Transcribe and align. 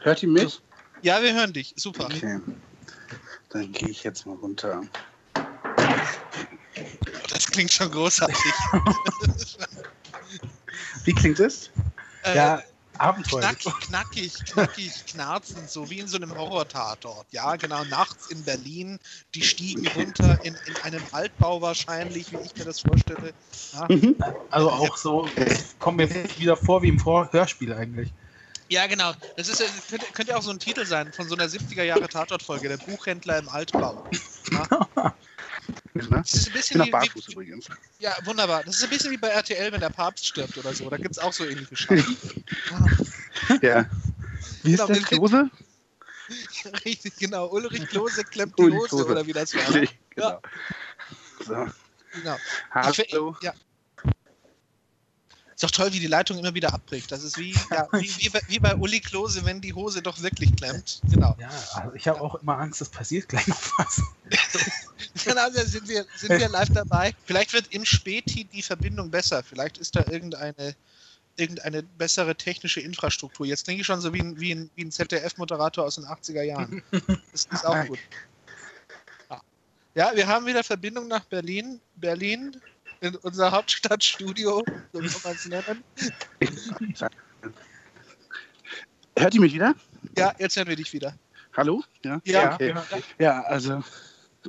Hört 0.00 0.22
ihr 0.22 0.28
mich? 0.28 0.60
Ja, 1.02 1.22
wir 1.22 1.34
hören 1.34 1.52
dich. 1.52 1.74
Super. 1.76 2.06
Okay. 2.06 2.40
Dann 3.50 3.72
gehe 3.72 3.88
ich 3.88 4.02
jetzt 4.02 4.26
mal 4.26 4.36
runter. 4.36 4.82
Das 7.28 7.46
klingt 7.46 7.72
schon 7.72 7.90
großartig. 7.90 8.36
Wie 11.04 11.12
klingt 11.12 11.40
es? 11.40 11.70
Äh, 12.24 12.36
Ja, 12.36 12.62
abenteuerlich. 12.98 13.58
Knackig, 13.58 13.86
knackig, 13.88 14.44
knackig, 14.44 15.06
knarzend, 15.06 15.70
so 15.70 15.90
wie 15.90 15.98
in 15.98 16.06
so 16.08 16.16
einem 16.16 16.34
Horror-Tatort. 16.34 17.26
Ja, 17.32 17.56
genau, 17.56 17.84
nachts 17.84 18.30
in 18.30 18.44
Berlin, 18.44 18.98
die 19.34 19.42
stiegen 19.42 19.86
runter 19.88 20.38
in, 20.44 20.54
in 20.66 20.76
einem 20.82 21.02
Altbau 21.12 21.60
wahrscheinlich, 21.60 22.30
wie 22.30 22.38
ich 22.44 22.54
mir 22.56 22.64
das 22.64 22.80
vorstelle. 22.80 23.32
Ja, 23.72 23.88
Also 24.50 24.70
auch 24.70 24.96
so, 24.96 25.28
kommt 25.78 25.96
mir 25.96 26.08
wieder 26.38 26.56
vor 26.56 26.82
wie 26.82 26.88
im 26.88 26.98
Vor 26.98 27.32
Hörspiel 27.32 27.72
eigentlich. 27.72 28.12
Ja 28.70 28.86
genau. 28.86 29.12
Das 29.36 29.48
ist, 29.48 29.60
ja- 29.60 29.66
könnte, 29.90 30.06
könnte 30.12 30.36
auch 30.36 30.42
so 30.42 30.50
ein 30.50 30.58
Titel 30.58 30.86
sein 30.86 31.12
von 31.12 31.28
so 31.28 31.34
einer 31.34 31.46
70er-Jahre-Tatort-Folge, 31.46 32.68
der 32.68 32.78
Buchhändler 32.78 33.38
im 33.38 33.48
Altbau. 33.48 34.04
Ja, 34.50 36.02
Ne? 36.08 36.08
das 36.22 36.34
ist 36.34 36.46
ein 36.48 36.52
bisschen 36.52 36.84
wie, 36.84 36.90
barfuß 36.90 37.28
wie, 37.28 37.32
übrigens. 37.32 37.66
ja, 37.98 38.16
wunderbar. 38.24 38.62
Das 38.64 38.76
ist 38.76 38.84
ein 38.84 38.90
bisschen 38.90 39.10
wie 39.10 39.16
bei 39.16 39.28
RTL, 39.28 39.70
wenn 39.72 39.80
der 39.80 39.90
Papst 39.90 40.26
stirbt 40.26 40.56
oder 40.56 40.72
so. 40.72 40.88
Da 40.88 40.96
gibt 40.96 41.10
es 41.12 41.18
auch 41.18 41.32
so 41.32 41.44
ähnliche 41.44 41.76
Scheiße. 41.76 42.06
Ja. 43.62 43.86
Wie 44.62 44.72
ist 44.72 44.78
Genau, 44.78 44.86
der 44.86 44.96
wir- 44.96 45.02
Klose? 45.02 45.50
Richtig, 46.84 47.16
genau. 47.16 47.48
Ulrich 47.48 47.86
Klose 47.88 48.24
klemmt 48.24 48.58
die 48.58 48.70
Hose, 48.70 49.04
oder 49.04 49.26
wie 49.26 49.32
das 49.32 49.54
war. 49.54 49.74
Richtig, 49.74 49.98
Ja. 50.16 50.40
genau. 51.44 51.66
So. 51.66 51.72
Genau. 52.12 52.36
Hallo. 52.72 53.34
Ich 53.38 53.44
Ja. 53.44 53.52
Ist 55.60 55.64
doch 55.64 55.70
toll, 55.72 55.92
wie 55.92 56.00
die 56.00 56.06
Leitung 56.06 56.38
immer 56.38 56.54
wieder 56.54 56.72
abbricht. 56.72 57.12
Das 57.12 57.22
ist 57.22 57.36
wie, 57.36 57.50
ja, 57.70 57.86
wie, 57.92 58.10
wie, 58.16 58.30
bei- 58.30 58.40
wie 58.48 58.58
bei 58.58 58.74
Uli 58.76 58.98
Klose, 58.98 59.44
wenn 59.44 59.60
die 59.60 59.74
Hose 59.74 60.00
doch 60.00 60.22
wirklich 60.22 60.56
klemmt. 60.56 61.02
Genau. 61.10 61.36
Ja, 61.38 61.50
also 61.74 61.94
ich 61.94 62.08
habe 62.08 62.18
auch 62.22 62.36
immer 62.36 62.56
Angst, 62.56 62.80
es 62.80 62.88
passiert 62.88 63.28
gleich 63.28 63.46
noch 63.46 63.60
was. 63.78 64.00
Genau, 65.24 65.50
da 65.50 65.64
sind 65.64 65.86
wir, 65.88 66.06
sind 66.16 66.30
wir 66.38 66.48
live 66.48 66.70
dabei. 66.72 67.12
Vielleicht 67.26 67.52
wird 67.52 67.66
im 67.74 67.84
Späti 67.84 68.44
die 68.44 68.62
Verbindung 68.62 69.10
besser. 69.10 69.42
Vielleicht 69.42 69.76
ist 69.76 69.94
da 69.96 70.04
irgendeine, 70.08 70.74
irgendeine 71.36 71.82
bessere 71.82 72.34
technische 72.36 72.80
Infrastruktur. 72.80 73.44
Jetzt 73.44 73.64
klinge 73.64 73.80
ich 73.82 73.86
schon 73.86 74.00
so 74.00 74.14
wie 74.14 74.20
ein, 74.22 74.40
wie 74.40 74.52
ein, 74.54 74.70
wie 74.76 74.84
ein 74.84 74.90
ZDF-Moderator 74.92 75.84
aus 75.84 75.96
den 75.96 76.04
80er 76.04 76.42
Jahren. 76.42 76.82
Das 77.32 77.46
ist 77.52 77.66
auch 77.66 77.84
gut. 77.86 77.98
Ja. 79.28 79.42
Ja, 79.94 80.12
wir 80.14 80.26
haben 80.26 80.46
wieder 80.46 80.62
Verbindung 80.64 81.08
nach 81.08 81.24
Berlin. 81.24 81.80
Berlin, 81.96 82.58
in 83.00 83.16
unser 83.16 83.50
Hauptstadtstudio, 83.50 84.62
so 84.92 84.98
kann 85.00 85.10
man 85.24 85.32
es 85.34 85.46
nennen. 85.46 85.84
Hört 89.18 89.34
ihr 89.34 89.40
mich 89.40 89.54
wieder? 89.54 89.74
Ja, 90.16 90.32
jetzt 90.38 90.56
hören 90.56 90.68
wir 90.68 90.76
dich 90.76 90.92
wieder. 90.92 91.14
Hallo? 91.56 91.82
Ja. 92.04 92.20
Ja, 92.24 92.54
Okay. 92.54 92.68
ja. 92.74 92.84
Ja, 93.18 93.42
also 93.42 93.82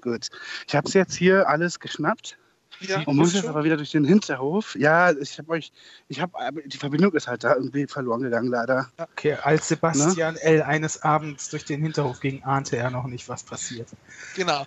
gut. 0.01 0.27
Ich 0.67 0.75
habe 0.75 0.87
es 0.87 0.93
jetzt 0.93 1.15
hier 1.15 1.47
alles 1.49 1.79
geschnappt 1.79 2.37
Ja, 2.79 3.01
und 3.03 3.15
muss 3.17 3.33
jetzt 3.33 3.47
aber 3.47 3.63
wieder 3.63 3.75
durch 3.77 3.91
den 3.91 4.05
Hinterhof. 4.05 4.75
Ja, 4.75 5.11
ich 5.11 5.37
habe 5.39 5.49
euch, 5.51 5.71
ich 6.07 6.21
habe, 6.21 6.31
die 6.65 6.77
Verbindung 6.77 7.13
ist 7.13 7.27
halt 7.27 7.43
da 7.43 7.55
irgendwie 7.55 7.87
verloren 7.87 8.21
gegangen 8.21 8.49
leider. 8.49 8.89
Okay, 8.97 9.33
als 9.41 9.67
Sebastian 9.67 10.35
L. 10.37 10.61
eines 10.61 11.01
Abends 11.03 11.49
durch 11.49 11.65
den 11.65 11.81
Hinterhof 11.81 12.19
ging, 12.19 12.43
ahnte 12.43 12.77
er 12.77 12.91
noch 12.91 13.07
nicht, 13.07 13.27
was 13.27 13.43
passiert. 13.43 13.87
genau. 14.35 14.65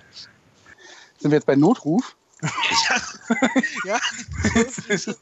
Sind 1.18 1.30
wir 1.30 1.36
jetzt 1.38 1.46
bei 1.46 1.56
Notruf? 1.56 2.16
Ja, 3.84 3.98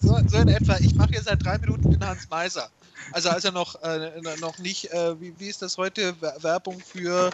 so, 0.00 0.20
so 0.26 0.36
in 0.38 0.48
etwa. 0.48 0.76
Ich 0.78 0.94
mache 0.96 1.10
hier 1.12 1.22
seit 1.22 1.44
drei 1.44 1.58
Minuten 1.58 1.90
den 1.90 2.04
Hans 2.04 2.28
Meiser. 2.28 2.70
Also 3.10 3.30
als 3.30 3.44
er 3.44 3.52
noch, 3.52 3.80
äh, 3.82 4.20
noch 4.38 4.58
nicht, 4.58 4.90
äh, 4.92 5.20
wie, 5.20 5.38
wie 5.38 5.48
ist 5.48 5.62
das 5.62 5.76
heute, 5.78 6.14
Wer- 6.20 6.42
Werbung 6.42 6.80
für 6.80 7.30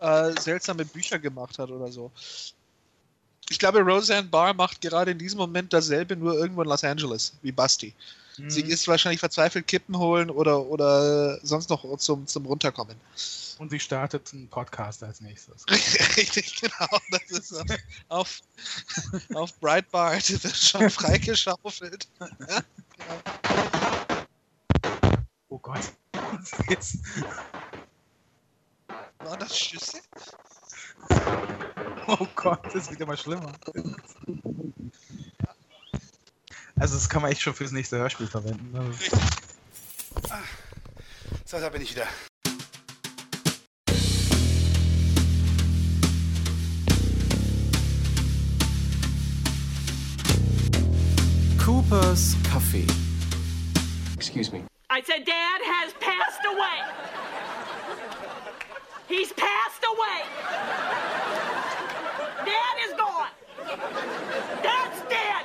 äh, 0.00 0.32
seltsame 0.40 0.84
Bücher 0.84 1.18
gemacht 1.18 1.58
hat 1.58 1.70
oder 1.70 1.90
so. 1.92 2.12
Ich 3.50 3.58
glaube, 3.58 3.80
Roseanne 3.80 4.28
Barr 4.28 4.54
macht 4.54 4.80
gerade 4.80 5.10
in 5.10 5.18
diesem 5.18 5.38
Moment 5.38 5.72
dasselbe, 5.72 6.16
nur 6.16 6.34
irgendwo 6.38 6.62
in 6.62 6.68
Los 6.68 6.84
Angeles, 6.84 7.36
wie 7.42 7.52
Basti. 7.52 7.94
Sie 8.48 8.62
ist 8.62 8.88
wahrscheinlich 8.88 9.20
verzweifelt 9.20 9.66
Kippen 9.66 9.98
holen 9.98 10.30
oder, 10.30 10.66
oder 10.66 11.38
sonst 11.44 11.70
noch 11.70 11.84
zum, 11.98 12.26
zum 12.26 12.46
Runterkommen. 12.46 12.96
Und 13.58 13.70
sie 13.70 13.80
startet 13.80 14.32
einen 14.32 14.48
Podcast 14.48 15.02
als 15.02 15.20
nächstes. 15.20 15.66
Richtig, 16.16 16.60
genau. 16.60 16.88
Das 17.10 17.30
ist 17.30 17.48
so. 17.48 17.62
auf, 18.08 18.40
auf 19.34 19.52
Breitbart 19.60 20.30
wird 20.44 20.56
schon 20.56 20.88
freigeschaufelt. 20.88 22.08
Ja, 22.20 22.60
genau. 22.96 24.00
Oh 25.50 25.58
Gott. 25.58 25.92
Jetzt. 26.68 26.98
War 29.18 29.36
das 29.36 29.58
Schüsse? 29.58 29.98
Oh 32.06 32.26
Gott, 32.36 32.60
das 32.72 32.90
wird 32.90 33.00
immer 33.00 33.16
schlimmer. 33.16 33.52
Also 36.80 36.94
das 36.94 37.08
kann 37.08 37.20
man 37.22 37.30
echt 37.30 37.42
schon 37.42 37.54
fürs 37.54 37.72
nächste 37.72 37.98
Hörspiel 37.98 38.26
verwenden. 38.26 38.72
ne? 38.72 38.88
Richtig. 38.88 39.12
So, 41.44 41.60
da 41.60 41.68
bin 41.68 41.82
ich 41.82 41.90
wieder. 41.90 42.06
Cooper's 51.58 52.36
Café. 52.44 52.84
Excuse 54.16 54.50
me. 54.52 54.62
I 54.88 55.00
said 55.02 55.24
Dad 55.24 55.60
has 55.62 55.92
passed 56.00 56.44
away. 56.46 56.78
He's 59.08 59.32
passed 59.32 59.84
away. 59.84 60.18
Dad 62.44 62.76
is 62.86 62.92
gone. 62.96 63.30
Dad's 64.62 65.00
dead. 65.08 65.39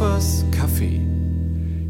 Cooper's 0.00 0.46
Café. 0.50 0.98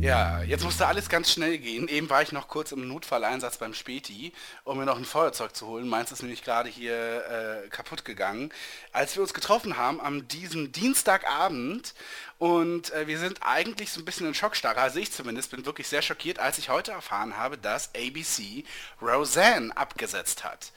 Ja, 0.00 0.42
jetzt 0.42 0.64
musste 0.64 0.88
alles 0.88 1.08
ganz 1.08 1.30
schnell 1.30 1.58
gehen. 1.58 1.86
Eben 1.86 2.10
war 2.10 2.22
ich 2.22 2.32
noch 2.32 2.48
kurz 2.48 2.72
im 2.72 2.88
Notfalleinsatz 2.88 3.58
beim 3.58 3.72
Späti, 3.72 4.32
um 4.64 4.78
mir 4.78 4.84
noch 4.84 4.98
ein 4.98 5.04
Feuerzeug 5.04 5.54
zu 5.54 5.68
holen. 5.68 5.88
Meins 5.88 6.10
ist 6.10 6.22
nämlich 6.22 6.42
gerade 6.42 6.68
hier 6.68 7.62
äh, 7.62 7.68
kaputt 7.68 8.04
gegangen. 8.04 8.50
Als 8.90 9.14
wir 9.14 9.22
uns 9.22 9.32
getroffen 9.32 9.76
haben 9.76 10.00
am 10.00 10.26
diesem 10.26 10.72
Dienstagabend 10.72 11.94
und 12.38 12.92
äh, 12.94 13.06
wir 13.06 13.20
sind 13.20 13.38
eigentlich 13.42 13.92
so 13.92 14.00
ein 14.00 14.04
bisschen 14.04 14.26
in 14.26 14.34
Schockstarre, 14.34 14.80
also 14.80 14.98
ich 14.98 15.12
zumindest 15.12 15.52
bin 15.52 15.64
wirklich 15.64 15.86
sehr 15.86 16.02
schockiert, 16.02 16.40
als 16.40 16.58
ich 16.58 16.68
heute 16.68 16.90
erfahren 16.90 17.36
habe, 17.36 17.58
dass 17.58 17.94
ABC 17.94 18.64
Roseanne 19.00 19.76
abgesetzt 19.76 20.42
hat. 20.42 20.72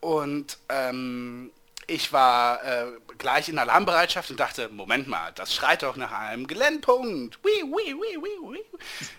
Und 0.00 0.58
ähm, 0.68 1.50
ich 1.88 2.12
war 2.12 2.62
äh, 2.62 2.86
gleich 3.16 3.48
in 3.48 3.58
Alarmbereitschaft 3.58 4.30
und 4.30 4.38
dachte, 4.38 4.68
Moment 4.68 5.08
mal, 5.08 5.32
das 5.34 5.54
schreit 5.54 5.82
doch 5.82 5.96
nach 5.96 6.12
einem 6.12 6.46
Glenn-Punkt. 6.46 7.38
Wii, 7.42 7.64
wii, 7.64 7.94
wii, 7.94 8.22
wii, 8.22 8.52
wii. 8.52 8.64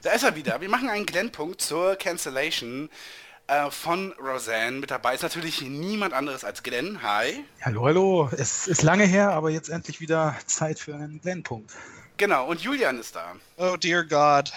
Da 0.03 0.11
ist 0.11 0.23
er 0.23 0.35
wieder. 0.35 0.61
Wir 0.61 0.69
machen 0.69 0.87
einen 0.87 1.07
Glenn-Punkt 1.07 1.61
zur 1.61 1.95
Cancellation 1.95 2.89
äh, 3.47 3.71
von 3.71 4.13
Roseanne. 4.13 4.79
Mit 4.79 4.91
dabei 4.91 5.15
ist 5.15 5.23
natürlich 5.23 5.61
niemand 5.61 6.13
anderes 6.13 6.43
als 6.43 6.61
Glenn. 6.61 7.01
Hi. 7.01 7.43
Hallo, 7.65 7.85
hallo. 7.85 8.29
Es 8.37 8.67
ist 8.67 8.83
lange 8.83 9.05
her, 9.05 9.31
aber 9.31 9.49
jetzt 9.49 9.69
endlich 9.69 9.99
wieder 9.99 10.37
Zeit 10.45 10.77
für 10.79 10.93
einen 10.93 11.19
Glenn-Punkt. 11.21 11.71
Genau, 12.17 12.47
und 12.47 12.61
Julian 12.61 12.99
ist 12.99 13.15
da. 13.15 13.35
Oh 13.57 13.77
dear 13.77 14.03
God. 14.03 14.53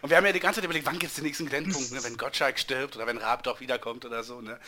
Und 0.00 0.10
wir 0.10 0.16
haben 0.16 0.24
ja 0.24 0.32
die 0.32 0.40
ganze 0.40 0.60
Zeit 0.60 0.64
überlegt, 0.64 0.86
wann 0.86 0.98
gibt 0.98 1.10
es 1.10 1.16
den 1.16 1.24
nächsten 1.24 1.46
Glenn-Punkt, 1.46 1.90
ne? 1.90 2.04
wenn 2.04 2.16
Gottschalk 2.16 2.58
stirbt 2.58 2.94
oder 2.94 3.06
wenn 3.06 3.18
Raab 3.18 3.42
doch 3.42 3.60
wiederkommt 3.60 4.04
oder 4.04 4.22
so. 4.22 4.40
Ne? 4.40 4.58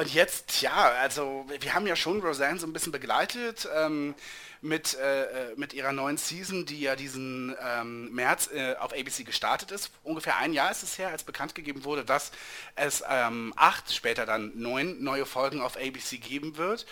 Und 0.00 0.14
jetzt, 0.14 0.62
ja, 0.62 0.92
also 1.02 1.44
wir 1.60 1.74
haben 1.74 1.86
ja 1.86 1.94
schon 1.94 2.22
Roseanne 2.22 2.58
so 2.58 2.66
ein 2.66 2.72
bisschen 2.72 2.90
begleitet 2.90 3.68
ähm, 3.76 4.14
mit, 4.62 4.96
äh, 4.96 5.24
äh, 5.24 5.54
mit 5.56 5.74
ihrer 5.74 5.92
neuen 5.92 6.16
Season, 6.16 6.64
die 6.64 6.80
ja 6.80 6.96
diesen 6.96 7.54
ähm, 7.62 8.10
März 8.10 8.48
äh, 8.50 8.76
auf 8.76 8.94
ABC 8.94 9.24
gestartet 9.24 9.72
ist. 9.72 9.90
Ungefähr 10.02 10.38
ein 10.38 10.54
Jahr 10.54 10.70
ist 10.70 10.82
es 10.82 10.96
her, 10.96 11.10
als 11.10 11.22
bekannt 11.22 11.54
gegeben 11.54 11.84
wurde, 11.84 12.02
dass 12.02 12.32
es 12.76 13.04
ähm, 13.10 13.52
acht, 13.56 13.92
später 13.92 14.24
dann 14.24 14.52
neun 14.54 15.04
neue 15.04 15.26
Folgen 15.26 15.60
auf 15.60 15.76
ABC 15.76 16.16
geben 16.16 16.56
wird. 16.56 16.86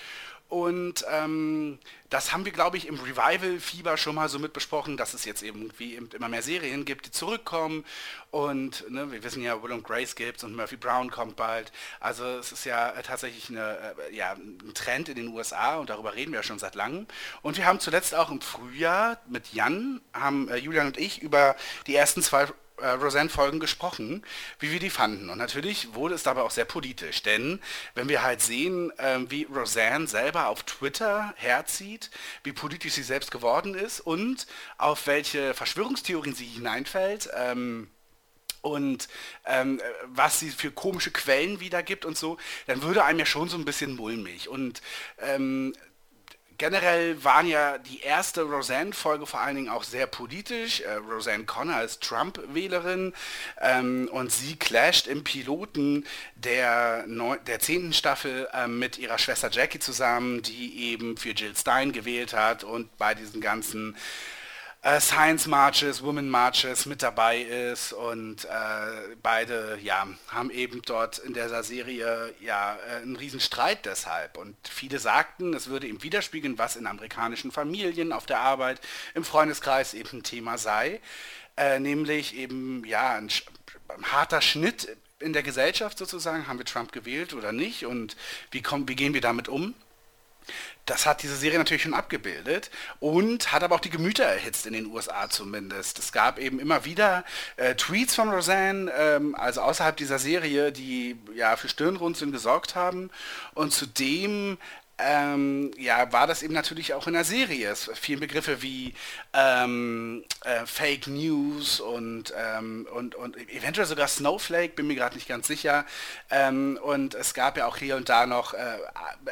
Und 0.49 1.05
ähm, 1.11 1.79
das 2.09 2.33
haben 2.33 2.47
wir, 2.47 2.53
glaube 2.53 2.79
ich, 2.79 2.87
im 2.87 2.99
Revival-Fieber 2.99 3.99
schon 3.99 4.15
mal 4.15 4.31
so 4.31 4.39
mit 4.39 4.55
besprochen, 4.55 4.97
dass 4.97 5.13
es 5.13 5.27
jetzt 5.27 5.43
eben 5.43 5.71
wie 5.77 5.95
immer 5.95 6.29
mehr 6.29 6.41
Serien 6.41 6.87
gibt, 6.87 7.05
die 7.05 7.11
zurückkommen. 7.11 7.85
Und 8.31 8.91
ne, 8.91 9.13
wir 9.13 9.23
wissen 9.23 9.43
ja, 9.43 9.63
Will 9.63 9.73
und 9.73 9.85
Grace 9.85 10.15
gibt 10.15 10.43
und 10.45 10.57
Murphy 10.57 10.77
Brown 10.77 11.11
kommt 11.11 11.37
bald. 11.37 11.71
Also 12.01 12.25
es 12.25 12.51
ist 12.53 12.65
ja 12.65 12.91
äh, 12.91 13.03
tatsächlich 13.03 13.51
eine, 13.51 13.95
äh, 14.09 14.17
ja, 14.17 14.33
ein 14.33 14.73
Trend 14.73 15.11
in 15.11 15.17
den 15.17 15.29
USA 15.29 15.77
und 15.77 15.91
darüber 15.91 16.15
reden 16.15 16.33
wir 16.33 16.39
ja 16.39 16.43
schon 16.43 16.59
seit 16.59 16.75
langem. 16.75 17.07
Und 17.43 17.59
wir 17.59 17.67
haben 17.67 17.79
zuletzt 17.79 18.15
auch 18.15 18.31
im 18.31 18.41
Frühjahr 18.41 19.21
mit 19.29 19.53
Jan, 19.53 20.01
haben 20.15 20.49
äh, 20.49 20.57
Julian 20.57 20.87
und 20.87 20.97
ich 20.97 21.21
über 21.21 21.57
die 21.87 21.95
ersten 21.95 22.23
zwei 22.23 22.49
äh, 22.81 22.89
Roseanne-Folgen 22.91 23.61
gesprochen, 23.61 24.25
wie 24.59 24.71
wir 24.71 24.81
die 24.81 24.91
fanden. 24.91 25.31
Und 25.31 25.39
natürlich 25.39 25.95
wurde 25.95 26.15
es 26.15 26.23
dabei 26.23 26.43
auch 26.43 26.51
sehr 26.51 26.65
politisch, 26.65 27.23
denn 27.23 27.61
wenn 27.95 28.09
wir 28.09 28.23
halt 28.23 28.41
sehen, 28.41 28.93
ähm, 28.99 29.31
wie 29.31 29.45
Roseanne 29.45 30.07
selber 30.07 30.49
auf 30.49 30.63
Twitter 30.63 31.33
herzieht, 31.37 32.11
wie 32.45 32.53
politisch 32.53 32.95
sie 32.95 33.03
selbst 33.03 33.31
geworden 33.31 33.75
ist 33.75 34.01
und 34.01 34.47
auf 34.77 35.07
welche 35.07 35.55
Verschwörungstheorien 35.55 36.35
sie 36.35 36.47
hineinfällt, 36.47 37.31
ähm, 37.35 37.91
und 38.61 39.09
ähm, 39.47 39.81
was 40.07 40.41
sie 40.41 40.51
für 40.51 40.71
komische 40.71 41.11
Quellen 41.11 41.61
wiedergibt 41.61 42.05
und 42.05 42.19
so, 42.19 42.39
dann 42.67 42.83
würde 42.83 43.05
einem 43.05 43.21
ja 43.21 43.27
schon 43.27 43.49
so 43.49 43.57
ein 43.57 43.65
bisschen 43.65 43.97
mulmig. 43.97 44.49
Und 44.49 44.83
ähm, 45.19 45.75
generell 46.59 47.23
waren 47.25 47.47
ja 47.47 47.79
die 47.79 48.01
erste 48.01 48.43
Roseanne-Folge 48.43 49.27
vor 49.27 49.41
allen 49.41 49.57
Dingen 49.57 49.69
auch 49.69 49.85
sehr 49.85 50.07
politisch. 50.07 50.81
Äh, 50.81 50.95
Roseanne 50.95 51.45
Connor 51.45 51.83
ist 51.83 52.03
Trump-Wählerin 52.03 53.15
ähm, 53.61 54.09
und 54.13 54.33
sie 54.33 54.57
clasht 54.57 55.07
im 55.07 55.25
Piloten 55.25 56.05
der, 56.35 57.05
neun, 57.07 57.39
der 57.47 57.61
zehnten 57.61 57.93
Staffel 57.93 58.49
äh, 58.53 58.67
mit 58.67 58.99
ihrer 58.99 59.19
Schwester 59.19 59.49
Jackie 59.51 59.79
zusammen, 59.79 60.43
die 60.43 60.91
eben 60.91 61.17
für 61.17 61.31
Jill 61.31 61.57
Stein 61.57 61.93
gewählt 61.93 62.35
hat 62.35 62.65
und 62.65 62.97
bei 62.99 63.15
diesen 63.15 63.41
ganzen 63.41 63.97
äh, 64.83 65.01
Science 65.01 65.47
Marches, 65.47 66.03
Women 66.03 66.31
Marches 66.31 66.87
mit 66.87 67.03
dabei 67.03 67.41
ist 67.41 67.93
und 67.93 68.45
äh, 68.45 69.17
beide 69.23 69.79
ja, 69.83 70.07
haben 70.29 70.51
eben 70.51 70.83
dort 70.83 71.19
in 71.19 71.35
dieser 71.35 71.65
Serie 71.65 72.33
ja 72.41 72.77
äh, 72.77 73.03
einen 73.03 73.17
riesen 73.17 73.41
Streit 73.41 73.87
deshalb. 73.87 74.37
Und 74.37 74.57
viele 74.69 74.99
sagten, 74.99 75.53
es 75.55 75.69
würde 75.69 75.89
ihm 75.89 76.03
widerspiegeln, 76.03 76.59
was 76.59 76.77
in 76.77 76.87
amerikanischen 76.87 77.51
Familien, 77.51 78.13
auf 78.13 78.27
der 78.27 78.41
Arbeit, 78.41 78.81
im 79.15 79.25
Freundeskreis 79.25 79.95
eben 79.95 80.19
ein 80.19 80.23
Thema 80.23 80.59
sei, 80.59 81.01
äh, 81.57 81.81
nämlich 81.81 82.37
eben 82.37 82.85
ja 82.85 83.17
ein, 83.17 83.31
ein 83.89 84.13
harter 84.13 84.41
Schnitt 84.41 84.97
in 85.19 85.33
der 85.33 85.43
Gesellschaft 85.43 85.99
sozusagen, 85.99 86.47
haben 86.47 86.59
wir 86.59 86.65
Trump 86.65 86.93
gewählt 86.93 87.35
oder 87.35 87.51
nicht? 87.51 87.85
Und 87.85 88.17
wie, 88.53 88.63
kommen, 88.63 88.89
wie 88.89 88.95
gehen 88.95 89.15
wir 89.15 89.21
damit 89.21 89.49
um? 89.49 89.75
Das 90.91 91.07
hat 91.07 91.23
diese 91.23 91.37
Serie 91.37 91.59
natürlich 91.59 91.83
schon 91.83 91.95
abgebildet 91.95 92.71
und 93.01 93.53
hat 93.53 93.63
aber 93.63 93.77
auch 93.77 93.81
die 93.81 93.91
Gemüter 93.91 94.25
erhitzt 94.25 94.67
in 94.67 94.73
den 94.73 94.87
USA 94.87 95.29
zumindest. 95.29 95.99
Es 95.99 96.13
gab 96.13 96.39
eben 96.39 96.59
immer 96.59 96.85
wieder 96.85 97.25
äh, 97.57 97.75
Tweets 97.75 98.15
von 98.15 98.31
Roseanne, 98.31 98.91
ähm, 98.97 99.35
also 99.35 99.61
außerhalb 99.61 99.97
dieser 99.97 100.19
Serie, 100.19 100.73
die 100.73 101.17
ja 101.35 101.57
für 101.57 101.69
Stirnrunzeln 101.69 102.33
gesorgt 102.33 102.75
haben 102.75 103.11
und 103.55 103.73
zudem 103.73 104.59
ähm, 104.99 105.71
ja, 105.79 106.13
war 106.13 106.27
das 106.27 106.43
eben 106.43 106.55
natürlich 106.55 106.93
auch 106.93 107.07
in 107.07 107.13
der 107.13 107.25
Serie. 107.25 107.71
Es 107.71 107.89
fielen 107.95 108.19
Begriffe 108.19 108.63
wie 108.63 108.95
ähm, 109.33 110.25
äh, 110.45 110.67
Fake 110.67 111.07
News 111.07 111.79
und, 111.79 112.35
ähm, 112.37 112.87
und, 112.93 113.15
und 113.15 113.37
eventuell 113.49 113.87
sogar 113.87 114.09
Snowflake, 114.09 114.75
bin 114.75 114.89
mir 114.89 114.97
gerade 114.97 115.15
nicht 115.15 115.29
ganz 115.29 115.47
sicher. 115.47 115.85
Ähm, 116.31 116.79
und 116.83 117.15
es 117.15 117.33
gab 117.33 117.57
ja 117.57 117.67
auch 117.67 117.77
hier 117.77 117.97
und 117.97 118.09
da 118.09 118.27
noch 118.27 118.55
äh, 118.55 118.79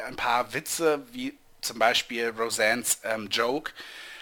ein 0.05 0.15
paar 0.15 0.53
Witze, 0.53 1.03
wie 1.11 1.37
zum 1.61 1.79
Beispiel 1.79 2.29
Roseannes 2.29 2.99
ähm, 3.03 3.29
Joke. 3.29 3.71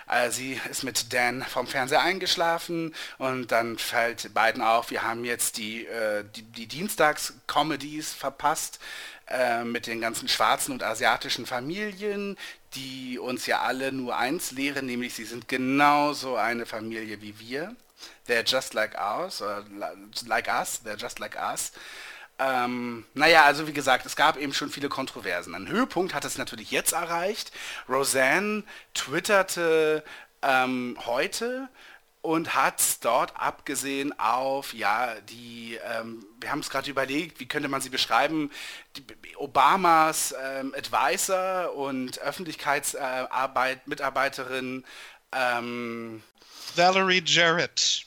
Äh, 0.07 0.29
sie 0.29 0.59
ist 0.69 0.83
mit 0.83 1.13
Dan 1.13 1.43
vom 1.43 1.67
Fernseher 1.67 2.01
eingeschlafen 2.01 2.93
und 3.17 3.51
dann 3.51 3.77
fällt 3.77 4.33
beiden 4.33 4.61
auf, 4.61 4.91
wir 4.91 5.03
haben 5.03 5.25
jetzt 5.25 5.57
die, 5.57 5.85
äh, 5.85 6.23
die, 6.35 6.43
die 6.43 6.67
Dienstags-Comedies 6.67 8.13
verpasst 8.13 8.79
äh, 9.27 9.63
mit 9.63 9.87
den 9.87 10.01
ganzen 10.01 10.27
schwarzen 10.27 10.73
und 10.73 10.83
asiatischen 10.83 11.45
Familien, 11.45 12.37
die 12.75 13.17
uns 13.17 13.45
ja 13.47 13.61
alle 13.61 13.91
nur 13.91 14.17
eins 14.17 14.51
lehren, 14.51 14.85
nämlich 14.85 15.13
sie 15.13 15.25
sind 15.25 15.47
genauso 15.47 16.35
eine 16.35 16.65
Familie 16.65 17.21
wie 17.21 17.39
wir. 17.39 17.75
They're 18.27 18.45
just 18.45 18.73
like 18.73 18.95
us, 18.95 19.41
like 20.27 20.47
us, 20.47 20.81
they're 20.83 20.97
just 20.97 21.19
like 21.19 21.35
us. 21.35 21.71
Ähm, 22.37 23.05
naja, 23.13 23.45
also 23.45 23.67
wie 23.67 23.73
gesagt, 23.73 24.05
es 24.05 24.15
gab 24.15 24.37
eben 24.37 24.53
schon 24.53 24.69
viele 24.69 24.89
Kontroversen. 24.89 25.55
Ein 25.55 25.69
Höhepunkt 25.69 26.13
hat 26.13 26.25
es 26.25 26.37
natürlich 26.37 26.71
jetzt 26.71 26.91
erreicht. 26.91 27.51
Roseanne 27.87 28.63
twitterte 28.93 30.03
ähm, 30.41 30.97
heute 31.05 31.69
und 32.21 32.55
hat 32.55 32.81
dort 33.01 33.39
abgesehen 33.39 34.17
auf, 34.19 34.73
ja, 34.73 35.13
die, 35.29 35.79
ähm, 35.85 36.25
wir 36.39 36.51
haben 36.51 36.59
es 36.59 36.69
gerade 36.69 36.89
überlegt, 36.89 37.39
wie 37.39 37.47
könnte 37.47 37.69
man 37.69 37.81
sie 37.81 37.89
beschreiben, 37.89 38.51
die, 38.97 39.05
Obamas 39.37 40.33
ähm, 40.43 40.73
Advisor 40.75 41.73
und 41.75 42.19
Öffentlichkeitsarbeit, 42.19 43.87
Mitarbeiterin 43.87 44.85
ähm, 45.31 46.23
Valerie 46.75 47.23
Jarrett. 47.25 48.05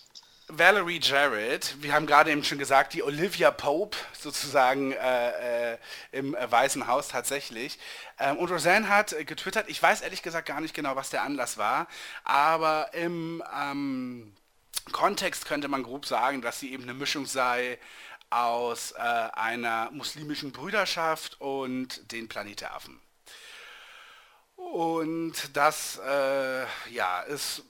Valerie 0.50 0.98
Jarrett, 1.02 1.76
wir 1.82 1.92
haben 1.92 2.06
gerade 2.06 2.30
eben 2.32 2.42
schon 2.42 2.56
gesagt, 2.56 2.94
die 2.94 3.02
Olivia 3.02 3.50
Pope 3.50 3.98
sozusagen 4.18 4.92
äh, 4.92 5.72
äh, 5.72 5.78
im 6.10 6.34
äh, 6.34 6.50
Weißen 6.50 6.86
Haus 6.86 7.08
tatsächlich. 7.08 7.78
Ähm, 8.18 8.38
und 8.38 8.50
Roseanne 8.50 8.88
hat 8.88 9.14
getwittert, 9.26 9.68
ich 9.68 9.82
weiß 9.82 10.00
ehrlich 10.00 10.22
gesagt 10.22 10.48
gar 10.48 10.62
nicht 10.62 10.72
genau, 10.72 10.96
was 10.96 11.10
der 11.10 11.22
Anlass 11.22 11.58
war, 11.58 11.86
aber 12.24 12.94
im 12.94 13.42
ähm, 13.54 14.34
Kontext 14.90 15.44
könnte 15.44 15.68
man 15.68 15.82
grob 15.82 16.06
sagen, 16.06 16.40
dass 16.40 16.60
sie 16.60 16.72
eben 16.72 16.84
eine 16.84 16.94
Mischung 16.94 17.26
sei 17.26 17.78
aus 18.30 18.92
äh, 18.92 19.00
einer 19.00 19.90
muslimischen 19.90 20.52
Brüderschaft 20.52 21.38
und 21.42 22.10
den 22.10 22.26
Planet. 22.26 22.64
Und 24.56 25.34
das 25.52 26.00
äh, 26.06 26.64
ja, 26.90 27.20
ist 27.20 27.64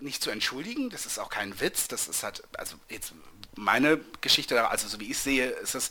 nicht 0.00 0.22
zu 0.22 0.30
entschuldigen, 0.30 0.90
das 0.90 1.06
ist 1.06 1.18
auch 1.18 1.30
kein 1.30 1.60
Witz, 1.60 1.88
das 1.88 2.08
ist 2.08 2.22
halt, 2.22 2.42
also 2.56 2.76
jetzt 2.88 3.12
meine 3.56 4.00
Geschichte, 4.20 4.68
also 4.68 4.88
so 4.88 5.00
wie 5.00 5.10
ich 5.10 5.18
sehe, 5.18 5.50
ist 5.50 5.74
es 5.74 5.90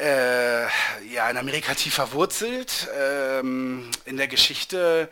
äh, 0.00 0.62
ja 1.12 1.30
in 1.30 1.36
Amerika 1.36 1.74
tief 1.74 1.94
verwurzelt, 1.94 2.88
ähm, 2.96 3.90
in 4.04 4.16
der 4.16 4.28
Geschichte 4.28 5.08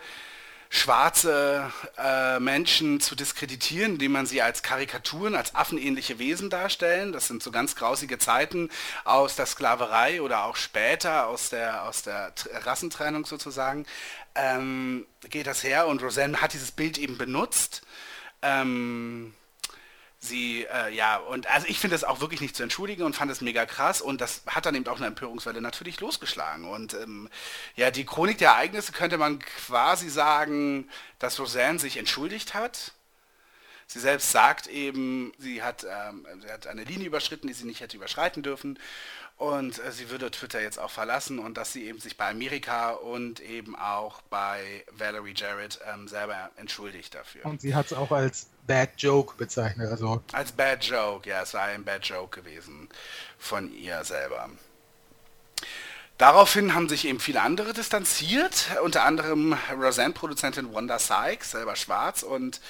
schwarze 0.70 1.72
äh, 1.96 2.38
Menschen 2.40 3.00
zu 3.00 3.14
diskreditieren, 3.14 3.92
indem 3.94 4.12
man 4.12 4.26
sie 4.26 4.42
als 4.42 4.62
Karikaturen, 4.62 5.34
als 5.34 5.54
affenähnliche 5.54 6.18
Wesen 6.18 6.50
darstellen. 6.50 7.12
Das 7.12 7.26
sind 7.26 7.42
so 7.42 7.50
ganz 7.50 7.74
grausige 7.74 8.18
Zeiten 8.18 8.70
aus 9.04 9.36
der 9.36 9.46
Sklaverei 9.46 10.20
oder 10.20 10.44
auch 10.44 10.56
später 10.56 11.26
aus 11.26 11.50
der, 11.50 11.84
aus 11.84 12.02
der 12.02 12.32
Rassentrennung 12.64 13.24
sozusagen 13.24 13.86
ähm, 14.38 15.06
geht 15.28 15.46
das 15.46 15.62
her 15.62 15.86
und 15.86 16.02
Roseanne 16.02 16.40
hat 16.40 16.52
dieses 16.52 16.70
Bild 16.70 16.98
eben 16.98 17.18
benutzt. 17.18 17.82
Ähm, 18.42 19.34
sie, 20.20 20.64
äh, 20.64 20.94
ja, 20.94 21.16
und 21.16 21.46
also 21.46 21.66
ich 21.68 21.78
finde 21.78 21.94
das 21.94 22.04
auch 22.04 22.20
wirklich 22.20 22.40
nicht 22.40 22.56
zu 22.56 22.62
entschuldigen 22.62 23.04
und 23.04 23.14
fand 23.14 23.30
es 23.30 23.40
mega 23.40 23.66
krass 23.66 24.00
und 24.00 24.20
das 24.20 24.42
hat 24.46 24.66
dann 24.66 24.74
eben 24.74 24.86
auch 24.88 24.96
eine 24.96 25.06
Empörungswelle 25.06 25.60
natürlich 25.60 26.00
losgeschlagen. 26.00 26.64
Und 26.66 26.94
ähm, 26.94 27.28
ja, 27.76 27.90
die 27.90 28.04
Chronik 28.04 28.38
der 28.38 28.50
Ereignisse 28.50 28.92
könnte 28.92 29.18
man 29.18 29.38
quasi 29.38 30.08
sagen, 30.08 30.88
dass 31.18 31.38
Roseanne 31.38 31.78
sich 31.78 31.96
entschuldigt 31.96 32.54
hat. 32.54 32.92
Sie 33.86 34.00
selbst 34.00 34.32
sagt 34.32 34.66
eben, 34.66 35.32
sie 35.38 35.62
hat, 35.62 35.84
ähm, 35.84 36.26
sie 36.42 36.50
hat 36.50 36.66
eine 36.66 36.84
Linie 36.84 37.06
überschritten, 37.06 37.46
die 37.46 37.54
sie 37.54 37.64
nicht 37.64 37.80
hätte 37.80 37.96
überschreiten 37.96 38.42
dürfen 38.42 38.78
und 39.38 39.78
äh, 39.84 39.92
sie 39.92 40.10
würde 40.10 40.30
Twitter 40.30 40.60
jetzt 40.60 40.78
auch 40.78 40.90
verlassen 40.90 41.38
und 41.38 41.56
dass 41.56 41.72
sie 41.72 41.86
eben 41.86 42.00
sich 42.00 42.16
bei 42.16 42.28
Amerika 42.28 42.90
und 42.90 43.40
eben 43.40 43.76
auch 43.76 44.20
bei 44.22 44.84
Valerie 44.90 45.34
Jarrett 45.34 45.78
ähm, 45.92 46.08
selber 46.08 46.50
entschuldigt 46.56 47.14
dafür. 47.14 47.46
Und 47.46 47.60
sie 47.60 47.74
hat 47.74 47.86
es 47.86 47.92
auch 47.92 48.10
als 48.10 48.48
Bad 48.66 48.90
Joke 48.98 49.36
bezeichnet. 49.36 49.90
Also 49.90 50.22
als 50.32 50.52
Bad 50.52 50.84
Joke, 50.84 51.28
ja, 51.28 51.42
es 51.42 51.54
war 51.54 51.62
ein 51.62 51.84
Bad 51.84 52.04
Joke 52.04 52.40
gewesen 52.40 52.88
von 53.38 53.72
ihr 53.72 54.04
selber. 54.04 54.50
Daraufhin 56.18 56.74
haben 56.74 56.88
sich 56.88 57.06
eben 57.06 57.20
viele 57.20 57.40
andere 57.40 57.72
distanziert, 57.72 58.66
unter 58.82 59.04
anderem 59.04 59.56
Roseanne-Produzentin 59.72 60.74
Wanda 60.74 60.98
Sykes, 60.98 61.52
selber 61.52 61.76
schwarz 61.76 62.24
und 62.24 62.60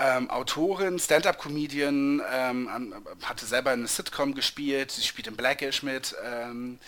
ähm, 0.00 0.30
Autorin, 0.30 0.98
Stand-up-Comedian, 0.98 2.22
ähm, 2.32 2.94
hatte 3.22 3.46
selber 3.46 3.70
eine 3.70 3.86
Sitcom 3.86 4.34
gespielt, 4.34 4.90
sie 4.90 5.02
spielt 5.02 5.26
in 5.26 5.36
Blackish 5.36 5.82
mit 5.82 6.14
ähm, 6.24 6.78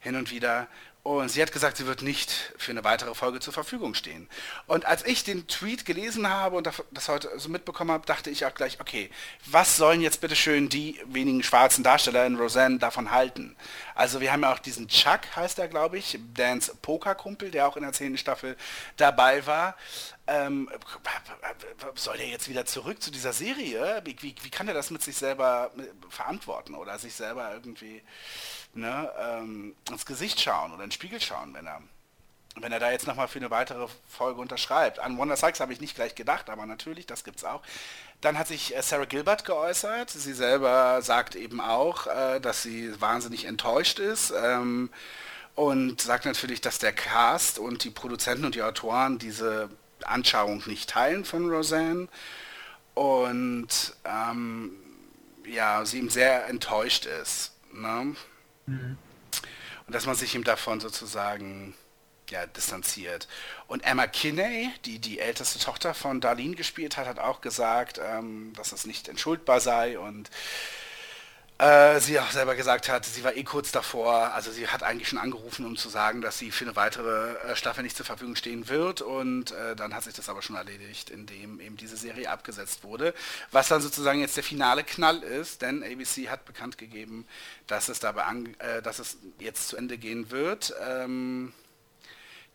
hin 0.00 0.16
und 0.16 0.30
wieder. 0.30 0.68
Und 1.02 1.30
sie 1.30 1.40
hat 1.40 1.50
gesagt, 1.50 1.78
sie 1.78 1.86
wird 1.86 2.02
nicht 2.02 2.52
für 2.58 2.72
eine 2.72 2.84
weitere 2.84 3.14
Folge 3.14 3.40
zur 3.40 3.54
Verfügung 3.54 3.94
stehen. 3.94 4.28
Und 4.66 4.84
als 4.84 5.06
ich 5.06 5.24
den 5.24 5.46
Tweet 5.46 5.86
gelesen 5.86 6.28
habe 6.28 6.56
und 6.56 6.68
das 6.90 7.08
heute 7.08 7.30
so 7.38 7.48
mitbekommen 7.48 7.90
habe, 7.90 8.04
dachte 8.04 8.28
ich 8.28 8.44
auch 8.44 8.52
gleich, 8.52 8.78
okay, 8.80 9.08
was 9.46 9.78
sollen 9.78 10.02
jetzt 10.02 10.20
bitte 10.20 10.36
schön 10.36 10.68
die 10.68 11.00
wenigen 11.06 11.42
schwarzen 11.42 11.82
Darsteller 11.82 12.26
in 12.26 12.36
Roseanne 12.36 12.78
davon 12.78 13.10
halten? 13.12 13.56
Also 13.94 14.20
wir 14.20 14.30
haben 14.30 14.42
ja 14.42 14.52
auch 14.52 14.58
diesen 14.58 14.88
Chuck, 14.88 15.20
heißt 15.34 15.58
er, 15.58 15.68
glaube 15.68 15.96
ich, 15.96 16.18
Dans 16.34 16.70
Pokerkumpel, 16.82 17.50
der 17.50 17.66
auch 17.66 17.78
in 17.78 17.82
der 17.82 17.94
zehnten 17.94 18.18
Staffel 18.18 18.56
dabei 18.98 19.46
war. 19.46 19.76
Ähm, 20.26 20.68
soll 21.94 22.18
der 22.18 22.28
jetzt 22.28 22.48
wieder 22.48 22.66
zurück 22.66 23.02
zu 23.02 23.10
dieser 23.10 23.32
Serie? 23.32 24.02
Wie, 24.04 24.16
wie, 24.20 24.34
wie 24.42 24.50
kann 24.50 24.68
er 24.68 24.74
das 24.74 24.90
mit 24.90 25.02
sich 25.02 25.16
selber 25.16 25.70
verantworten 26.10 26.74
oder 26.74 26.98
sich 26.98 27.14
selber 27.14 27.52
irgendwie 27.54 28.02
ne, 28.74 29.10
ähm, 29.18 29.74
ins 29.90 30.06
Gesicht 30.06 30.40
schauen 30.40 30.72
oder 30.72 30.84
in 30.84 30.90
den 30.90 30.92
Spiegel 30.92 31.20
schauen, 31.20 31.54
wenn 31.54 31.66
er 31.66 31.82
wenn 32.56 32.72
er 32.72 32.80
da 32.80 32.90
jetzt 32.90 33.06
nochmal 33.06 33.28
für 33.28 33.38
eine 33.38 33.50
weitere 33.50 33.86
Folge 34.08 34.40
unterschreibt. 34.40 34.98
An 34.98 35.16
Wanda 35.18 35.36
Sykes 35.36 35.60
habe 35.60 35.72
ich 35.72 35.80
nicht 35.80 35.94
gleich 35.94 36.14
gedacht, 36.14 36.50
aber 36.50 36.66
natürlich, 36.66 37.06
das 37.06 37.24
gibt's 37.24 37.44
auch. 37.44 37.62
Dann 38.20 38.38
hat 38.38 38.48
sich 38.48 38.76
äh, 38.76 38.82
Sarah 38.82 39.04
Gilbert 39.04 39.44
geäußert. 39.44 40.10
Sie 40.10 40.32
selber 40.32 41.00
sagt 41.00 41.36
eben 41.36 41.60
auch, 41.60 42.06
äh, 42.06 42.40
dass 42.40 42.62
sie 42.62 43.00
wahnsinnig 43.00 43.44
enttäuscht 43.44 43.98
ist. 43.98 44.32
Ähm, 44.36 44.90
und 45.54 46.00
sagt 46.00 46.24
natürlich, 46.24 46.60
dass 46.60 46.78
der 46.78 46.92
Cast 46.92 47.58
und 47.58 47.84
die 47.84 47.90
Produzenten 47.90 48.44
und 48.44 48.54
die 48.54 48.62
Autoren 48.62 49.18
diese 49.18 49.68
Anschauung 50.04 50.62
nicht 50.66 50.90
teilen 50.90 51.24
von 51.24 51.50
Roseanne. 51.50 52.08
Und 52.94 53.94
ähm, 54.04 54.72
ja, 55.46 55.84
sie 55.84 55.98
ihm 55.98 56.10
sehr 56.10 56.46
enttäuscht 56.48 57.06
ist. 57.06 57.52
Ne? 57.72 58.14
Mhm. 58.70 58.98
Und 59.86 59.94
dass 59.94 60.06
man 60.06 60.14
sich 60.14 60.34
ihm 60.34 60.44
davon 60.44 60.80
sozusagen 60.80 61.74
ja, 62.30 62.46
distanziert. 62.46 63.28
Und 63.66 63.80
Emma 63.80 64.06
Kinney, 64.06 64.70
die 64.84 64.98
die 64.98 65.18
älteste 65.18 65.58
Tochter 65.58 65.94
von 65.94 66.20
Darlene 66.20 66.54
gespielt 66.54 66.96
hat, 66.96 67.06
hat 67.06 67.18
auch 67.18 67.40
gesagt, 67.40 68.00
ähm, 68.02 68.52
dass 68.56 68.72
es 68.72 68.86
nicht 68.86 69.08
entschuldbar 69.08 69.60
sei 69.60 69.98
und 69.98 70.30
äh, 71.60 72.00
sie 72.00 72.18
auch 72.18 72.30
selber 72.30 72.54
gesagt 72.54 72.88
hat, 72.88 73.04
sie 73.04 73.22
war 73.22 73.36
eh 73.36 73.44
kurz 73.44 73.70
davor, 73.70 74.32
also 74.32 74.50
sie 74.50 74.68
hat 74.68 74.82
eigentlich 74.82 75.08
schon 75.08 75.18
angerufen, 75.18 75.66
um 75.66 75.76
zu 75.76 75.90
sagen, 75.90 76.22
dass 76.22 76.38
sie 76.38 76.50
für 76.50 76.64
eine 76.64 76.74
weitere 76.74 77.34
äh, 77.34 77.54
Staffel 77.54 77.82
nicht 77.82 77.96
zur 77.96 78.06
Verfügung 78.06 78.34
stehen 78.34 78.68
wird 78.68 79.02
und 79.02 79.52
äh, 79.52 79.76
dann 79.76 79.94
hat 79.94 80.04
sich 80.04 80.14
das 80.14 80.30
aber 80.30 80.40
schon 80.40 80.56
erledigt, 80.56 81.10
indem 81.10 81.60
eben 81.60 81.76
diese 81.76 81.98
Serie 81.98 82.30
abgesetzt 82.30 82.82
wurde, 82.82 83.12
was 83.50 83.68
dann 83.68 83.82
sozusagen 83.82 84.20
jetzt 84.20 84.38
der 84.38 84.42
finale 84.44 84.84
Knall 84.84 85.22
ist, 85.22 85.60
denn 85.60 85.82
ABC 85.82 86.30
hat 86.30 86.46
bekannt 86.46 86.78
gegeben, 86.78 87.26
dass 87.66 87.90
es 87.90 88.00
dabei 88.00 88.24
an, 88.24 88.54
äh, 88.60 88.80
dass 88.80 88.98
es 88.98 89.18
jetzt 89.38 89.68
zu 89.68 89.76
Ende 89.76 89.98
gehen 89.98 90.30
wird. 90.30 90.72
Ähm, 90.82 91.52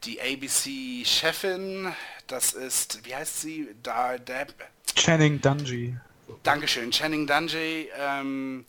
die 0.04 0.20
ABC-Chefin, 0.20 1.94
das 2.26 2.54
ist, 2.54 3.06
wie 3.06 3.16
heißt 3.16 3.42
sie? 3.42 3.70
Da, 3.84 4.18
Deb. 4.18 4.54
Channing 4.96 5.40
Dungey. 5.42 5.96
Dankeschön, 6.42 6.90
Channing 6.90 7.28
Dungey. 7.28 7.90
Ähm, 7.98 8.66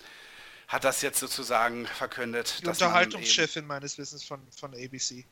hat 0.69 0.85
das 0.85 1.03
jetzt 1.03 1.21
sozusagen 1.21 1.87
verkündet. 1.87 2.63
Die 2.63 2.67
Unterhaltungschefin 2.67 3.67
meines 3.67 3.99
Wissens 3.99 4.25
von, 4.25 4.41
von 4.59 4.75
ABC. 4.75 5.25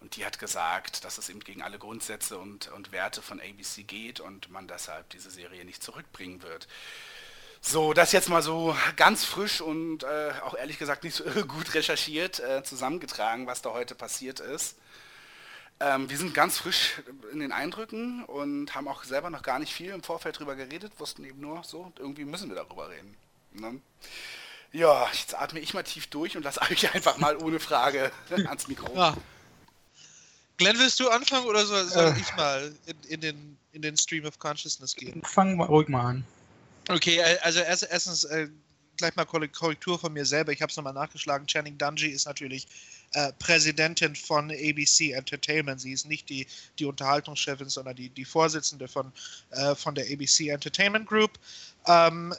Und 0.00 0.16
die 0.16 0.24
hat 0.26 0.38
gesagt, 0.38 1.04
dass 1.04 1.18
es 1.18 1.28
eben 1.28 1.40
gegen 1.40 1.62
alle 1.62 1.78
Grundsätze 1.78 2.36
und, 2.36 2.68
und 2.72 2.90
Werte 2.90 3.22
von 3.22 3.40
ABC 3.40 3.84
geht 3.84 4.20
und 4.20 4.50
man 4.50 4.66
deshalb 4.66 5.08
diese 5.10 5.30
Serie 5.30 5.64
nicht 5.64 5.82
zurückbringen 5.82 6.42
wird. 6.42 6.66
So, 7.60 7.92
das 7.92 8.10
jetzt 8.10 8.28
mal 8.28 8.42
so 8.42 8.76
ganz 8.96 9.24
frisch 9.24 9.60
und 9.60 10.02
äh, 10.02 10.32
auch 10.42 10.54
ehrlich 10.54 10.78
gesagt 10.78 11.04
nicht 11.04 11.14
so 11.14 11.24
gut 11.46 11.74
recherchiert 11.74 12.40
äh, 12.40 12.64
zusammengetragen, 12.64 13.46
was 13.46 13.62
da 13.62 13.70
heute 13.70 13.94
passiert 13.94 14.40
ist. 14.40 14.76
Ähm, 15.78 16.10
wir 16.10 16.18
sind 16.18 16.34
ganz 16.34 16.58
frisch 16.58 17.00
in 17.32 17.38
den 17.38 17.52
Eindrücken 17.52 18.24
und 18.24 18.74
haben 18.74 18.88
auch 18.88 19.04
selber 19.04 19.30
noch 19.30 19.42
gar 19.42 19.60
nicht 19.60 19.72
viel 19.72 19.90
im 19.90 20.02
Vorfeld 20.02 20.40
drüber 20.40 20.56
geredet, 20.56 20.92
wussten 20.98 21.24
eben 21.24 21.40
nur 21.40 21.62
so, 21.62 21.92
irgendwie 21.98 22.24
müssen 22.24 22.48
wir 22.48 22.56
darüber 22.56 22.88
reden. 22.88 23.16
Ne? 23.52 23.80
Ja, 24.72 25.06
jetzt 25.12 25.34
atme 25.38 25.60
ich 25.60 25.74
mal 25.74 25.82
tief 25.82 26.06
durch 26.08 26.36
und 26.36 26.42
lasse 26.42 26.60
euch 26.70 26.94
einfach 26.94 27.18
mal 27.18 27.36
ohne 27.36 27.60
Frage 27.60 28.10
ans 28.30 28.68
Mikro. 28.68 28.94
Ja. 28.96 29.16
Glenn, 30.56 30.78
willst 30.78 31.00
du 31.00 31.08
anfangen 31.08 31.46
oder 31.46 31.64
soll, 31.66 31.84
soll 31.86 32.14
äh. 32.14 32.20
ich 32.20 32.36
mal 32.36 32.72
in, 32.86 32.96
in, 33.08 33.20
den, 33.20 33.58
in 33.72 33.82
den 33.82 33.96
Stream 33.96 34.24
of 34.24 34.38
Consciousness 34.38 34.94
gehen? 34.94 35.22
Fangen 35.24 35.56
wir 35.56 35.66
ruhig 35.66 35.88
mal 35.88 36.06
an. 36.06 36.24
Okay, 36.88 37.18
äh, 37.18 37.38
also 37.42 37.60
erst, 37.60 37.86
erstens 37.90 38.24
äh, 38.24 38.48
gleich 38.96 39.16
mal 39.16 39.24
Korrektur 39.24 39.98
von 39.98 40.12
mir 40.12 40.24
selber. 40.24 40.52
Ich 40.52 40.62
habe 40.62 40.70
es 40.70 40.76
nochmal 40.76 40.92
nachgeschlagen. 40.92 41.46
Channing 41.46 41.76
Dungey 41.78 42.08
ist 42.08 42.26
natürlich 42.26 42.66
äh, 43.12 43.32
Präsidentin 43.38 44.14
von 44.14 44.50
ABC 44.50 45.12
Entertainment. 45.12 45.80
Sie 45.80 45.92
ist 45.92 46.06
nicht 46.06 46.28
die, 46.28 46.46
die 46.78 46.84
Unterhaltungschefin, 46.84 47.68
sondern 47.68 47.96
die, 47.96 48.08
die 48.08 48.24
Vorsitzende 48.24 48.88
von, 48.88 49.12
äh, 49.50 49.74
von 49.74 49.94
der 49.94 50.04
ABC 50.04 50.48
Entertainment 50.48 51.06
Group. 51.06 51.38
Ähm, 51.86 52.34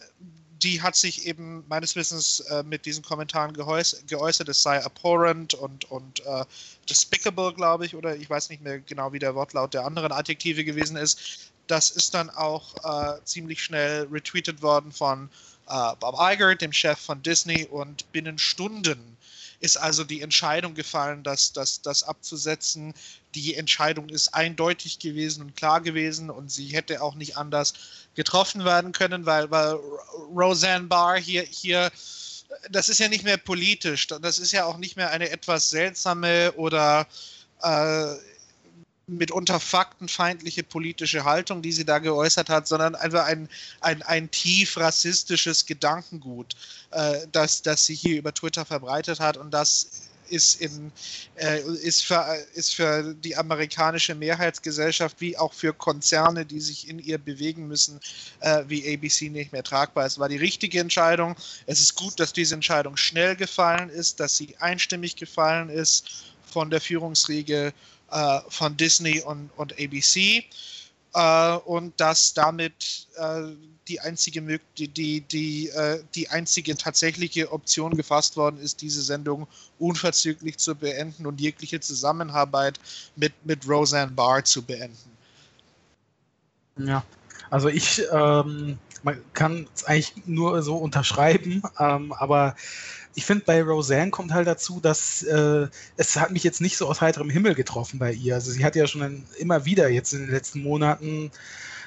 die 0.63 0.81
hat 0.81 0.95
sich 0.95 1.27
eben 1.27 1.63
meines 1.67 1.95
Wissens 1.95 2.39
äh, 2.41 2.63
mit 2.63 2.85
diesen 2.85 3.03
Kommentaren 3.03 3.53
geäußert, 3.53 4.49
es 4.49 4.63
sei 4.63 4.83
abhorrent 4.83 5.53
und, 5.53 5.89
und 5.91 6.25
äh, 6.25 6.45
despicable, 6.89 7.53
glaube 7.53 7.85
ich, 7.85 7.95
oder 7.95 8.15
ich 8.15 8.29
weiß 8.29 8.49
nicht 8.49 8.61
mehr 8.61 8.79
genau, 8.79 9.11
wie 9.11 9.19
der 9.19 9.35
Wortlaut 9.35 9.73
der 9.73 9.85
anderen 9.85 10.11
Adjektive 10.11 10.63
gewesen 10.63 10.95
ist. 10.95 11.51
Das 11.67 11.91
ist 11.91 12.13
dann 12.13 12.29
auch 12.29 12.75
äh, 12.83 13.23
ziemlich 13.25 13.63
schnell 13.63 14.07
retweetet 14.11 14.61
worden 14.61 14.91
von 14.91 15.29
äh, 15.67 15.95
Bob 15.99 16.15
Iger, 16.19 16.55
dem 16.55 16.73
Chef 16.73 16.99
von 16.99 17.21
Disney, 17.21 17.65
und 17.65 18.09
binnen 18.11 18.37
Stunden 18.37 19.17
ist 19.63 19.77
also 19.77 20.03
die 20.03 20.21
Entscheidung 20.21 20.75
gefallen, 20.75 21.23
das, 21.23 21.53
das, 21.53 21.81
das 21.81 22.03
abzusetzen. 22.03 22.93
Die 23.33 23.55
Entscheidung 23.55 24.09
ist 24.09 24.33
eindeutig 24.33 24.99
gewesen 24.99 25.41
und 25.41 25.55
klar 25.55 25.79
gewesen 25.79 26.29
und 26.29 26.51
sie 26.51 26.67
hätte 26.67 27.01
auch 27.01 27.15
nicht 27.15 27.37
anders 27.37 27.73
getroffen 28.13 28.65
werden 28.65 28.91
können, 28.91 29.25
weil, 29.25 29.49
weil 29.51 29.79
Roseanne 30.35 30.87
Barr 30.87 31.17
hier, 31.17 31.43
hier, 31.43 31.91
das 32.71 32.89
ist 32.89 32.99
ja 32.99 33.07
nicht 33.07 33.23
mehr 33.23 33.37
politisch, 33.37 34.07
das 34.07 34.37
ist 34.37 34.51
ja 34.51 34.65
auch 34.65 34.77
nicht 34.77 34.97
mehr 34.97 35.11
eine 35.11 35.29
etwas 35.29 35.69
seltsame 35.69 36.51
oder 36.57 37.07
äh, 37.61 38.15
mitunter 39.07 39.59
faktenfeindliche 39.59 40.63
politische 40.63 41.25
Haltung, 41.25 41.61
die 41.61 41.71
sie 41.71 41.85
da 41.85 41.99
geäußert 41.99 42.49
hat, 42.49 42.67
sondern 42.67 42.95
einfach 42.95 43.25
ein, 43.25 43.49
ein, 43.81 44.01
ein 44.03 44.31
tief 44.31 44.77
rassistisches 44.77 45.65
Gedankengut, 45.65 46.55
äh, 46.91 47.27
das, 47.31 47.61
das 47.61 47.85
sie 47.85 47.95
hier 47.95 48.17
über 48.17 48.33
Twitter 48.33 48.65
verbreitet 48.65 49.19
hat 49.19 49.37
und 49.37 49.51
das 49.51 50.09
ist, 50.29 50.61
in, 50.61 50.91
äh, 51.35 51.61
ist, 51.61 52.05
für, 52.05 52.25
ist 52.53 52.75
für 52.75 53.13
die 53.13 53.35
amerikanische 53.35 54.15
Mehrheitsgesellschaft 54.15 55.19
wie 55.19 55.37
auch 55.37 55.53
für 55.53 55.73
Konzerne, 55.73 56.45
die 56.45 56.59
sich 56.59 56.89
in 56.89 56.99
ihr 56.99 57.17
bewegen 57.17 57.67
müssen, 57.67 57.99
äh, 58.39 58.63
wie 58.67 58.93
ABC 58.93 59.29
nicht 59.29 59.51
mehr 59.51 59.63
tragbar. 59.63 60.05
Es 60.05 60.17
war 60.19 60.29
die 60.29 60.37
richtige 60.37 60.79
Entscheidung. 60.79 61.35
Es 61.65 61.81
ist 61.81 61.95
gut, 61.95 62.19
dass 62.19 62.33
diese 62.33 62.55
Entscheidung 62.55 62.97
schnell 62.97 63.35
gefallen 63.35 63.89
ist, 63.89 64.19
dass 64.19 64.37
sie 64.37 64.55
einstimmig 64.59 65.15
gefallen 65.15 65.69
ist 65.69 66.25
von 66.51 66.69
der 66.69 66.81
Führungsriege 66.81 67.73
äh, 68.11 68.39
von 68.49 68.75
Disney 68.77 69.21
und, 69.21 69.49
und 69.57 69.73
ABC 69.73 70.45
äh, 71.13 71.55
und 71.65 71.99
dass 71.99 72.33
damit 72.33 73.07
äh, 73.15 73.43
die 73.87 73.99
einzige 73.99 74.41
die, 74.77 74.87
die, 74.87 75.21
die, 75.21 75.69
äh, 75.69 76.03
die 76.15 76.29
einzige 76.29 76.75
tatsächliche 76.77 77.51
Option 77.51 77.95
gefasst 77.95 78.37
worden 78.37 78.57
ist, 78.57 78.81
diese 78.81 79.01
Sendung 79.01 79.47
unverzüglich 79.79 80.57
zu 80.57 80.75
beenden 80.75 81.25
und 81.25 81.41
jegliche 81.41 81.79
Zusammenarbeit 81.79 82.79
mit, 83.15 83.33
mit 83.45 83.67
Roseanne 83.67 84.11
Barr 84.11 84.43
zu 84.43 84.61
beenden. 84.61 85.11
Ja, 86.77 87.03
also 87.49 87.67
ich 87.67 88.01
ähm, 88.11 88.79
man 89.03 89.21
kann 89.33 89.67
es 89.75 89.83
eigentlich 89.83 90.13
nur 90.25 90.61
so 90.63 90.77
unterschreiben, 90.77 91.61
ähm, 91.77 92.13
aber 92.13 92.55
ich 93.15 93.25
finde, 93.25 93.45
bei 93.45 93.61
Roseanne 93.61 94.11
kommt 94.11 94.33
halt 94.33 94.47
dazu, 94.47 94.79
dass 94.79 95.23
äh, 95.23 95.67
es 95.97 96.15
hat 96.17 96.31
mich 96.31 96.43
jetzt 96.43 96.61
nicht 96.61 96.77
so 96.77 96.87
aus 96.87 97.01
heiterem 97.01 97.29
Himmel 97.29 97.53
getroffen 97.53 97.99
bei 97.99 98.11
ihr. 98.11 98.35
Also 98.35 98.51
sie 98.51 98.65
hat 98.65 98.75
ja 98.75 98.87
schon 98.87 99.25
immer 99.37 99.65
wieder 99.65 99.89
jetzt 99.89 100.13
in 100.13 100.21
den 100.21 100.31
letzten 100.31 100.63
Monaten 100.63 101.31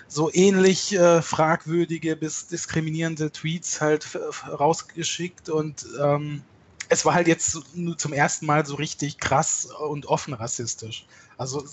so 0.09 0.31
ähnlich 0.33 0.95
äh, 0.95 1.21
fragwürdige 1.21 2.15
bis 2.15 2.47
diskriminierende 2.47 3.33
Tweets 3.33 3.81
halt 3.81 4.07
rausgeschickt 4.49 5.49
und 5.49 5.87
ähm, 6.01 6.43
es 6.89 7.05
war 7.05 7.15
halt 7.15 7.27
jetzt 7.27 7.75
nur 7.75 7.99
zum 7.99 8.13
ersten 8.13 8.47
Mal 8.47 8.65
so 8.65 8.77
richtig 8.77 9.19
krass 9.19 9.65
und 9.65 10.07
offen 10.07 10.33
rassistisch. 10.35 11.07
Also 11.37 11.65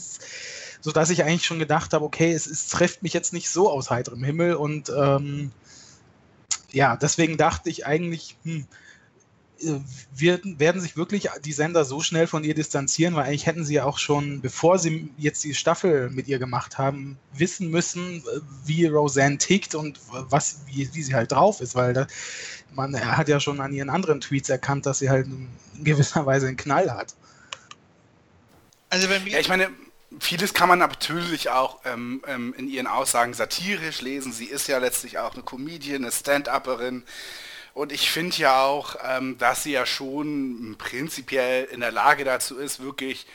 so 0.82 0.92
dass 0.92 1.12
ich 1.12 1.24
eigentlich 1.24 1.46
schon 1.46 1.60
gedacht 1.60 1.94
habe, 1.94 2.04
okay, 2.04 2.34
es, 2.34 2.48
es 2.48 2.68
trifft 2.68 3.04
mich 3.04 3.14
jetzt 3.14 3.34
nicht 3.34 3.50
so 3.50 3.72
aus 3.72 3.90
heiterem 3.92 4.24
Himmel 4.24 4.56
und 4.56 4.92
ähm, 4.96 5.52
ja, 6.72 6.98
deswegen 6.98 7.38
dachte 7.38 7.70
ich 7.70 7.86
eigentlich, 7.86 8.36
hm, 8.44 8.66
werden, 10.16 10.60
werden 10.60 10.82
sich 10.82 10.98
wirklich 10.98 11.30
die 11.44 11.54
Sender 11.54 11.86
so 11.86 12.02
schnell 12.02 12.28
von 12.28 12.44
ihr 12.44 12.54
distanzieren, 12.54 13.16
weil 13.16 13.26
eigentlich 13.26 13.46
hätten 13.46 13.66
sie 13.66 13.76
ja 13.76 13.86
auch 13.86 13.98
schon, 13.98 14.42
bevor 14.42 14.80
sie 14.80 15.10
jetzt 15.18 15.44
die 15.44 15.54
Staffel 15.54 16.10
mit 16.10 16.28
ihr 16.28 16.40
gemacht 16.40 16.78
haben, 16.78 17.18
wissen 17.34 17.70
müssen, 17.70 18.24
wie 18.66 18.86
Roseanne 18.86 19.38
tickt 19.38 19.76
und 19.76 20.00
was, 20.10 20.62
wie, 20.68 20.90
wie 20.94 21.04
sie 21.04 21.16
halt 21.16 21.32
drauf 21.32 21.62
ist, 21.62 21.76
weil 21.76 21.94
da, 21.94 22.08
man 22.74 22.94
er 22.94 23.18
hat 23.18 23.30
ja 23.30 23.40
schon 23.40 23.60
an 23.60 23.74
ihren 23.74 23.90
anderen 23.90 24.22
Tweets 24.22 24.50
erkannt, 24.50 24.86
dass 24.86 25.00
sie 25.00 25.10
halt 25.10 25.28
in 25.28 25.50
gewisser 25.84 26.26
Weise 26.26 26.48
einen 26.48 26.58
Knall 26.58 26.92
hat. 26.92 27.16
Also 28.90 29.10
wenn 29.10 29.26
wir 29.26 29.34
ja, 29.34 29.40
ich 29.40 29.50
meine, 29.50 29.70
vieles 30.20 30.54
kann 30.54 30.70
man 30.70 30.80
natürlich 30.80 31.50
auch 31.50 31.80
ähm, 31.86 32.22
ähm, 32.28 32.54
in 32.58 32.68
ihren 32.68 32.88
Aussagen 32.88 33.34
satirisch 33.34 34.02
lesen. 34.02 34.32
Sie 34.32 34.46
ist 34.46 34.68
ja 34.68 34.78
letztlich 34.78 35.18
auch 35.18 35.34
eine 35.34 35.44
Comedian, 35.44 36.04
eine 36.04 36.12
Stand-Upperin. 36.12 37.04
Und 37.74 37.92
ich 37.92 38.12
finde 38.12 38.36
ja 38.38 38.64
auch, 38.64 38.96
ähm, 39.04 39.38
dass 39.38 39.64
sie 39.64 39.72
ja 39.72 39.86
schon 39.86 40.76
prinzipiell 40.78 41.66
in 41.66 41.80
der 41.80 41.92
Lage 41.92 42.24
dazu 42.24 42.58
ist, 42.58 42.82
wirklich 42.82 43.26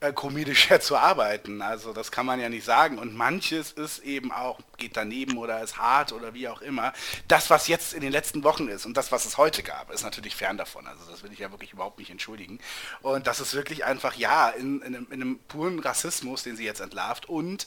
äh, 0.00 0.12
zu 0.80 0.96
arbeiten. 0.96 1.62
Also 1.62 1.92
das 1.92 2.10
kann 2.10 2.26
man 2.26 2.40
ja 2.40 2.48
nicht 2.48 2.64
sagen. 2.64 2.98
Und 2.98 3.14
manches 3.14 3.72
ist 3.72 4.00
eben 4.00 4.32
auch, 4.32 4.58
geht 4.76 4.96
daneben 4.96 5.36
oder 5.36 5.62
ist 5.62 5.78
hart 5.78 6.12
oder 6.12 6.34
wie 6.34 6.48
auch 6.48 6.62
immer. 6.62 6.92
Das, 7.28 7.50
was 7.50 7.68
jetzt 7.68 7.94
in 7.94 8.00
den 8.00 8.12
letzten 8.12 8.42
Wochen 8.42 8.68
ist 8.68 8.86
und 8.86 8.96
das, 8.96 9.12
was 9.12 9.26
es 9.26 9.36
heute 9.36 9.62
gab, 9.62 9.90
ist 9.90 10.02
natürlich 10.02 10.36
fern 10.36 10.56
davon. 10.56 10.86
Also 10.86 11.04
das 11.10 11.22
will 11.22 11.32
ich 11.32 11.38
ja 11.38 11.50
wirklich 11.50 11.72
überhaupt 11.72 11.98
nicht 11.98 12.10
entschuldigen. 12.10 12.58
Und 13.02 13.26
das 13.26 13.40
ist 13.40 13.54
wirklich 13.54 13.84
einfach, 13.84 14.14
ja, 14.14 14.48
in, 14.48 14.80
in, 14.82 14.96
einem, 14.96 15.06
in 15.10 15.22
einem 15.22 15.38
puren 15.48 15.78
Rassismus, 15.78 16.42
den 16.42 16.56
sie 16.56 16.64
jetzt 16.64 16.80
entlarvt. 16.80 17.28
Und 17.28 17.66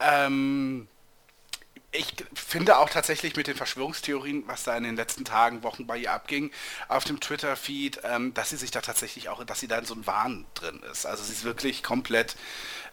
ähm, 0.00 0.88
ich 1.94 2.06
finde 2.34 2.78
auch 2.78 2.90
tatsächlich 2.90 3.36
mit 3.36 3.46
den 3.46 3.56
Verschwörungstheorien, 3.56 4.46
was 4.46 4.64
da 4.64 4.76
in 4.76 4.82
den 4.82 4.96
letzten 4.96 5.24
Tagen, 5.24 5.62
Wochen 5.62 5.86
bei 5.86 5.96
ihr 5.96 6.12
abging, 6.12 6.50
auf 6.88 7.04
dem 7.04 7.20
Twitter-Feed, 7.20 8.00
ähm, 8.04 8.34
dass 8.34 8.50
sie 8.50 8.56
sich 8.56 8.70
da 8.70 8.80
tatsächlich 8.80 9.28
auch, 9.28 9.44
dass 9.44 9.60
sie 9.60 9.68
da 9.68 9.78
in 9.78 9.86
so 9.86 9.94
einem 9.94 10.06
Wahn 10.06 10.44
drin 10.54 10.82
ist. 10.90 11.06
Also 11.06 11.22
sie 11.22 11.32
ist 11.32 11.44
wirklich 11.44 11.82
komplett 11.82 12.36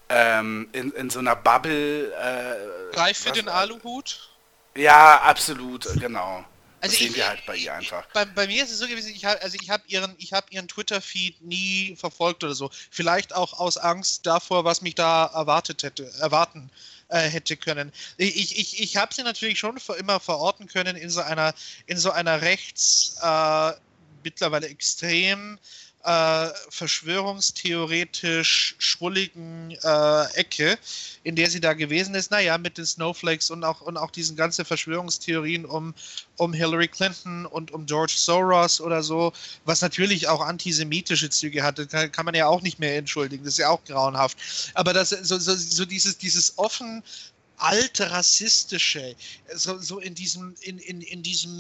ähm, 0.10 0.70
in, 0.72 0.92
in 0.92 1.10
so 1.10 1.20
einer 1.20 1.36
Bubble. 1.36 2.12
Äh, 2.14 2.98
Reif 2.98 3.18
für 3.18 3.30
was, 3.30 3.38
den 3.38 3.50
Aluhut? 3.50 4.30
Ja, 4.76 5.22
absolut, 5.22 5.88
genau. 6.00 6.46
Also 6.80 6.94
das 6.94 7.00
sehen 7.00 7.12
ich, 7.12 7.18
wir 7.18 7.28
halt 7.28 7.46
bei 7.46 7.56
ihr 7.56 7.74
einfach. 7.74 8.06
Bei, 8.14 8.26
bei, 8.26 8.48
mir 8.48 8.64
ist 8.64 8.72
es 8.72 8.80
so 8.80 8.88
gewesen, 8.88 9.12
ich 9.14 9.26
habe 9.26 9.42
also 9.42 9.58
ich 9.60 9.70
habe 9.70 9.84
ihren, 9.88 10.16
ich 10.18 10.34
habe 10.34 10.48
ihren 10.50 10.68
Twitter-Feed 10.68 11.42
nie 11.42 11.96
verfolgt 11.96 12.44
oder 12.44 12.56
so. 12.56 12.72
Vielleicht 12.90 13.36
auch 13.36 13.54
aus 13.60 13.78
Angst 13.78 14.26
davor, 14.26 14.64
was 14.64 14.82
mich 14.82 14.96
da 14.96 15.26
erwartet 15.26 15.84
hätte, 15.84 16.12
erwarten 16.20 16.72
äh, 17.12 17.30
hätte 17.30 17.58
können. 17.58 17.92
Ich, 18.18 18.58
ich, 18.58 18.82
ich 18.82 18.98
habe 18.98 19.14
sie 19.14 19.24
natürlich 19.24 19.60
schon 19.60 19.80
immer 19.98 20.20
verorten 20.20 20.68
können 20.68 20.96
in 20.96 21.10
so 21.10 21.22
einer, 21.22 21.54
in 21.86 21.98
so 21.98 22.12
einer 22.12 22.42
rechts 22.42 23.16
äh, 23.22 23.72
mittlerweile 24.24 24.68
extrem 24.68 25.60
äh, 26.04 26.50
verschwörungstheoretisch 26.70 28.76
schwulligen 28.78 29.72
äh, 29.84 30.24
Ecke, 30.34 30.78
in 31.24 31.36
der 31.36 31.50
sie 31.50 31.60
da 31.60 31.74
gewesen 31.74 32.16
ist. 32.16 32.32
Naja, 32.32 32.58
mit 32.58 32.78
den 32.78 32.86
Snowflakes 32.86 33.52
und 33.52 33.64
auch, 33.64 33.82
und 33.82 33.98
auch 33.98 34.12
diesen 34.12 34.36
ganzen 34.36 34.66
Verschwörungstheorien 34.66 35.66
um, 35.66 35.94
um 36.38 36.54
Hillary 36.54 36.88
Clinton 36.88 37.46
und 37.46 37.72
um 37.72 37.86
George 37.86 38.14
Soros 38.16 38.82
oder 38.82 39.04
so, 39.04 39.34
was 39.66 39.82
natürlich 39.82 40.28
auch 40.28 40.42
antisemitische 40.42 41.30
Züge 41.30 41.64
hatte, 41.64 41.88
kann, 41.88 42.12
kann 42.12 42.26
man 42.26 42.36
ja 42.36 42.48
auch 42.48 42.62
nicht 42.62 42.80
mehr 42.80 42.98
entschuldigen. 42.98 43.44
Das 43.44 43.54
ist 43.54 43.60
ja 43.60 43.70
auch 43.70 43.84
grauenhaft. 43.84 44.38
Aber 44.74 44.94
das, 44.94 45.10
so, 45.10 45.38
so, 45.38 45.56
so 45.56 45.86
dieses, 45.86 46.18
dieses 46.18 46.58
offen 46.58 47.04
alte 47.58 48.10
rassistische, 48.10 49.16
so, 49.54 49.78
so 49.78 50.00
in 50.00 50.16
diesem, 50.16 50.56
in, 50.62 50.80
in, 50.80 51.02
in 51.02 51.22
diesem 51.22 51.58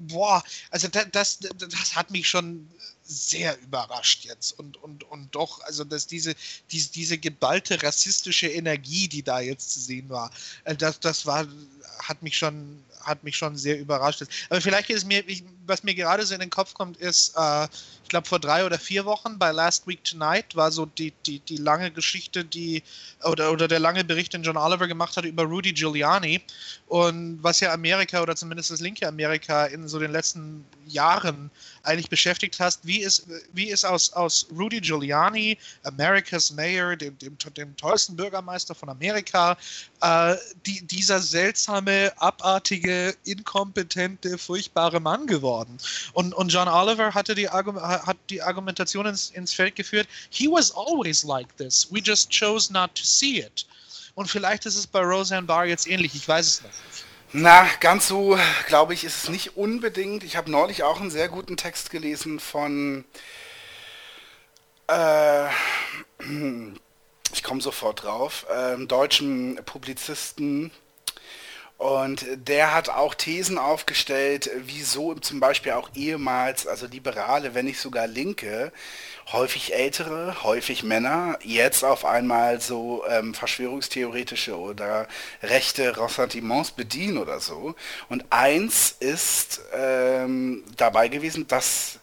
boah, 0.00 0.42
also 0.70 0.88
das, 0.88 1.06
das, 1.12 1.38
das 1.38 1.96
hat 1.96 2.10
mich 2.10 2.28
schon 2.28 2.68
sehr 3.06 3.58
überrascht 3.60 4.24
jetzt 4.24 4.58
und, 4.58 4.82
und, 4.82 5.04
und 5.04 5.34
doch, 5.34 5.60
also 5.62 5.84
dass 5.84 6.06
diese, 6.06 6.34
diese, 6.70 6.90
diese 6.90 7.18
geballte 7.18 7.82
rassistische 7.82 8.48
Energie, 8.48 9.08
die 9.08 9.22
da 9.22 9.40
jetzt 9.40 9.72
zu 9.72 9.80
sehen 9.80 10.08
war, 10.08 10.30
äh, 10.64 10.74
das, 10.74 11.00
das 11.00 11.26
war, 11.26 11.46
hat 12.02 12.22
mich 12.22 12.36
schon, 12.36 12.82
hat 13.00 13.22
mich 13.22 13.36
schon 13.36 13.56
sehr 13.56 13.78
überrascht. 13.78 14.24
Aber 14.50 14.60
vielleicht 14.60 14.90
ist 14.90 15.06
mir, 15.06 15.26
ich, 15.28 15.44
was 15.66 15.84
mir 15.84 15.94
gerade 15.94 16.26
so 16.26 16.34
in 16.34 16.40
den 16.40 16.50
Kopf 16.50 16.74
kommt, 16.74 16.96
ist, 16.96 17.34
äh, 17.36 17.68
ich 18.02 18.08
glaube 18.08 18.28
vor 18.28 18.38
drei 18.38 18.64
oder 18.64 18.78
vier 18.78 19.04
Wochen 19.04 19.38
bei 19.38 19.50
Last 19.50 19.86
Week 19.86 20.02
Tonight 20.04 20.54
war 20.54 20.70
so 20.70 20.86
die, 20.86 21.12
die, 21.26 21.40
die 21.40 21.56
lange 21.56 21.90
Geschichte, 21.90 22.44
die 22.44 22.82
oder, 23.24 23.52
oder 23.52 23.68
der 23.68 23.80
lange 23.80 24.04
Bericht, 24.04 24.32
den 24.32 24.42
John 24.42 24.56
Oliver 24.56 24.86
gemacht 24.86 25.16
hat 25.16 25.24
über 25.24 25.44
Rudy 25.44 25.72
Giuliani 25.72 26.40
und 26.86 27.42
was 27.42 27.60
ja 27.60 27.72
Amerika 27.72 28.22
oder 28.22 28.36
zumindest 28.36 28.70
das 28.70 28.80
linke 28.80 29.06
Amerika 29.06 29.66
in 29.66 29.88
so 29.88 29.98
den 29.98 30.12
letzten 30.12 30.64
Jahren 30.86 31.50
eigentlich 31.86 32.10
beschäftigt 32.10 32.58
hast, 32.58 32.86
wie 32.86 33.00
ist, 33.00 33.26
wie 33.52 33.68
ist 33.68 33.84
aus, 33.84 34.12
aus 34.12 34.46
Rudy 34.56 34.80
Giuliani, 34.80 35.56
America's 35.84 36.50
Mayor, 36.50 36.96
dem, 36.96 37.16
dem, 37.18 37.36
dem 37.56 37.76
tollsten 37.76 38.16
Bürgermeister 38.16 38.74
von 38.74 38.88
Amerika, 38.88 39.56
äh, 40.00 40.36
die, 40.66 40.86
dieser 40.86 41.20
seltsame, 41.20 42.12
abartige, 42.16 43.14
inkompetente, 43.24 44.36
furchtbare 44.38 45.00
Mann 45.00 45.26
geworden. 45.26 45.78
Und, 46.12 46.34
und 46.34 46.48
John 46.48 46.68
Oliver 46.68 47.14
hatte 47.14 47.34
die, 47.34 47.48
hat 47.48 48.16
die 48.30 48.42
Argumentation 48.42 49.06
ins, 49.06 49.30
ins 49.30 49.54
Feld 49.54 49.76
geführt, 49.76 50.08
he 50.30 50.48
was 50.48 50.70
always 50.72 51.22
like 51.24 51.56
this, 51.56 51.86
we 51.90 52.00
just 52.00 52.30
chose 52.30 52.72
not 52.72 52.94
to 52.94 53.04
see 53.04 53.40
it. 53.40 53.66
Und 54.14 54.28
vielleicht 54.28 54.64
ist 54.64 54.76
es 54.76 54.86
bei 54.86 55.00
Roseanne 55.00 55.46
Barr 55.46 55.66
jetzt 55.66 55.86
ähnlich, 55.86 56.14
ich 56.14 56.26
weiß 56.26 56.46
es 56.46 56.62
noch 56.62 56.70
nicht. 56.70 57.04
Na, 57.32 57.66
ganz 57.80 58.06
so, 58.06 58.38
glaube 58.68 58.94
ich, 58.94 59.02
ist 59.02 59.24
es 59.24 59.28
nicht 59.28 59.56
unbedingt. 59.56 60.22
Ich 60.22 60.36
habe 60.36 60.50
neulich 60.50 60.84
auch 60.84 61.00
einen 61.00 61.10
sehr 61.10 61.28
guten 61.28 61.56
Text 61.56 61.90
gelesen 61.90 62.38
von... 62.38 63.04
Äh, 64.86 65.46
ich 67.32 67.42
komme 67.42 67.60
sofort 67.60 68.04
drauf, 68.04 68.46
ähm, 68.54 68.86
deutschen 68.86 69.56
Publizisten. 69.64 70.70
Und 71.78 72.24
der 72.48 72.72
hat 72.72 72.88
auch 72.88 73.14
Thesen 73.14 73.58
aufgestellt, 73.58 74.50
wieso 74.64 75.14
zum 75.14 75.40
Beispiel 75.40 75.72
auch 75.72 75.90
ehemals, 75.94 76.66
also 76.66 76.86
Liberale, 76.86 77.54
wenn 77.54 77.66
nicht 77.66 77.80
sogar 77.80 78.06
Linke, 78.06 78.72
häufig 79.32 79.74
Ältere, 79.74 80.42
häufig 80.42 80.84
Männer, 80.84 81.38
jetzt 81.42 81.84
auf 81.84 82.06
einmal 82.06 82.62
so 82.62 83.04
ähm, 83.08 83.34
verschwörungstheoretische 83.34 84.56
oder 84.56 85.06
rechte 85.42 85.98
Ressentiments 85.98 86.70
bedienen 86.70 87.18
oder 87.18 87.40
so. 87.40 87.74
Und 88.08 88.24
eins 88.30 88.96
ist 88.98 89.60
ähm, 89.74 90.64
dabei 90.78 91.08
gewesen, 91.08 91.46
dass 91.46 91.98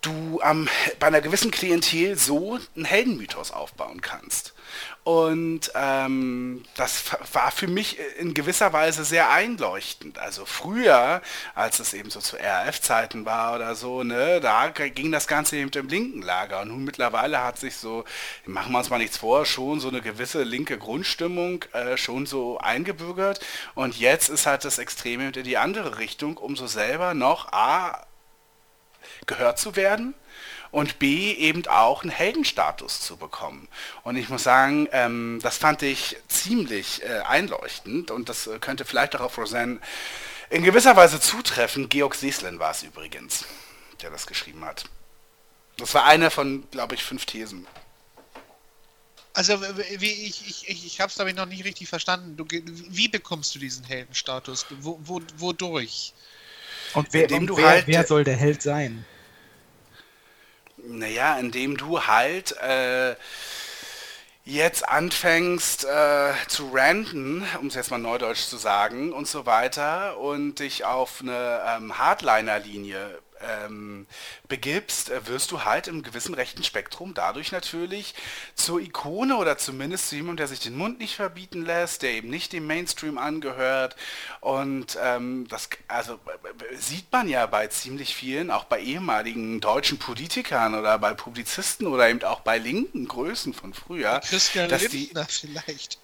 du 0.00 0.40
ähm, 0.42 0.68
bei 0.98 1.06
einer 1.06 1.20
gewissen 1.20 1.52
Klientel 1.52 2.16
so 2.16 2.58
einen 2.74 2.84
Heldenmythos 2.84 3.52
aufbauen 3.52 4.00
kannst. 4.00 4.55
Und 5.06 5.70
ähm, 5.76 6.64
das 6.74 7.12
war 7.32 7.52
für 7.52 7.68
mich 7.68 7.96
in 8.18 8.34
gewisser 8.34 8.72
Weise 8.72 9.04
sehr 9.04 9.30
einleuchtend. 9.30 10.18
Also 10.18 10.44
früher, 10.46 11.22
als 11.54 11.78
es 11.78 11.94
eben 11.94 12.10
so 12.10 12.18
zu 12.18 12.36
RAF-Zeiten 12.36 13.24
war 13.24 13.54
oder 13.54 13.76
so, 13.76 14.02
ne, 14.02 14.40
da 14.40 14.68
ging 14.70 15.12
das 15.12 15.28
Ganze 15.28 15.58
eben 15.58 15.70
im 15.70 15.86
linken 15.86 16.22
Lager. 16.22 16.62
Und 16.62 16.70
nun 16.70 16.82
mittlerweile 16.82 17.44
hat 17.44 17.56
sich 17.56 17.76
so, 17.76 18.04
machen 18.46 18.72
wir 18.72 18.78
uns 18.78 18.90
mal 18.90 18.98
nichts 18.98 19.18
vor, 19.18 19.46
schon 19.46 19.78
so 19.78 19.86
eine 19.86 20.00
gewisse 20.00 20.42
linke 20.42 20.76
Grundstimmung 20.76 21.64
äh, 21.72 21.96
schon 21.96 22.26
so 22.26 22.58
eingebürgert. 22.58 23.38
Und 23.76 23.96
jetzt 24.00 24.28
ist 24.28 24.46
halt 24.46 24.64
das 24.64 24.78
Extreme 24.78 25.28
in 25.28 25.44
die 25.44 25.56
andere 25.56 25.98
Richtung, 25.98 26.36
um 26.36 26.56
so 26.56 26.66
selber 26.66 27.14
noch 27.14 27.52
A, 27.52 28.04
gehört 29.26 29.60
zu 29.60 29.76
werden 29.76 30.14
und 30.70 30.98
B 30.98 31.32
eben 31.32 31.66
auch 31.66 32.02
einen 32.02 32.10
Heldenstatus 32.10 33.00
zu 33.00 33.16
bekommen. 33.16 33.68
Und 34.02 34.16
ich 34.16 34.28
muss 34.28 34.42
sagen, 34.42 34.88
ähm, 34.92 35.38
das 35.42 35.58
fand 35.58 35.82
ich 35.82 36.16
ziemlich 36.28 37.02
äh, 37.02 37.20
einleuchtend 37.20 38.10
und 38.10 38.28
das 38.28 38.46
äh, 38.46 38.58
könnte 38.58 38.84
vielleicht 38.84 39.16
auch 39.16 39.20
auf 39.20 39.38
Roseanne 39.38 39.80
in 40.50 40.62
gewisser 40.62 40.96
Weise 40.96 41.20
zutreffen. 41.20 41.88
Georg 41.88 42.14
Seslin 42.14 42.58
war 42.58 42.70
es 42.70 42.82
übrigens, 42.82 43.44
der 44.02 44.10
das 44.10 44.26
geschrieben 44.26 44.64
hat. 44.64 44.84
Das 45.78 45.92
war 45.94 46.04
eine 46.04 46.30
von, 46.30 46.64
glaube 46.70 46.94
ich, 46.94 47.02
fünf 47.02 47.26
Thesen. 47.26 47.66
Also 49.34 49.60
wie 49.98 50.06
ich, 50.06 50.48
ich, 50.48 50.68
ich, 50.68 50.86
ich 50.86 51.00
habe 51.00 51.10
es 51.10 51.16
glaube 51.16 51.30
ich 51.30 51.36
noch 51.36 51.44
nicht 51.44 51.64
richtig 51.64 51.88
verstanden. 51.88 52.38
Du, 52.38 52.46
wie 52.48 53.08
bekommst 53.08 53.54
du 53.54 53.58
diesen 53.58 53.84
Heldenstatus? 53.84 54.64
Wo, 54.80 54.98
wo, 55.02 55.20
wodurch? 55.36 56.14
Und 56.94 57.12
wer, 57.12 57.30
und 57.30 57.54
wer, 57.54 57.66
halt, 57.66 57.86
wer 57.86 58.06
soll 58.06 58.24
der 58.24 58.36
Held 58.36 58.62
sein? 58.62 59.04
Naja, 60.88 61.38
indem 61.38 61.76
du 61.76 62.06
halt 62.06 62.56
äh, 62.58 63.16
jetzt 64.44 64.88
anfängst 64.88 65.84
äh, 65.84 66.32
zu 66.46 66.70
ranten, 66.72 67.44
um 67.60 67.66
es 67.66 67.74
jetzt 67.74 67.90
mal 67.90 67.98
neudeutsch 67.98 68.46
zu 68.46 68.56
sagen, 68.56 69.12
und 69.12 69.26
so 69.26 69.46
weiter, 69.46 70.18
und 70.18 70.60
dich 70.60 70.84
auf 70.84 71.20
eine 71.20 71.60
ähm, 71.66 71.98
Hardliner-Linie 71.98 73.18
ähm, 73.40 74.06
begibst, 74.48 75.10
äh, 75.10 75.26
wirst 75.26 75.50
du 75.50 75.64
halt 75.64 75.88
im 75.88 76.02
gewissen 76.02 76.34
rechten 76.34 76.64
Spektrum 76.64 77.14
dadurch 77.14 77.52
natürlich 77.52 78.14
zur 78.54 78.80
Ikone 78.80 79.36
oder 79.36 79.58
zumindest 79.58 80.08
zu 80.08 80.16
jemandem, 80.16 80.38
der 80.38 80.48
sich 80.48 80.60
den 80.60 80.76
Mund 80.76 80.98
nicht 80.98 81.16
verbieten 81.16 81.64
lässt, 81.64 82.02
der 82.02 82.12
eben 82.12 82.30
nicht 82.30 82.52
dem 82.52 82.66
Mainstream 82.66 83.18
angehört. 83.18 83.96
Und 84.40 84.98
ähm, 85.02 85.46
das 85.48 85.68
also 85.88 86.18
sieht 86.78 87.10
man 87.12 87.28
ja 87.28 87.46
bei 87.46 87.66
ziemlich 87.68 88.14
vielen, 88.14 88.50
auch 88.50 88.64
bei 88.64 88.80
ehemaligen 88.80 89.60
deutschen 89.60 89.98
Politikern 89.98 90.74
oder 90.74 90.98
bei 90.98 91.14
Publizisten 91.14 91.86
oder 91.86 92.08
eben 92.08 92.22
auch 92.24 92.40
bei 92.40 92.58
linken 92.58 93.08
Größen 93.08 93.54
von 93.54 93.74
früher. 93.74 94.20
Christian 94.20 94.68
dass 94.68 94.82
Lindner 94.92 95.24
die, 95.24 95.32
vielleicht. 95.32 95.98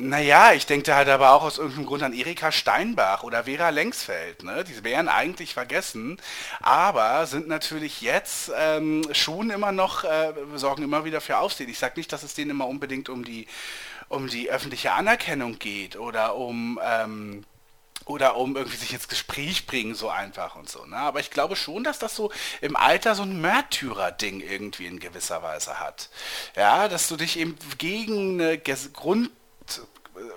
Naja, 0.00 0.52
ich 0.52 0.64
denke 0.64 0.94
halt 0.94 1.08
aber 1.08 1.32
auch 1.32 1.42
aus 1.42 1.58
irgendeinem 1.58 1.86
Grund 1.86 2.04
an 2.04 2.12
Erika 2.12 2.52
Steinbach 2.52 3.24
oder 3.24 3.44
Vera 3.44 3.70
Lengsfeld. 3.70 4.44
Ne? 4.44 4.62
Die 4.62 4.84
wären 4.84 5.08
eigentlich 5.08 5.54
vergessen, 5.54 6.20
aber 6.60 7.26
sind 7.26 7.48
natürlich 7.48 8.00
jetzt 8.00 8.52
ähm, 8.56 9.02
schon 9.10 9.50
immer 9.50 9.72
noch, 9.72 10.04
äh, 10.04 10.34
sorgen 10.54 10.84
immer 10.84 11.04
wieder 11.04 11.20
für 11.20 11.38
Aufsehen. 11.38 11.68
Ich 11.68 11.80
sage 11.80 11.94
nicht, 11.96 12.12
dass 12.12 12.22
es 12.22 12.34
denen 12.34 12.52
immer 12.52 12.68
unbedingt 12.68 13.08
um 13.08 13.24
die, 13.24 13.48
um 14.08 14.28
die 14.28 14.50
öffentliche 14.50 14.92
Anerkennung 14.92 15.58
geht 15.58 15.96
oder 15.96 16.36
um... 16.36 16.78
Ähm, 16.82 17.44
oder 18.04 18.36
um 18.36 18.56
irgendwie 18.56 18.78
sich 18.78 18.94
ins 18.94 19.08
Gespräch 19.08 19.66
bringen, 19.66 19.94
so 19.94 20.08
einfach 20.08 20.56
und 20.56 20.66
so. 20.66 20.86
Ne? 20.86 20.96
Aber 20.96 21.20
ich 21.20 21.30
glaube 21.30 21.56
schon, 21.56 21.84
dass 21.84 21.98
das 21.98 22.16
so 22.16 22.32
im 22.62 22.74
Alter 22.74 23.14
so 23.14 23.22
ein 23.22 23.38
Märtyrer-Ding 23.42 24.40
irgendwie 24.40 24.86
in 24.86 24.98
gewisser 24.98 25.42
Weise 25.42 25.78
hat. 25.78 26.08
Ja, 26.56 26.88
dass 26.88 27.08
du 27.08 27.16
dich 27.16 27.38
eben 27.38 27.58
gegen 27.76 28.40
eine 28.40 28.58
Grund 28.58 29.30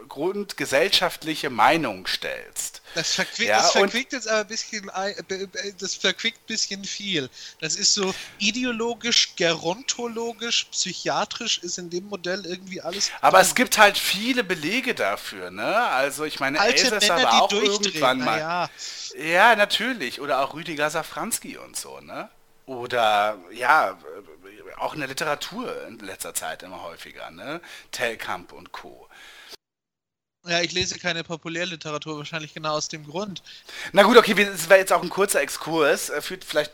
grundgesellschaftliche 0.07 1.49
Meinung 1.49 2.07
stellst. 2.07 2.81
Das 2.93 3.13
verquickt, 3.13 3.49
Ja, 3.49 3.57
das 3.57 3.71
verquickt 3.71 4.13
jetzt 4.13 4.27
aber 4.27 4.41
ein 4.41 4.47
bisschen, 4.47 4.89
äh, 4.89 5.13
das 5.79 5.95
verquickt 5.95 6.39
ein 6.39 6.47
bisschen 6.47 6.83
viel. 6.83 7.29
Das 7.59 7.75
ist 7.75 7.93
so 7.93 8.13
ideologisch, 8.37 9.35
gerontologisch, 9.35 10.65
psychiatrisch 10.71 11.59
ist 11.59 11.77
in 11.77 11.89
dem 11.89 12.05
Modell 12.07 12.45
irgendwie 12.45 12.81
alles. 12.81 13.11
Aber 13.21 13.37
drin. 13.37 13.47
es 13.47 13.55
gibt 13.55 13.77
halt 13.77 13.97
viele 13.97 14.43
Belege 14.43 14.93
dafür, 14.93 15.51
ne? 15.51 15.75
Also 15.87 16.25
ich 16.25 16.39
meine, 16.39 16.59
alte 16.59 16.83
Elsässer 16.83 17.15
Männer, 17.15 17.31
war 17.31 17.41
auch 17.43 17.51
irgendwann 17.51 18.23
mal. 18.23 18.39
Naja, 18.39 18.69
Ja, 19.15 19.55
natürlich. 19.55 20.19
Oder 20.21 20.41
auch 20.41 20.53
Rüdiger 20.53 20.89
Safranski 20.89 21.57
und 21.57 21.77
so, 21.77 21.99
ne? 22.01 22.29
Oder 22.65 23.37
ja, 23.51 23.91
äh, 23.91 24.75
auch 24.77 24.93
in 24.93 24.99
der 24.99 25.09
Literatur 25.09 25.87
in 25.87 25.99
letzter 25.99 26.33
Zeit 26.33 26.63
immer 26.63 26.83
häufiger, 26.83 27.31
ne? 27.31 27.61
Telkamp 27.91 28.51
und 28.51 28.71
Co. 28.71 29.07
ja, 30.47 30.61
ich 30.61 30.71
lese 30.71 30.97
keine 30.97 31.23
Populärliteratur, 31.23 32.17
wahrscheinlich 32.17 32.53
genau 32.53 32.73
aus 32.73 32.87
dem 32.87 33.05
Grund. 33.05 33.43
Na 33.91 34.03
gut, 34.03 34.17
okay, 34.17 34.33
das 34.33 34.69
war 34.69 34.77
jetzt 34.77 34.91
auch 34.91 35.03
ein 35.03 35.09
kurzer 35.09 35.41
Exkurs, 35.41 36.09
äh, 36.09 36.21
führt 36.21 36.43
vielleicht 36.43 36.71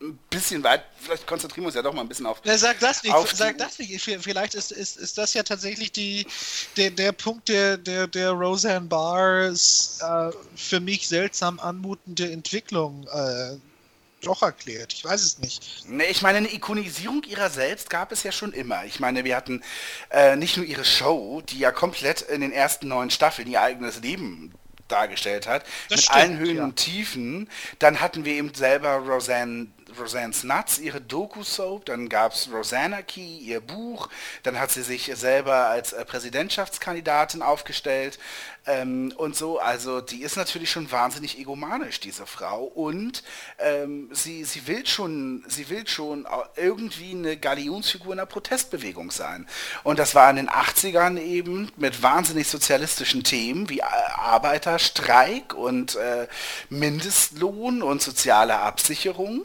ein 0.00 0.18
bisschen 0.28 0.62
weit, 0.62 0.84
vielleicht 0.98 1.26
konzentrieren 1.26 1.62
wir 1.62 1.68
uns 1.68 1.74
ja 1.74 1.80
doch 1.82 1.94
mal 1.94 2.02
ein 2.02 2.08
bisschen 2.08 2.26
auf. 2.26 2.42
Ja, 2.44 2.58
sag 2.58 2.78
das 2.80 3.02
nicht, 3.02 3.16
sag 3.34 3.56
das 3.56 3.78
nicht. 3.78 3.98
Vielleicht 4.02 4.54
ist, 4.54 4.70
ist, 4.70 4.98
ist 4.98 5.16
das 5.16 5.32
ja 5.32 5.42
tatsächlich 5.42 5.90
die, 5.90 6.26
der, 6.76 6.90
der 6.90 7.12
Punkt, 7.12 7.48
der, 7.48 7.78
der, 7.78 8.06
der 8.06 8.32
Roseanne 8.32 8.86
Barrs 8.86 9.98
äh, 10.02 10.30
für 10.54 10.80
mich 10.80 11.08
seltsam 11.08 11.58
anmutende 11.60 12.30
Entwicklung 12.30 13.06
äh, 13.10 13.56
doch 14.26 14.42
erklärt. 14.42 14.92
Ich 14.92 15.04
weiß 15.04 15.22
es 15.22 15.38
nicht. 15.38 15.88
Ne, 15.88 16.04
ich 16.06 16.22
meine, 16.22 16.38
eine 16.38 16.52
Ikonisierung 16.52 17.22
ihrer 17.24 17.50
selbst 17.50 17.90
gab 17.90 18.12
es 18.12 18.22
ja 18.22 18.32
schon 18.32 18.52
immer. 18.52 18.84
Ich 18.84 19.00
meine, 19.00 19.24
wir 19.24 19.36
hatten 19.36 19.62
äh, 20.10 20.36
nicht 20.36 20.56
nur 20.56 20.66
ihre 20.66 20.84
Show, 20.84 21.42
die 21.48 21.58
ja 21.58 21.72
komplett 21.72 22.22
in 22.22 22.40
den 22.40 22.52
ersten 22.52 22.88
neun 22.88 23.10
Staffeln 23.10 23.48
ihr 23.48 23.62
eigenes 23.62 24.00
Leben 24.00 24.52
dargestellt 24.88 25.46
hat, 25.46 25.64
Das 25.88 25.98
mit 25.98 26.00
stimmt, 26.00 26.16
allen 26.16 26.38
Höhen 26.38 26.56
ja. 26.56 26.64
und 26.64 26.76
Tiefen. 26.76 27.48
Dann 27.78 28.00
hatten 28.00 28.24
wir 28.24 28.34
eben 28.34 28.54
selber 28.54 28.96
Roseanne, 28.96 29.68
Roseanne's 29.98 30.44
Nuts, 30.44 30.78
ihre 30.78 31.00
Doku-Soap. 31.00 31.86
Dann 31.86 32.08
gab 32.08 32.32
es 32.32 32.48
Rosanna 32.52 33.02
Key, 33.02 33.38
ihr 33.38 33.60
Buch. 33.60 34.08
Dann 34.42 34.58
hat 34.58 34.70
sie 34.70 34.82
sich 34.82 35.10
selber 35.14 35.66
als 35.66 35.92
äh, 35.92 36.04
Präsidentschaftskandidatin 36.04 37.42
aufgestellt. 37.42 38.18
Ähm, 38.66 39.12
und 39.16 39.36
so, 39.36 39.60
also 39.60 40.00
die 40.00 40.22
ist 40.22 40.36
natürlich 40.36 40.70
schon 40.70 40.90
wahnsinnig 40.90 41.38
egomanisch, 41.38 42.00
diese 42.00 42.26
Frau. 42.26 42.64
Und 42.64 43.22
ähm, 43.58 44.08
sie, 44.12 44.44
sie 44.44 44.66
will 44.66 44.86
schon, 44.86 45.44
sie 45.46 45.68
will 45.70 45.86
schon 45.86 46.26
irgendwie 46.56 47.12
eine 47.12 47.36
Galionsfigur 47.36 48.12
in 48.12 48.18
der 48.18 48.26
Protestbewegung 48.26 49.10
sein. 49.10 49.46
Und 49.84 49.98
das 49.98 50.14
war 50.14 50.28
in 50.30 50.36
den 50.36 50.50
80ern 50.50 51.18
eben 51.18 51.70
mit 51.76 52.02
wahnsinnig 52.02 52.48
sozialistischen 52.48 53.22
Themen 53.22 53.68
wie 53.68 53.78
äh, 53.78 53.82
Arbeiterstreik 54.16 55.54
und 55.54 55.94
äh, 55.96 56.26
Mindestlohn 56.68 57.82
und 57.82 58.02
soziale 58.02 58.58
Absicherung. 58.58 59.44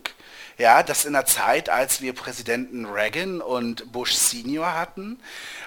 Ja, 0.58 0.84
das 0.84 1.06
in 1.06 1.14
der 1.14 1.26
Zeit, 1.26 1.70
als 1.70 2.02
wir 2.02 2.14
Präsidenten 2.14 2.86
Reagan 2.86 3.42
und 3.42 3.92
Bush 3.92 4.14
Senior 4.14 4.74
hatten. 4.74 5.20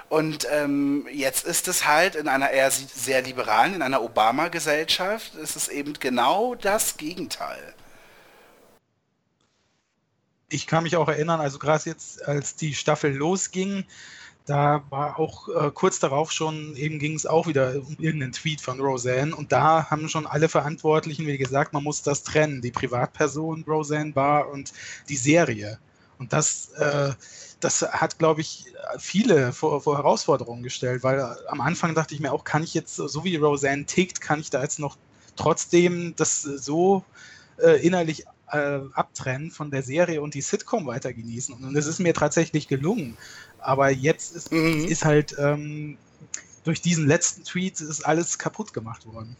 Und 0.08 0.46
ähm, 0.50 1.06
jetzt 1.10 1.44
ist 1.44 1.68
es 1.68 1.86
halt 1.86 2.14
in 2.14 2.28
einer 2.28 2.50
eher 2.50 2.70
sehr 2.70 3.22
liberalen, 3.22 3.74
in 3.74 3.82
einer 3.82 4.02
Obama-Gesellschaft, 4.02 5.34
ist 5.34 5.56
es 5.56 5.68
eben 5.68 5.94
genau 5.94 6.54
das 6.54 6.96
Gegenteil. 6.96 7.74
ich 10.54 10.66
kann 10.66 10.84
mich 10.84 10.96
auch 10.96 11.08
erinnern, 11.08 11.40
also 11.40 11.58
gerade 11.58 11.84
jetzt, 11.86 12.26
als 12.26 12.56
die 12.56 12.74
Staffel 12.74 13.14
losging, 13.14 13.84
da 14.46 14.84
war 14.90 15.18
auch 15.18 15.48
äh, 15.48 15.70
kurz 15.72 15.98
darauf 16.00 16.30
schon, 16.30 16.76
eben 16.76 16.98
ging 16.98 17.14
es 17.14 17.24
auch 17.24 17.46
wieder 17.46 17.76
um 17.76 17.96
irgendeinen 17.98 18.32
Tweet 18.32 18.60
von 18.60 18.80
Roseanne 18.80 19.34
und 19.34 19.52
da 19.52 19.90
haben 19.90 20.08
schon 20.08 20.26
alle 20.26 20.48
Verantwortlichen, 20.48 21.26
wie 21.26 21.38
gesagt, 21.38 21.72
man 21.72 21.82
muss 21.82 22.02
das 22.02 22.22
trennen, 22.22 22.60
die 22.60 22.70
Privatperson 22.70 23.64
Roseanne 23.66 24.12
Barr 24.12 24.50
und 24.50 24.72
die 25.08 25.16
Serie. 25.16 25.78
Und 26.18 26.32
das, 26.32 26.70
äh, 26.74 27.12
das 27.60 27.82
hat, 27.82 28.18
glaube 28.18 28.42
ich, 28.42 28.66
viele 28.98 29.52
vor, 29.52 29.80
vor 29.80 29.96
Herausforderungen 29.96 30.62
gestellt, 30.62 31.02
weil 31.02 31.20
am 31.48 31.60
Anfang 31.60 31.94
dachte 31.94 32.14
ich 32.14 32.20
mir 32.20 32.32
auch, 32.32 32.44
kann 32.44 32.62
ich 32.62 32.74
jetzt, 32.74 32.96
so 32.96 33.24
wie 33.24 33.36
Roseanne 33.36 33.86
tickt, 33.86 34.20
kann 34.20 34.40
ich 34.40 34.50
da 34.50 34.62
jetzt 34.62 34.78
noch 34.78 34.96
trotzdem 35.36 36.14
das 36.16 36.42
so 36.42 37.02
äh, 37.58 37.84
innerlich 37.84 38.24
äh, 38.52 38.80
abtrennen 38.92 39.50
von 39.50 39.70
der 39.70 39.82
Serie 39.82 40.22
und 40.22 40.34
die 40.34 40.40
Sitcom 40.40 40.86
weiter 40.86 41.12
genießen. 41.12 41.54
Und 41.54 41.76
es 41.76 41.86
ist 41.86 41.98
mir 41.98 42.14
tatsächlich 42.14 42.68
gelungen. 42.68 43.16
Aber 43.64 43.90
jetzt 43.90 44.36
ist, 44.36 44.52
Mhm. 44.52 44.84
ist 44.84 45.04
halt 45.04 45.34
ähm, 45.38 45.96
durch 46.64 46.80
diesen 46.82 47.06
letzten 47.06 47.44
Tweet 47.44 47.80
ist 47.80 48.04
alles 48.06 48.38
kaputt 48.38 48.72
gemacht 48.72 49.06
worden. 49.06 49.36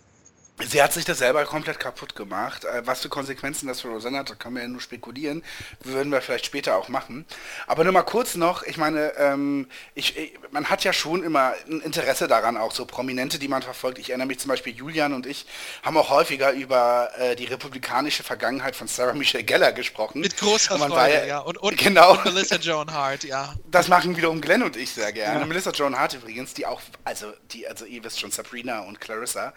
Sie 0.62 0.80
hat 0.80 0.92
sich 0.92 1.04
das 1.04 1.18
selber 1.18 1.44
komplett 1.46 1.80
kaputt 1.80 2.14
gemacht. 2.14 2.64
Äh, 2.64 2.86
Was 2.86 3.00
für 3.02 3.08
Konsequenzen 3.08 3.66
das 3.66 3.80
für 3.80 3.88
Rosanna 3.88 4.18
hat, 4.18 4.30
da 4.30 4.34
kann 4.36 4.52
man 4.52 4.62
ja 4.62 4.68
nur 4.68 4.80
spekulieren. 4.80 5.42
Würden 5.82 6.12
wir 6.12 6.22
vielleicht 6.22 6.46
später 6.46 6.76
auch 6.76 6.88
machen. 6.88 7.24
Aber 7.66 7.82
nur 7.82 7.92
mal 7.92 8.02
kurz 8.04 8.36
noch, 8.36 8.62
ich 8.62 8.76
meine, 8.76 9.12
ähm, 9.16 9.68
ich, 9.96 10.16
ich, 10.16 10.34
man 10.52 10.70
hat 10.70 10.84
ja 10.84 10.92
schon 10.92 11.24
immer 11.24 11.54
ein 11.68 11.80
Interesse 11.80 12.28
daran, 12.28 12.56
auch 12.56 12.70
so 12.70 12.86
Prominente, 12.86 13.40
die 13.40 13.48
man 13.48 13.62
verfolgt. 13.62 13.98
Ich 13.98 14.10
erinnere 14.10 14.28
mich 14.28 14.38
zum 14.38 14.48
Beispiel, 14.48 14.72
Julian 14.76 15.12
und 15.12 15.26
ich 15.26 15.44
haben 15.82 15.96
auch 15.96 16.10
häufiger 16.10 16.52
über 16.52 17.10
äh, 17.18 17.34
die 17.34 17.46
republikanische 17.46 18.22
Vergangenheit 18.22 18.76
von 18.76 18.86
Sarah 18.86 19.12
Michelle 19.14 19.42
Gellar 19.42 19.72
gesprochen. 19.72 20.20
Mit 20.20 20.36
großer 20.36 20.78
Freude, 20.78 21.14
ja. 21.14 21.26
ja- 21.26 21.38
Und, 21.40 21.58
und, 21.58 21.76
genau. 21.78 22.12
und 22.12 22.24
Melissa 22.32 22.56
Joan 22.56 22.92
Hart, 22.92 23.24
ja. 23.24 23.54
Das 23.72 23.88
machen 23.88 24.16
wiederum 24.16 24.40
Glenn 24.40 24.62
und 24.62 24.76
ich 24.76 24.92
sehr 24.92 25.12
gerne. 25.12 25.40
Ja. 25.40 25.46
Melissa 25.46 25.72
Joan 25.72 25.98
Hart 25.98 26.14
übrigens, 26.14 26.54
die 26.54 26.64
auch, 26.64 26.80
also 27.02 27.32
die, 27.50 27.66
also 27.66 27.84
ihr 27.86 28.04
wisst 28.04 28.20
schon, 28.20 28.30
Sabrina 28.30 28.80
und 28.80 29.00
Clarissa, 29.00 29.52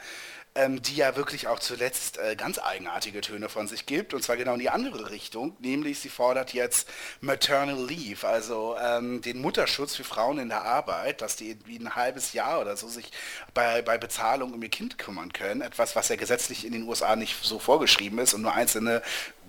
ähm, 0.58 0.82
die 0.82 0.96
ja 0.96 1.16
wirklich 1.16 1.48
auch 1.48 1.60
zuletzt 1.60 2.18
äh, 2.18 2.36
ganz 2.36 2.60
eigenartige 2.60 3.22
Töne 3.22 3.48
von 3.48 3.68
sich 3.68 3.86
gibt, 3.86 4.14
und 4.14 4.24
zwar 4.24 4.38
genau 4.38 4.54
in 4.54 4.60
die 4.60 4.70
andere 4.70 5.12
Richtung, 5.12 5.56
nämlich 5.60 6.00
sie 6.00 6.10
fordert 6.10 6.54
jetzt 6.54 6.90
Maternal 7.22 7.86
Leave, 7.86 8.28
also 8.28 8.76
ähm, 8.82 9.22
den 9.22 9.40
Mutterschutz 9.40 9.96
für 9.96 10.04
Frauen 10.04 10.40
in 10.40 10.50
der 10.50 10.64
Arbeit, 10.64 11.22
dass 11.22 11.36
die 11.36 11.50
irgendwie 11.50 11.78
ein 11.78 11.96
halbes 11.96 12.34
Jahr 12.34 12.60
oder 12.60 12.76
so 12.76 12.88
sich 12.88 13.12
bei, 13.54 13.82
bei 13.84 13.98
Bezahlung 13.98 14.54
um 14.54 14.64
ihr 14.64 14.70
Kind 14.70 14.98
kümmern 14.98 15.32
können, 15.32 15.62
etwas, 15.62 15.96
was 15.96 16.10
ja 16.10 16.16
gesetzlich 16.16 16.66
in 16.66 16.74
den 16.74 16.84
USA 16.88 17.16
nicht 17.16 17.38
so 17.44 17.60
vorgeschrieben 17.60 18.18
ist 18.20 18.34
und 18.34 18.42
nur 18.42 18.54
einzelne, 18.54 19.04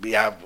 ja, 0.04 0.36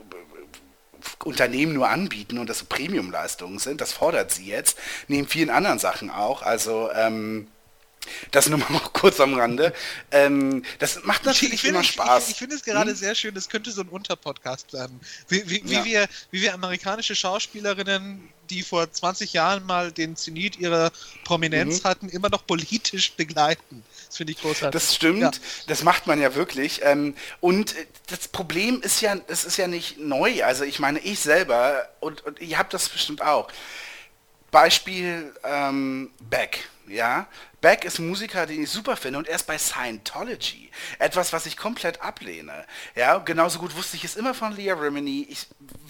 Unternehmen 1.24 1.72
nur 1.72 1.88
anbieten 1.88 2.38
und 2.38 2.48
das 2.48 2.62
Premiumleistungen 2.62 3.58
sind. 3.58 3.80
Das 3.80 3.92
fordert 3.92 4.30
sie 4.30 4.46
jetzt, 4.46 4.78
neben 5.08 5.26
vielen 5.26 5.50
anderen 5.50 5.80
Sachen 5.80 6.10
auch. 6.10 6.42
Also 6.42 6.90
ähm, 6.94 7.48
das 8.30 8.48
nur 8.48 8.58
mal 8.58 8.66
kurz 8.92 9.20
am 9.20 9.34
Rande. 9.34 9.72
Ähm, 10.10 10.64
das 10.78 11.02
macht 11.04 11.24
natürlich 11.24 11.60
finde- 11.60 11.76
immer 11.78 11.84
Spaß. 11.84 12.24
Ich, 12.24 12.30
ich 12.32 12.36
finde 12.38 12.56
es 12.56 12.64
gerade 12.64 12.90
Hm? 12.90 12.96
sehr 12.96 13.14
schön, 13.14 13.34
das 13.34 13.48
könnte 13.48 13.70
so 13.70 13.80
ein 13.82 13.88
Unterpodcast 13.88 14.72
werden. 14.72 15.00
Wie, 15.28 15.48
wie, 15.48 15.62
wie, 15.64 15.72
Ja. 15.74 15.84
wir, 15.84 16.08
wie 16.30 16.42
wir 16.42 16.54
amerikanische 16.54 17.14
Schauspielerinnen, 17.14 18.28
die 18.50 18.62
vor 18.62 18.90
20 18.90 19.32
Jahren 19.32 19.64
mal 19.64 19.92
den 19.92 20.16
Zenit 20.16 20.58
ihrer 20.58 20.90
Prominenz 21.24 21.82
Mhm. 21.84 21.88
hatten, 21.88 22.08
immer 22.08 22.28
noch 22.28 22.46
politisch 22.46 23.12
begleiten. 23.12 23.82
Das 24.08 24.16
finde 24.18 24.32
ich 24.32 24.40
großartig. 24.40 24.72
Das 24.78 24.94
stimmt, 24.94 25.20
Ja. 25.22 25.30
das 25.68 25.82
macht 25.84 26.06
man 26.06 26.20
ja 26.20 26.34
wirklich. 26.34 26.80
Ähm, 26.82 27.14
und 27.40 27.74
äh, 27.76 27.86
das 28.08 28.28
Problem 28.28 28.82
ist 28.82 29.00
ja, 29.00 29.16
es 29.28 29.44
ist 29.44 29.56
ja 29.56 29.68
nicht 29.68 29.98
neu. 29.98 30.44
Also 30.44 30.64
ich 30.64 30.80
meine, 30.80 30.98
ich 30.98 31.20
selber, 31.20 31.88
und, 32.00 32.24
und 32.26 32.40
ihr 32.40 32.58
habt 32.58 32.74
das 32.74 32.88
bestimmt 32.90 33.22
auch. 33.22 33.48
Beispiel 34.50 35.32
ähm, 35.44 36.10
Beck, 36.20 36.68
ja. 36.88 37.26
Beck 37.60 37.84
ist 37.84 38.00
ein 38.00 38.08
Musiker, 38.08 38.44
den 38.44 38.64
ich 38.64 38.70
super 38.70 38.96
finde 38.96 39.20
und 39.20 39.28
er 39.28 39.36
ist 39.36 39.46
bei 39.46 39.56
Scientology. 39.56 40.68
Etwas, 40.98 41.32
was 41.32 41.46
ich 41.46 41.56
komplett 41.56 42.02
ablehne. 42.02 42.66
Ja, 42.96 43.18
genauso 43.18 43.60
gut 43.60 43.76
wusste 43.76 43.96
ich 43.96 44.04
es 44.04 44.16
immer 44.16 44.34
von 44.34 44.56
Leah 44.56 44.74
Remini. 44.74 45.26
Ich 45.30 45.46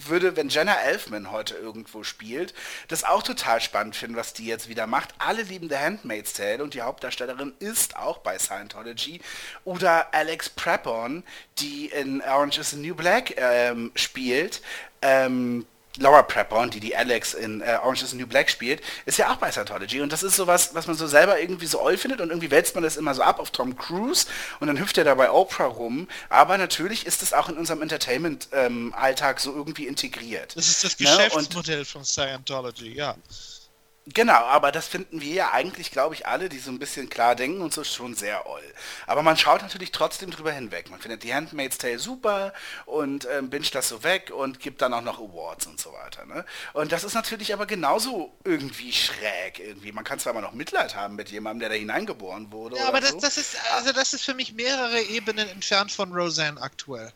würde, 0.07 0.35
wenn 0.35 0.49
Jenna 0.49 0.75
Elfman 0.81 1.31
heute 1.31 1.55
irgendwo 1.55 2.03
spielt, 2.03 2.53
das 2.89 3.03
auch 3.03 3.23
total 3.23 3.59
spannend 3.59 3.95
finden, 3.95 4.15
was 4.15 4.33
die 4.33 4.45
jetzt 4.45 4.69
wieder 4.69 4.85
macht. 4.85 5.15
Alle 5.17 5.41
lieben 5.41 5.67
The 5.67 5.77
Handmaid's 5.77 6.33
Tale 6.33 6.63
und 6.63 6.75
die 6.75 6.83
Hauptdarstellerin 6.83 7.53
ist 7.57 7.97
auch 7.97 8.19
bei 8.19 8.37
Scientology. 8.37 9.19
Oder 9.65 10.13
Alex 10.13 10.49
Prepon, 10.49 11.23
die 11.57 11.87
in 11.87 12.21
Orange 12.21 12.59
is 12.59 12.69
the 12.69 12.77
New 12.77 12.93
Black 12.93 13.33
ähm, 13.37 13.91
spielt. 13.95 14.61
Ähm, 15.01 15.65
Laura 15.97 16.23
Prepon, 16.23 16.71
die 16.71 16.79
die 16.79 16.95
Alex 16.95 17.33
in 17.35 17.61
äh, 17.61 17.77
Orange 17.83 18.03
is 18.03 18.09
the 18.11 18.17
New 18.17 18.25
Black 18.25 18.49
spielt, 18.49 18.81
ist 19.05 19.17
ja 19.19 19.31
auch 19.31 19.35
bei 19.37 19.51
Scientology. 19.51 20.01
Und 20.01 20.11
das 20.11 20.23
ist 20.23 20.35
sowas, 20.35 20.71
was 20.73 20.87
man 20.87 20.95
so 20.95 21.05
selber 21.05 21.39
irgendwie 21.39 21.67
so 21.67 21.79
oll 21.81 21.97
findet 21.97 22.19
und 22.19 22.29
irgendwie 22.29 22.49
wälzt 22.49 22.73
man 22.73 22.83
das 22.83 22.97
immer 22.97 23.13
so 23.13 23.21
ab 23.21 23.39
auf 23.39 23.51
Tom 23.51 23.75
Cruise 23.77 24.25
und 24.59 24.67
dann 24.67 24.79
hüpft 24.79 24.97
er 24.97 25.03
da 25.03 25.13
bei 25.13 25.29
Oprah 25.29 25.65
rum. 25.65 26.07
Aber 26.29 26.57
natürlich 26.57 27.05
ist 27.05 27.21
es 27.21 27.31
auch 27.33 27.47
in 27.47 27.57
unserem 27.57 27.81
Entertainment-Alltag 27.83 29.39
so 29.39 29.53
irgendwie 29.53 29.85
integriert. 29.87 30.55
Das 30.55 30.67
ist 30.67 30.83
das 30.83 30.99
Ne, 30.99 31.07
und- 31.07 31.17
Geschäftsmodell 31.17 31.85
von 31.85 32.03
Scientology, 32.03 32.93
ja. 32.95 33.15
Genau, 34.05 34.33
aber 34.33 34.73
das 34.73 34.87
finden 34.87 35.21
wir 35.21 35.33
ja 35.33 35.51
eigentlich, 35.53 35.89
glaube 35.89 36.13
ich, 36.13 36.27
alle, 36.27 36.49
die 36.49 36.59
so 36.59 36.71
ein 36.71 36.79
bisschen 36.79 37.09
klar 37.09 37.35
denken 37.35 37.61
und 37.61 37.73
so 37.73 37.85
schon 37.85 38.15
sehr 38.15 38.45
oll. 38.47 38.63
Aber 39.07 39.23
man 39.23 39.37
schaut 39.37 39.61
natürlich 39.61 39.91
trotzdem 39.91 40.29
drüber 40.29 40.51
hinweg. 40.51 40.89
Man 40.91 40.99
findet 40.99 41.23
die 41.23 41.33
Handmaid's 41.33 41.77
Tale 41.77 41.99
super 41.99 42.53
und 42.85 43.25
ähm, 43.31 43.49
binscht 43.49 43.75
das 43.75 43.87
so 43.87 44.03
weg 44.03 44.29
und 44.35 44.59
gibt 44.59 44.81
dann 44.81 44.93
auch 44.93 45.01
noch 45.01 45.19
Awards 45.19 45.67
und 45.67 45.79
so 45.79 45.93
weiter. 45.93 46.25
Ne? 46.25 46.43
Und 46.73 46.91
das 46.91 47.05
ist 47.05 47.13
natürlich 47.13 47.53
aber 47.53 47.65
genauso 47.65 48.33
irgendwie 48.43 48.91
schräg 48.91 49.59
irgendwie. 49.59 49.93
Man 49.93 50.03
kann 50.03 50.19
zwar 50.19 50.33
immer 50.33 50.41
noch 50.41 50.53
Mitleid 50.53 50.95
haben 50.95 51.15
mit 51.15 51.29
jemandem, 51.29 51.61
der 51.61 51.69
da 51.69 51.75
hineingeboren 51.75 52.51
wurde. 52.51 52.75
Ja, 52.75 52.89
aber 52.89 52.99
das, 52.99 53.11
so. 53.11 53.19
das 53.21 53.37
ist 53.37 53.55
also 53.73 53.93
das 53.93 54.11
ist 54.11 54.25
für 54.25 54.33
mich 54.33 54.51
mehrere 54.53 55.01
Ebenen 55.01 55.47
entfernt 55.47 55.93
von 55.93 56.11
Roseanne 56.11 56.61
aktuell. 56.61 57.13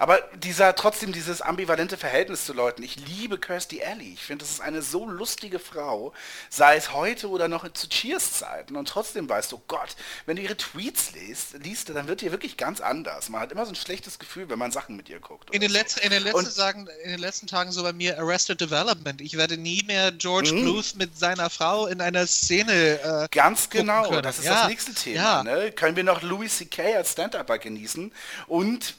Aber 0.00 0.18
dieser, 0.42 0.74
trotzdem 0.74 1.12
dieses 1.12 1.42
ambivalente 1.42 1.98
Verhältnis 1.98 2.46
zu 2.46 2.54
Leuten. 2.54 2.82
Ich 2.82 2.96
liebe 3.06 3.36
Kirstie 3.36 3.84
Alley. 3.84 4.14
Ich 4.14 4.22
finde, 4.22 4.46
das 4.46 4.50
ist 4.54 4.60
eine 4.62 4.80
so 4.80 5.06
lustige 5.06 5.58
Frau, 5.58 6.14
sei 6.48 6.76
es 6.76 6.94
heute 6.94 7.28
oder 7.28 7.48
noch 7.48 7.70
zu 7.74 7.86
Cheers-Zeiten. 7.86 8.76
Und 8.76 8.88
trotzdem 8.88 9.28
weißt 9.28 9.52
du, 9.52 9.60
Gott, 9.68 9.96
wenn 10.24 10.36
du 10.36 10.42
ihre 10.42 10.56
Tweets 10.56 11.12
liest, 11.12 11.52
liest, 11.62 11.90
dann 11.90 12.08
wird 12.08 12.22
ihr 12.22 12.30
wirklich 12.32 12.56
ganz 12.56 12.80
anders. 12.80 13.28
Man 13.28 13.42
hat 13.42 13.52
immer 13.52 13.66
so 13.66 13.72
ein 13.72 13.76
schlechtes 13.76 14.18
Gefühl, 14.18 14.48
wenn 14.48 14.58
man 14.58 14.72
Sachen 14.72 14.96
mit 14.96 15.10
ihr 15.10 15.20
guckt. 15.20 15.54
In 15.54 15.60
den, 15.60 15.70
letzten, 15.70 16.00
in, 16.00 16.10
den 16.10 16.22
letzten 16.22 16.46
Und- 16.46 16.56
Tagen, 16.56 16.88
in 17.04 17.10
den 17.10 17.20
letzten 17.20 17.46
Tagen 17.46 17.70
so 17.70 17.82
bei 17.82 17.92
mir 17.92 18.18
Arrested 18.18 18.58
Development. 18.58 19.20
Ich 19.20 19.36
werde 19.36 19.58
nie 19.58 19.82
mehr 19.82 20.12
George 20.12 20.54
Mhm. 20.54 20.62
Bluth 20.62 20.94
mit 20.96 21.18
seiner 21.18 21.50
Frau 21.50 21.88
in 21.88 22.00
einer 22.00 22.26
Szene. 22.26 22.72
Äh, 23.02 23.28
Ganz 23.30 23.68
genau, 23.68 24.18
das 24.22 24.38
ist 24.38 24.46
Ja, 24.46 24.60
das 24.62 24.68
nächste 24.68 24.94
Thema. 24.94 25.14
ja. 25.22 25.42
Ne? 25.42 25.72
Können 25.72 25.94
wir 25.96 26.04
noch 26.04 26.22
Louis 26.22 26.56
C.K. 26.56 26.96
als 26.96 27.12
Stand-Upper 27.12 27.58
genießen? 27.58 28.10
Und 28.46 28.94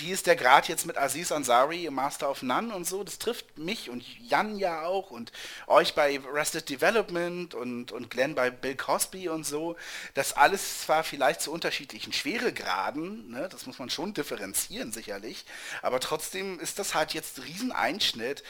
wie 0.00 0.12
ist 0.12 0.26
der 0.26 0.36
Grad 0.36 0.68
jetzt 0.68 0.86
mit 0.86 0.96
Aziz 0.96 1.32
Ansari, 1.32 1.88
Master 1.90 2.30
of 2.30 2.42
None 2.42 2.74
und 2.74 2.86
so? 2.86 3.04
Das 3.04 3.18
trifft 3.18 3.58
mich 3.58 3.90
und 3.90 4.04
Jan 4.28 4.58
ja 4.58 4.82
auch 4.82 5.10
und 5.10 5.32
euch 5.66 5.94
bei 5.94 6.20
Arrested 6.26 6.68
Development 6.68 7.54
und, 7.54 7.92
und 7.92 8.10
Glenn 8.10 8.34
bei 8.34 8.50
Bill 8.50 8.76
Cosby 8.76 9.28
und 9.28 9.44
so. 9.44 9.76
Das 10.14 10.32
alles 10.32 10.82
zwar 10.82 11.04
vielleicht 11.04 11.40
zu 11.40 11.52
unterschiedlichen 11.52 12.12
Schweregraden, 12.12 13.30
ne? 13.30 13.48
das 13.50 13.66
muss 13.66 13.78
man 13.78 13.90
schon 13.90 14.14
differenzieren 14.14 14.92
sicherlich, 14.92 15.44
aber 15.82 16.00
trotzdem 16.00 16.60
ist 16.60 16.78
das 16.78 16.94
halt 16.94 17.14
jetzt 17.14 17.38
ein 17.38 17.44
Rieseneinschnitt, 17.44 18.42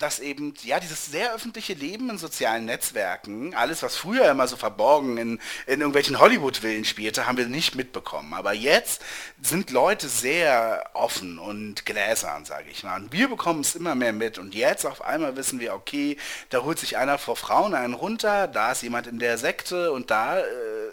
dass 0.00 0.18
eben, 0.18 0.54
ja, 0.62 0.80
dieses 0.80 1.06
sehr 1.06 1.32
öffentliche 1.34 1.74
Leben 1.74 2.10
in 2.10 2.18
sozialen 2.18 2.64
Netzwerken, 2.64 3.54
alles, 3.54 3.82
was 3.82 3.96
früher 3.96 4.30
immer 4.30 4.48
so 4.48 4.56
verborgen 4.56 5.16
in, 5.18 5.38
in 5.66 5.80
irgendwelchen 5.80 6.18
Hollywood-Villen 6.18 6.84
spielte, 6.84 7.26
haben 7.26 7.36
wir 7.38 7.46
nicht 7.46 7.74
mitbekommen. 7.76 8.34
Aber 8.34 8.52
jetzt 8.52 9.02
sind 9.40 9.70
Leute 9.70 10.08
sehr 10.08 10.84
offen 10.94 11.38
und 11.38 11.86
gläsern, 11.86 12.44
sage 12.44 12.64
ich 12.70 12.82
mal. 12.82 13.00
Und 13.00 13.12
wir 13.12 13.28
bekommen 13.28 13.60
es 13.60 13.74
immer 13.76 13.94
mehr 13.94 14.12
mit. 14.12 14.38
Und 14.38 14.54
jetzt 14.54 14.86
auf 14.86 15.02
einmal 15.02 15.36
wissen 15.36 15.60
wir, 15.60 15.74
okay, 15.74 16.16
da 16.48 16.62
holt 16.64 16.78
sich 16.78 16.96
einer 16.96 17.18
vor 17.18 17.36
Frauen 17.36 17.74
einen 17.74 17.94
runter, 17.94 18.48
da 18.48 18.72
ist 18.72 18.82
jemand 18.82 19.06
in 19.06 19.18
der 19.18 19.38
Sekte 19.38 19.92
und 19.92 20.10
da 20.10 20.38
äh, 20.38 20.42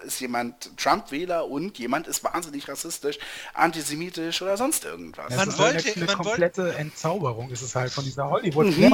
ist 0.06 0.20
jemand 0.20 0.78
Trump-Wähler 0.78 1.48
und 1.48 1.80
jemand 1.80 2.08
ist 2.08 2.24
wahnsinnig 2.24 2.68
rassistisch, 2.68 3.18
antisemitisch 3.54 4.42
oder 4.42 4.58
sonst 4.58 4.86
irgendwas. 4.86 5.26
Es 5.32 5.38
Man 5.38 5.50
ist 5.50 5.58
wollte- 5.60 5.78
eine, 5.80 5.96
eine 5.96 6.06
man 6.06 6.08
wollte- 6.18 6.30
komplette 6.30 6.76
Entzauberung 6.76 7.50
ist 7.50 7.62
es 7.62 7.76
halt 7.76 7.92
von 7.92 8.04
dieser 8.04 8.26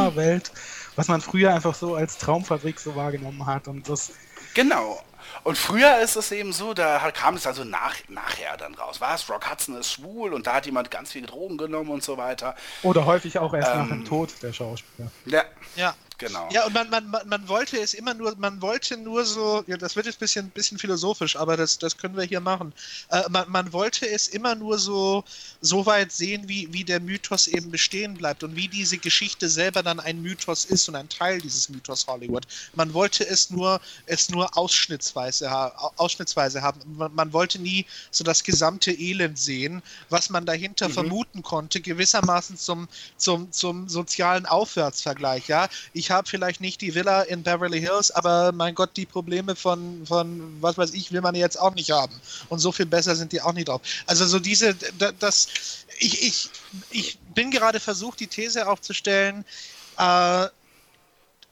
Hollywood-Glamour-Welt, 0.05 0.51
was 0.95 1.07
man 1.07 1.21
früher 1.21 1.53
einfach 1.53 1.75
so 1.75 1.95
als 1.95 2.17
Traumfabrik 2.17 2.79
so 2.79 2.95
wahrgenommen 2.95 3.45
hat 3.45 3.67
und 3.67 3.87
das 3.89 4.11
Genau. 4.53 5.01
Und 5.43 5.57
früher 5.57 5.99
ist 5.99 6.15
es 6.15 6.31
eben 6.31 6.53
so, 6.53 6.73
da 6.73 6.99
kam 7.11 7.35
es 7.35 7.47
also 7.47 7.63
nach, 7.63 7.95
nachher 8.07 8.55
dann 8.57 8.75
raus. 8.75 9.01
Was? 9.01 9.29
Rock 9.29 9.49
Hudson 9.49 9.75
ist 9.75 9.91
schwul 9.91 10.33
und 10.33 10.47
da 10.47 10.55
hat 10.55 10.65
jemand 10.65 10.91
ganz 10.91 11.11
viel 11.11 11.25
Drogen 11.25 11.57
genommen 11.57 11.89
und 11.89 12.03
so 12.03 12.17
weiter. 12.17 12.55
oder 12.83 13.05
häufig 13.05 13.39
auch 13.39 13.53
erst 13.53 13.73
nach 13.73 13.83
Ähm. 13.83 13.89
dem 13.89 14.05
Tod 14.05 14.29
der 14.41 14.53
Schauspieler. 14.53 15.11
Ja, 15.25 15.43
ja. 15.75 15.95
Genau. 16.27 16.49
Ja, 16.51 16.65
und 16.65 16.73
man, 16.73 16.89
man, 16.89 17.09
man, 17.27 17.47
wollte 17.47 17.79
es 17.79 17.93
immer 17.93 18.13
nur, 18.13 18.36
man 18.38 18.62
wollte 18.62 18.97
nur 18.97 19.25
so, 19.25 19.63
ja, 19.67 19.77
das 19.77 19.95
wird 19.95 20.05
jetzt 20.05 20.15
ein 20.15 20.19
bisschen, 20.19 20.49
bisschen 20.49 20.77
philosophisch, 20.77 21.36
aber 21.36 21.57
das, 21.57 21.77
das 21.77 21.97
können 21.97 22.15
wir 22.15 22.23
hier 22.23 22.39
machen. 22.39 22.73
Äh, 23.09 23.23
man, 23.29 23.49
man 23.49 23.73
wollte 23.73 24.07
es 24.09 24.27
immer 24.27 24.55
nur 24.55 24.79
so, 24.79 25.23
so 25.62 25.86
weit 25.86 26.12
sehen, 26.12 26.47
wie, 26.47 26.71
wie 26.71 26.83
der 26.83 26.99
Mythos 26.99 27.47
eben 27.47 27.71
bestehen 27.71 28.15
bleibt 28.15 28.43
und 28.43 28.55
wie 28.55 28.67
diese 28.67 28.97
Geschichte 28.97 29.49
selber 29.49 29.83
dann 29.83 29.99
ein 29.99 30.21
Mythos 30.21 30.65
ist 30.65 30.88
und 30.88 30.95
ein 30.95 31.09
Teil 31.09 31.39
dieses 31.39 31.69
Mythos 31.69 32.07
Hollywood. 32.07 32.45
Man 32.73 32.93
wollte 32.93 33.27
es 33.27 33.49
nur, 33.49 33.81
es 34.05 34.29
nur 34.29 34.57
ausschnittsweise, 34.57 35.51
ausschnittsweise 35.97 36.62
haben. 36.62 36.79
Man, 36.97 37.13
man 37.13 37.33
wollte 37.33 37.59
nie 37.59 37.86
so 38.12 38.23
das 38.23 38.43
gesamte 38.43 38.91
Elend 38.91 39.38
sehen, 39.38 39.81
was 40.09 40.29
man 40.29 40.45
dahinter 40.45 40.89
vermuten 40.89 41.43
konnte, 41.43 41.81
gewissermaßen 41.81 42.57
zum, 42.57 42.88
zum, 43.17 43.51
zum 43.51 43.89
sozialen 43.89 44.45
Aufwärtsvergleich. 44.45 45.47
Ja, 45.47 45.67
ich 45.93 46.12
habe 46.13 46.30
vielleicht 46.30 46.62
nicht 46.62 46.82
die 46.82 46.95
Villa 46.95 47.23
in 47.23 47.43
Beverly 47.43 47.82
Hills, 47.82 48.12
aber 48.12 48.52
mein 48.54 48.76
Gott, 48.76 48.95
die 48.97 49.06
Probleme 49.06 49.56
von, 49.56 50.06
von 50.06 50.62
was 50.62 50.78
weiß 50.78 50.93
ich, 50.93 51.12
will 51.12 51.21
man 51.21 51.36
jetzt 51.36 51.60
auch 51.60 51.76
nicht 51.76 51.91
haben. 51.91 52.21
Und 52.49 52.60
so 52.60 52.71
viel 52.71 52.86
besser 52.86 53.15
sind 53.15 53.32
die 53.34 53.41
auch 53.41 53.54
nicht 53.54 53.67
drauf. 53.67 53.82
Also 54.08 54.26
so 54.26 54.39
diese, 54.39 54.76
da- 54.76 55.12
das, 55.12 55.47
ich, 55.99 56.23
ich, 56.23 56.52
ich 56.89 57.19
bin 57.36 57.52
gerade 57.52 57.80
versucht, 57.82 58.19
die 58.21 58.28
These 58.28 58.67
aufzustellen, 58.67 59.45
äh, 59.97 60.47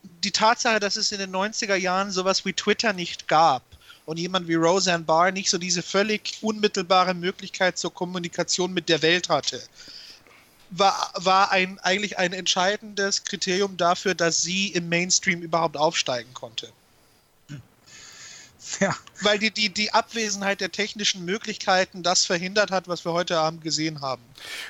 die 0.03 0.31
Tatsache, 0.31 0.79
dass 0.79 0.95
es 0.95 1.11
in 1.11 1.19
den 1.19 1.31
90er 1.31 1.75
Jahren 1.75 2.11
sowas 2.11 2.45
wie 2.45 2.53
Twitter 2.53 2.93
nicht 2.93 3.27
gab 3.27 3.63
und 4.05 4.17
jemand 4.17 4.47
wie 4.47 4.55
Roseanne 4.55 5.03
Barr 5.03 5.31
nicht 5.31 5.49
so 5.49 5.57
diese 5.57 5.83
völlig 5.83 6.37
unmittelbare 6.41 7.13
Möglichkeit 7.13 7.77
zur 7.77 7.93
Kommunikation 7.93 8.73
mit 8.73 8.89
der 8.89 9.01
Welt 9.01 9.29
hatte, 9.29 9.61
war, 10.71 11.11
war 11.15 11.51
ein, 11.51 11.79
eigentlich 11.79 12.17
ein 12.17 12.33
entscheidendes 12.33 13.23
Kriterium 13.23 13.77
dafür, 13.77 14.15
dass 14.15 14.41
sie 14.41 14.69
im 14.69 14.89
Mainstream 14.89 15.41
überhaupt 15.41 15.77
aufsteigen 15.77 16.33
konnte. 16.33 16.71
Ja, 18.79 18.95
Weil 19.21 19.39
die, 19.39 19.51
die, 19.51 19.69
die 19.69 19.91
Abwesenheit 19.91 20.61
der 20.61 20.71
technischen 20.71 21.25
Möglichkeiten 21.25 22.03
das 22.03 22.25
verhindert 22.25 22.71
hat, 22.71 22.87
was 22.87 23.03
wir 23.05 23.11
heute 23.11 23.37
Abend 23.37 23.63
gesehen 23.63 24.01
haben. 24.01 24.21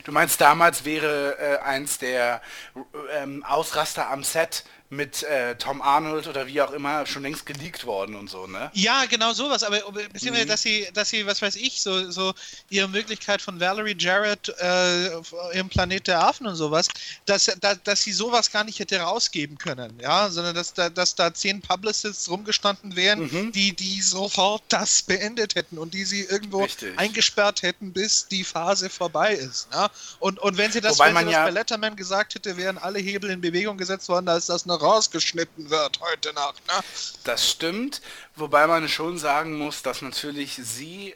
Du 0.05 0.11
meinst, 0.11 0.41
damals 0.41 0.85
wäre 0.85 1.37
äh, 1.39 1.57
eins 1.59 1.97
der 1.97 2.41
äh, 2.75 3.21
ähm, 3.21 3.43
Ausraster 3.43 4.09
am 4.09 4.23
Set 4.23 4.63
mit 4.91 5.23
äh, 5.23 5.55
Tom 5.55 5.81
Arnold 5.81 6.27
oder 6.27 6.47
wie 6.47 6.61
auch 6.61 6.71
immer 6.71 7.05
schon 7.05 7.21
längst 7.23 7.45
geleakt 7.45 7.85
worden 7.85 8.13
und 8.15 8.29
so, 8.29 8.45
ne? 8.45 8.69
Ja, 8.73 9.05
genau 9.05 9.31
sowas, 9.31 9.63
aber 9.63 9.79
beziehungsweise, 10.11 10.45
dass 10.47 10.61
sie, 10.61 10.85
dass 10.93 11.09
sie, 11.09 11.25
was 11.25 11.41
weiß 11.41 11.55
ich, 11.55 11.81
so, 11.81 12.11
so 12.11 12.33
ihre 12.69 12.89
Möglichkeit 12.89 13.41
von 13.41 13.57
Valerie 13.57 13.95
Jarrett 13.97 14.49
äh, 14.59 15.07
im 15.53 15.69
Planet 15.69 16.07
der 16.07 16.21
Affen 16.21 16.45
und 16.45 16.55
sowas, 16.55 16.89
dass, 17.25 17.49
da, 17.61 17.75
dass 17.75 18.03
sie 18.03 18.11
sowas 18.11 18.51
gar 18.51 18.65
nicht 18.65 18.79
hätte 18.79 18.99
rausgeben 18.99 19.57
können, 19.57 19.97
ja, 20.01 20.29
sondern 20.29 20.55
dass 20.55 20.73
da, 20.73 20.89
dass 20.89 21.15
da 21.15 21.33
zehn 21.33 21.61
Publicists 21.61 22.29
rumgestanden 22.29 22.97
wären, 22.97 23.51
die, 23.53 23.73
die 23.73 24.01
sofort 24.01 24.61
das 24.67 25.01
beendet 25.03 25.55
hätten 25.55 25.77
und 25.77 25.93
die 25.93 26.03
sie 26.03 26.23
irgendwo 26.23 26.63
Richtig. 26.63 26.99
eingesperrt 26.99 27.61
hätten, 27.61 27.93
bis 27.93 28.27
die 28.27 28.43
Phase 28.43 28.89
vorbei 28.89 29.35
ist. 29.35 29.69
Ja? 29.71 29.89
Und, 30.19 30.37
und 30.39 30.57
wenn 30.57 30.73
sie 30.73 30.81
das, 30.81 30.99
Wobei 30.99 31.15
wenn 31.15 31.19
sie 31.19 31.23
das 31.27 31.33
ja- 31.33 31.45
bei 31.45 31.51
Letterman 31.51 31.95
gesagt 31.95 32.35
hätte, 32.35 32.57
wären 32.57 32.77
alle 32.77 32.99
Hebel 32.99 33.29
in 33.29 33.39
Bewegung 33.39 33.77
gesetzt 33.77 34.09
worden, 34.09 34.25
dass 34.25 34.47
das 34.47 34.65
noch 34.65 34.80
rausgeschnitten 34.81 35.69
wird 35.69 35.99
heute 36.01 36.33
Nacht. 36.33 36.61
Ne? 36.67 36.83
Das 37.23 37.49
stimmt, 37.49 38.01
wobei 38.35 38.67
man 38.67 38.89
schon 38.89 39.17
sagen 39.17 39.57
muss, 39.57 39.81
dass 39.81 40.01
natürlich 40.01 40.59
sie 40.61 41.15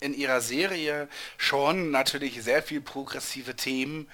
in 0.00 0.14
ihrer 0.14 0.40
Serie 0.40 1.08
schon 1.38 1.90
natürlich 1.90 2.42
sehr 2.42 2.62
viel 2.62 2.80
progressive 2.80 3.56
Themen 3.56 4.08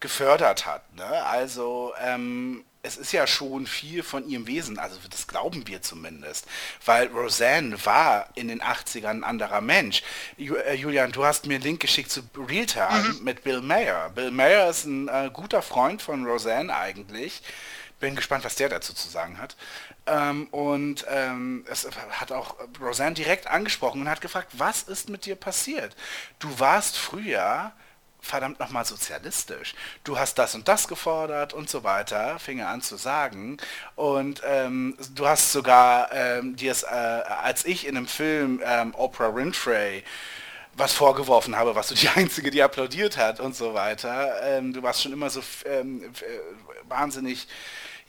gefördert 0.00 0.66
hat. 0.66 0.94
Ne? 0.94 1.04
Also 1.04 1.94
ähm, 2.00 2.64
es 2.82 2.96
ist 2.96 3.12
ja 3.12 3.26
schon 3.26 3.66
viel 3.66 4.02
von 4.02 4.28
ihrem 4.28 4.46
Wesen, 4.46 4.78
also 4.78 4.98
das 5.08 5.28
glauben 5.28 5.66
wir 5.68 5.82
zumindest, 5.82 6.46
weil 6.84 7.06
Roseanne 7.06 7.84
war 7.86 8.28
in 8.34 8.48
den 8.48 8.60
80ern 8.60 9.06
ein 9.06 9.24
anderer 9.24 9.60
Mensch. 9.60 10.02
Äh, 10.36 10.74
Julian, 10.74 11.12
du 11.12 11.24
hast 11.24 11.46
mir 11.46 11.54
einen 11.54 11.64
Link 11.64 11.80
geschickt 11.80 12.10
zu 12.10 12.22
Realtime 12.36 13.14
mit 13.22 13.44
Bill 13.44 13.60
Mayer. 13.60 14.10
Bill 14.10 14.32
Mayer 14.32 14.68
ist 14.68 14.84
ein 14.84 15.08
äh, 15.08 15.30
guter 15.32 15.62
Freund 15.62 16.02
von 16.02 16.26
Roseanne 16.26 16.74
eigentlich. 16.76 17.42
Bin 18.02 18.16
gespannt, 18.16 18.44
was 18.44 18.56
der 18.56 18.68
dazu 18.68 18.92
zu 18.94 19.08
sagen 19.08 19.38
hat. 19.38 19.54
Ähm, 20.06 20.48
und 20.50 21.06
ähm, 21.08 21.64
es 21.70 21.88
hat 22.10 22.32
auch 22.32 22.56
Roseanne 22.80 23.14
direkt 23.14 23.46
angesprochen 23.46 24.00
und 24.00 24.08
hat 24.08 24.20
gefragt, 24.20 24.48
was 24.54 24.82
ist 24.82 25.08
mit 25.08 25.24
dir 25.24 25.36
passiert? 25.36 25.94
Du 26.40 26.58
warst 26.58 26.98
früher 26.98 27.70
verdammt 28.20 28.58
nochmal 28.58 28.84
sozialistisch. 28.84 29.76
Du 30.02 30.18
hast 30.18 30.34
das 30.34 30.56
und 30.56 30.66
das 30.66 30.88
gefordert 30.88 31.52
und 31.52 31.70
so 31.70 31.84
weiter, 31.84 32.40
fing 32.40 32.58
er 32.58 32.70
an 32.70 32.82
zu 32.82 32.96
sagen. 32.96 33.58
Und 33.94 34.42
ähm, 34.44 34.96
du 35.14 35.28
hast 35.28 35.52
sogar 35.52 36.10
ähm, 36.10 36.56
dir 36.56 36.72
es, 36.72 36.82
äh, 36.82 36.86
als 36.86 37.64
ich 37.64 37.86
in 37.86 37.96
einem 37.96 38.08
Film 38.08 38.60
ähm, 38.64 38.96
Oprah 38.96 39.32
Winfrey 39.32 40.02
was 40.74 40.92
vorgeworfen 40.92 41.56
habe, 41.56 41.76
was 41.76 41.88
du 41.88 41.94
die 41.94 42.08
Einzige, 42.16 42.50
die 42.50 42.62
applaudiert 42.64 43.16
hat 43.16 43.38
und 43.38 43.54
so 43.54 43.74
weiter. 43.74 44.42
Ähm, 44.42 44.72
du 44.72 44.82
warst 44.82 45.02
schon 45.02 45.12
immer 45.12 45.30
so 45.30 45.40
ähm, 45.66 46.02
äh, 46.02 46.08
wahnsinnig 46.88 47.46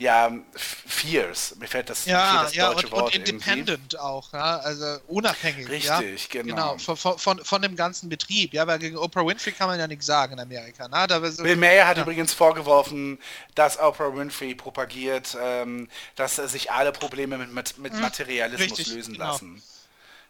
ja, 0.03 0.31
fierce. 0.55 1.55
Mir 1.59 1.67
fällt 1.67 1.89
das, 1.89 2.05
Ja, 2.05 2.31
fehlt 2.31 2.43
das 2.43 2.55
ja, 2.55 2.73
deutsche 2.73 2.87
und, 2.87 2.91
Wort 2.91 3.15
und 3.15 3.29
independent 3.29 3.99
auch, 3.99 4.33
ja, 4.33 4.57
also 4.57 4.97
unabhängig. 5.07 5.67
ja. 5.83 5.97
Richtig, 5.97 6.29
genau. 6.29 6.75
Genau, 6.75 6.95
von, 6.95 7.17
von, 7.17 7.43
von, 7.43 7.61
dem 7.61 7.75
ganzen 7.75 8.09
Betrieb. 8.09 8.53
Ja, 8.53 8.67
weil 8.67 8.79
gegen 8.79 8.97
Oprah 8.97 9.25
Winfrey 9.25 9.53
kann 9.53 9.67
man 9.67 9.79
ja 9.79 9.87
nichts 9.87 10.05
sagen 10.05 10.33
in 10.33 10.39
Amerika. 10.39 10.87
Na, 10.89 11.07
da 11.07 11.25
so, 11.31 11.43
Bill 11.43 11.55
Mayer 11.55 11.87
hat 11.87 11.97
Ja. 11.97 12.03
übrigens 12.03 12.33
vorgeworfen, 12.33 13.17
dass 13.55 13.79
Oprah 13.79 14.13
Winfrey 14.15 14.53
propagiert, 14.55 15.37
ähm, 15.41 15.87
dass 16.15 16.35
sich 16.35 16.69
alle 16.71 16.91
Probleme 16.91 17.37
mit, 17.37 17.53
mit, 17.53 17.77
mit 17.77 17.93
Materialismus 17.99 18.69
Mhm. 18.69 18.75
richtig, 18.75 18.93
lösen 18.95 19.13
genau. 19.13 19.31
lassen. 19.31 19.63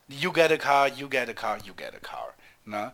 You 0.08 0.32
get 0.32 0.52
a 0.52 0.58
car, 0.58 0.88
you 0.88 1.10
get 1.10 1.30
a 1.30 1.34
car, 1.34 1.58
you 1.66 1.74
get 1.74 1.94
a 1.96 2.00
car. 2.00 2.34
Ne? 2.66 2.94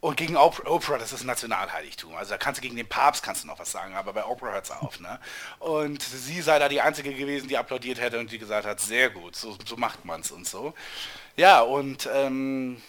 Und 0.00 0.16
gegen 0.16 0.36
Oprah, 0.36 0.98
das 0.98 1.12
ist 1.12 1.24
Nationalheiligtum. 1.24 2.14
Also 2.14 2.30
da 2.30 2.38
kannst 2.38 2.58
du 2.58 2.62
gegen 2.62 2.76
den 2.76 2.88
Papst 2.88 3.22
kannst 3.22 3.44
du 3.44 3.48
noch 3.48 3.58
was 3.58 3.70
sagen, 3.70 3.94
aber 3.94 4.12
bei 4.12 4.24
Oprah 4.24 4.52
hört's 4.52 4.70
auf. 4.70 4.98
Ne? 5.00 5.18
Und 5.58 6.02
sie 6.02 6.40
sei 6.40 6.58
da 6.58 6.68
die 6.68 6.80
Einzige 6.80 7.12
gewesen, 7.12 7.48
die 7.48 7.58
applaudiert 7.58 8.00
hätte 8.00 8.18
und 8.18 8.32
die 8.32 8.38
gesagt 8.38 8.66
hat, 8.66 8.80
sehr 8.80 9.10
gut, 9.10 9.36
so, 9.36 9.56
so 9.66 9.76
macht 9.76 10.04
man's 10.04 10.30
und 10.30 10.46
so. 10.46 10.74
Ja, 11.36 11.60
und 11.60 12.08
ähm, 12.12 12.80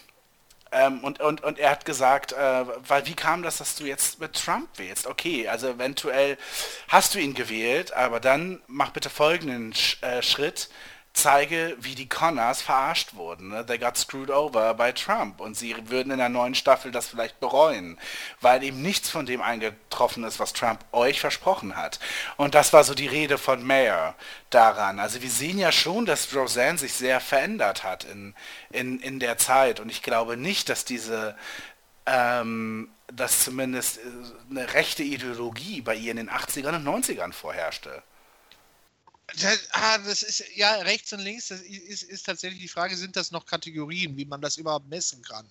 ähm, 0.72 1.04
und, 1.04 1.20
und, 1.20 1.42
und 1.42 1.58
er 1.58 1.70
hat 1.70 1.84
gesagt, 1.84 2.32
äh, 2.32 2.64
weil 2.88 3.06
wie 3.06 3.14
kam 3.14 3.42
das, 3.42 3.58
dass 3.58 3.76
du 3.76 3.84
jetzt 3.84 4.20
mit 4.20 4.32
Trump 4.32 4.68
wählst? 4.78 5.06
Okay, 5.06 5.46
also 5.46 5.68
eventuell 5.68 6.38
hast 6.88 7.14
du 7.14 7.18
ihn 7.18 7.34
gewählt, 7.34 7.92
aber 7.92 8.20
dann 8.20 8.62
mach 8.66 8.90
bitte 8.90 9.10
folgenden 9.10 9.74
Sch 9.74 10.02
äh, 10.02 10.22
Schritt. 10.22 10.70
Zeige, 11.14 11.76
wie 11.78 11.94
die 11.94 12.08
Connors 12.08 12.62
verarscht 12.62 13.14
wurden. 13.14 13.48
Ne? 13.48 13.66
They 13.66 13.78
got 13.78 13.96
screwed 13.96 14.30
over 14.30 14.74
by 14.74 14.92
Trump. 14.92 15.40
Und 15.40 15.56
sie 15.56 15.76
würden 15.88 16.10
in 16.10 16.18
der 16.18 16.28
neuen 16.28 16.54
Staffel 16.54 16.90
das 16.90 17.06
vielleicht 17.06 17.38
bereuen, 17.38 17.98
weil 18.40 18.62
eben 18.62 18.80
nichts 18.80 19.10
von 19.10 19.26
dem 19.26 19.42
eingetroffen 19.42 20.24
ist, 20.24 20.40
was 20.40 20.52
Trump 20.52 20.84
euch 20.92 21.20
versprochen 21.20 21.76
hat. 21.76 22.00
Und 22.36 22.54
das 22.54 22.72
war 22.72 22.82
so 22.84 22.94
die 22.94 23.06
Rede 23.06 23.36
von 23.36 23.62
Mayer 23.62 24.14
daran. 24.50 24.98
Also 24.98 25.20
wir 25.22 25.30
sehen 25.30 25.58
ja 25.58 25.70
schon, 25.70 26.06
dass 26.06 26.34
Roseanne 26.34 26.78
sich 26.78 26.94
sehr 26.94 27.20
verändert 27.20 27.84
hat 27.84 28.04
in, 28.04 28.34
in, 28.70 28.98
in 29.00 29.20
der 29.20 29.36
Zeit. 29.36 29.80
Und 29.80 29.90
ich 29.90 30.02
glaube 30.02 30.36
nicht, 30.36 30.68
dass 30.68 30.84
diese 30.84 31.36
ähm, 32.06 32.88
dass 33.14 33.44
zumindest 33.44 33.98
äh, 33.98 34.00
eine 34.50 34.74
rechte 34.74 35.02
Ideologie 35.02 35.80
bei 35.80 35.94
ihr 35.94 36.10
in 36.10 36.16
den 36.16 36.30
80ern 36.30 36.76
und 36.76 36.86
90ern 36.86 37.32
vorherrschte. 37.32 38.02
Das, 39.40 39.58
ah, 39.70 39.98
das 39.98 40.22
ist 40.22 40.44
ja 40.54 40.74
rechts 40.76 41.12
und 41.12 41.20
links, 41.20 41.48
das 41.48 41.60
ist, 41.62 42.02
ist 42.02 42.26
tatsächlich 42.26 42.60
die 42.60 42.68
Frage, 42.68 42.96
sind 42.96 43.16
das 43.16 43.30
noch 43.30 43.46
Kategorien, 43.46 44.16
wie 44.16 44.26
man 44.26 44.40
das 44.40 44.56
überhaupt 44.58 44.88
messen 44.88 45.22
kann? 45.22 45.48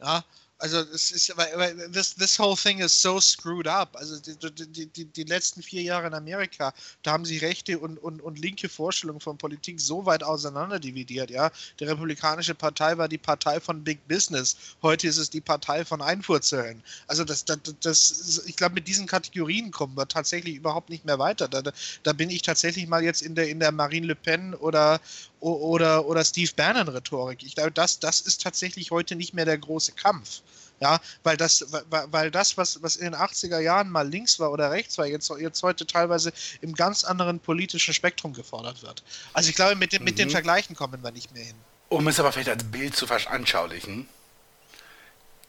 Ja, 0.00 0.24
also 0.58 0.78
es 0.94 1.10
ist, 1.10 1.36
weil, 1.36 1.90
this, 1.90 2.14
this 2.14 2.38
whole 2.38 2.56
thing 2.56 2.78
is 2.78 2.92
so 2.92 3.20
screwed 3.20 3.66
up. 3.66 3.94
Also 3.96 4.18
die, 4.18 4.36
die, 4.66 4.86
die, 4.86 5.04
die 5.04 5.24
letzten 5.24 5.62
vier 5.62 5.82
Jahre 5.82 6.06
in 6.06 6.14
Amerika, 6.14 6.72
da 7.02 7.12
haben 7.12 7.24
sie 7.24 7.38
rechte 7.38 7.78
und, 7.78 7.98
und, 7.98 8.22
und 8.22 8.38
linke 8.38 8.68
Vorstellungen 8.68 9.20
von 9.20 9.36
Politik 9.36 9.80
so 9.80 10.06
weit 10.06 10.22
auseinander 10.22 10.78
dividiert, 10.78 11.30
ja. 11.30 11.50
Die 11.78 11.84
Republikanische 11.84 12.54
Partei 12.54 12.96
war 12.96 13.08
die 13.08 13.18
Partei 13.18 13.60
von 13.60 13.84
Big 13.84 14.06
Business. 14.08 14.56
Heute 14.82 15.08
ist 15.08 15.18
es 15.18 15.28
die 15.28 15.42
Partei 15.42 15.84
von 15.84 16.00
Einfuhrzöllen. 16.00 16.82
Also 17.06 17.24
das, 17.24 17.44
das, 17.44 17.58
das 17.80 18.42
ich 18.46 18.56
glaube, 18.56 18.76
mit 18.76 18.88
diesen 18.88 19.06
Kategorien 19.06 19.70
kommen 19.70 19.96
wir 19.96 20.08
tatsächlich 20.08 20.56
überhaupt 20.56 20.88
nicht 20.88 21.04
mehr 21.04 21.18
weiter. 21.18 21.48
Da, 21.48 21.62
da 22.02 22.12
bin 22.12 22.30
ich 22.30 22.42
tatsächlich 22.42 22.86
mal 22.86 23.02
jetzt 23.02 23.20
in 23.20 23.34
der, 23.34 23.48
in 23.48 23.60
der 23.60 23.72
Marine 23.72 24.06
Le 24.06 24.14
Pen 24.14 24.54
oder, 24.54 25.00
oder, 25.40 26.06
oder 26.06 26.24
Steve 26.24 26.50
Bannon-Rhetorik. 26.56 27.42
Ich 27.42 27.54
glaube, 27.54 27.72
das, 27.72 27.98
das 27.98 28.20
ist 28.20 28.42
tatsächlich 28.42 28.90
heute 28.90 29.16
nicht 29.16 29.34
mehr 29.34 29.44
der 29.44 29.58
große 29.58 29.92
Kampf. 29.92 30.42
Ja, 30.78 31.00
weil 31.22 31.38
das, 31.38 31.64
weil, 31.88 32.12
weil 32.12 32.30
das, 32.30 32.58
was, 32.58 32.82
was 32.82 32.96
in 32.96 33.04
den 33.04 33.14
80er 33.14 33.60
Jahren 33.60 33.88
mal 33.88 34.06
links 34.06 34.38
war 34.38 34.52
oder 34.52 34.70
rechts 34.70 34.98
war, 34.98 35.06
jetzt, 35.06 35.30
jetzt 35.40 35.62
heute 35.62 35.86
teilweise 35.86 36.32
im 36.60 36.74
ganz 36.74 37.02
anderen 37.04 37.40
politischen 37.40 37.94
Spektrum 37.94 38.34
gefordert 38.34 38.82
wird. 38.82 39.02
Also 39.32 39.48
ich 39.48 39.56
glaube, 39.56 39.74
mit, 39.74 39.94
dem, 39.94 40.04
mit 40.04 40.18
den 40.18 40.28
Vergleichen 40.28 40.76
kommen 40.76 41.02
wir 41.02 41.12
nicht 41.12 41.32
mehr 41.32 41.44
hin. 41.44 41.56
Um 41.88 42.06
es 42.08 42.20
aber 42.20 42.30
vielleicht 42.30 42.50
als 42.50 42.64
Bild 42.64 42.94
zu 42.94 43.06
veranschaulichen, 43.06 44.06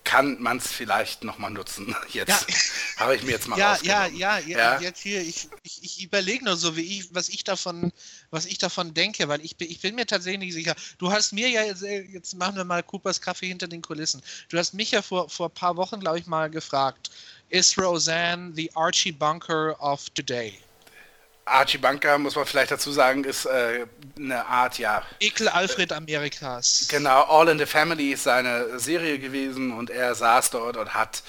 kann 0.08 0.42
man 0.42 0.58
es 0.58 0.72
vielleicht 0.72 1.26
nochmal 1.26 1.52
nutzen. 1.52 1.94
Jetzt 2.14 2.30
Ja. 2.30 2.56
habe 2.96 3.16
ich 3.16 3.24
mir 3.24 3.32
jetzt 3.32 3.48
mal 3.50 3.60
Ja, 3.60 3.78
ja, 3.82 4.08
ja, 4.08 4.40
Ja. 4.40 4.80
jetzt 4.80 5.02
hier, 5.02 5.22
ich, 5.22 5.50
ich, 5.64 5.84
ich 5.84 6.04
überlege 6.04 6.46
nur 6.46 6.56
so, 6.56 6.78
wie 6.78 7.00
ich, 7.00 7.14
was 7.14 7.28
ich 7.28 7.44
davon, 7.44 7.92
was 8.32 8.46
ich 8.46 8.58
davon 8.58 8.94
denke, 8.94 9.28
weil 9.28 9.44
ich 9.44 9.58
bin, 9.58 9.70
ich 9.70 9.82
bin 9.82 9.96
mir 9.96 10.06
tatsächlich 10.06 10.40
nicht 10.40 10.54
sicher. 10.54 10.76
Du 10.98 11.12
hast 11.12 11.34
mir 11.34 11.50
ja, 11.50 11.64
jetzt, 11.64 11.84
äh, 11.84 12.04
jetzt 12.04 12.36
machen 12.36 12.56
wir 12.56 12.64
mal 12.64 12.84
Coopers 12.84 13.20
Kaffee 13.20 13.48
hinter 13.48 13.68
den 13.68 13.82
Kulissen. 13.82 14.22
Du 14.48 14.58
hast 14.58 14.74
mich 14.74 14.92
ja 14.92 15.02
vor, 15.02 15.30
vor 15.30 15.50
ein 15.50 15.54
paar 15.54 15.76
Wochen, 15.76 16.00
glaube 16.00 16.20
ich, 16.20 16.26
mal 16.26 16.50
gefragt, 16.50 17.12
ist 17.50 17.78
Roseanne 17.78 18.54
the 18.56 18.74
Archie 18.76 19.12
Bunker 19.12 19.76
of 19.82 20.10
today? 20.12 20.58
Archie 21.48 21.78
Bunker, 21.78 22.18
muss 22.18 22.36
man 22.36 22.46
vielleicht 22.46 22.72
dazu 22.72 22.92
sagen, 22.92 23.24
ist 23.24 23.46
äh, 23.46 23.86
eine 24.18 24.46
Art, 24.46 24.78
ja, 24.78 25.04
Ekel 25.20 25.48
Alfred 25.48 25.92
Amerikas. 25.94 26.88
genau, 26.90 27.24
All 27.24 27.48
in 27.50 27.58
the 27.58 27.66
Family 27.66 28.12
ist 28.12 28.24
seine 28.24 28.80
Serie 28.80 29.20
gewesen 29.20 29.72
und 29.72 29.90
er 29.90 30.14
saß 30.16 30.50
dort 30.52 30.78
und 30.78 30.94
hat 30.94 31.24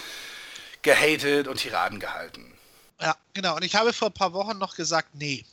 gehatet 0.83 1.49
und 1.49 1.59
Tiraden 1.59 2.01
gehalten. 2.01 2.53
Ja, 3.01 3.17
genau. 3.35 3.57
Und 3.57 3.65
ich 3.65 3.75
habe 3.75 3.93
vor 3.93 4.09
ein 4.09 4.15
paar 4.15 4.33
Wochen 4.33 4.59
noch 4.59 4.75
gesagt, 4.75 5.09
nee. 5.15 5.45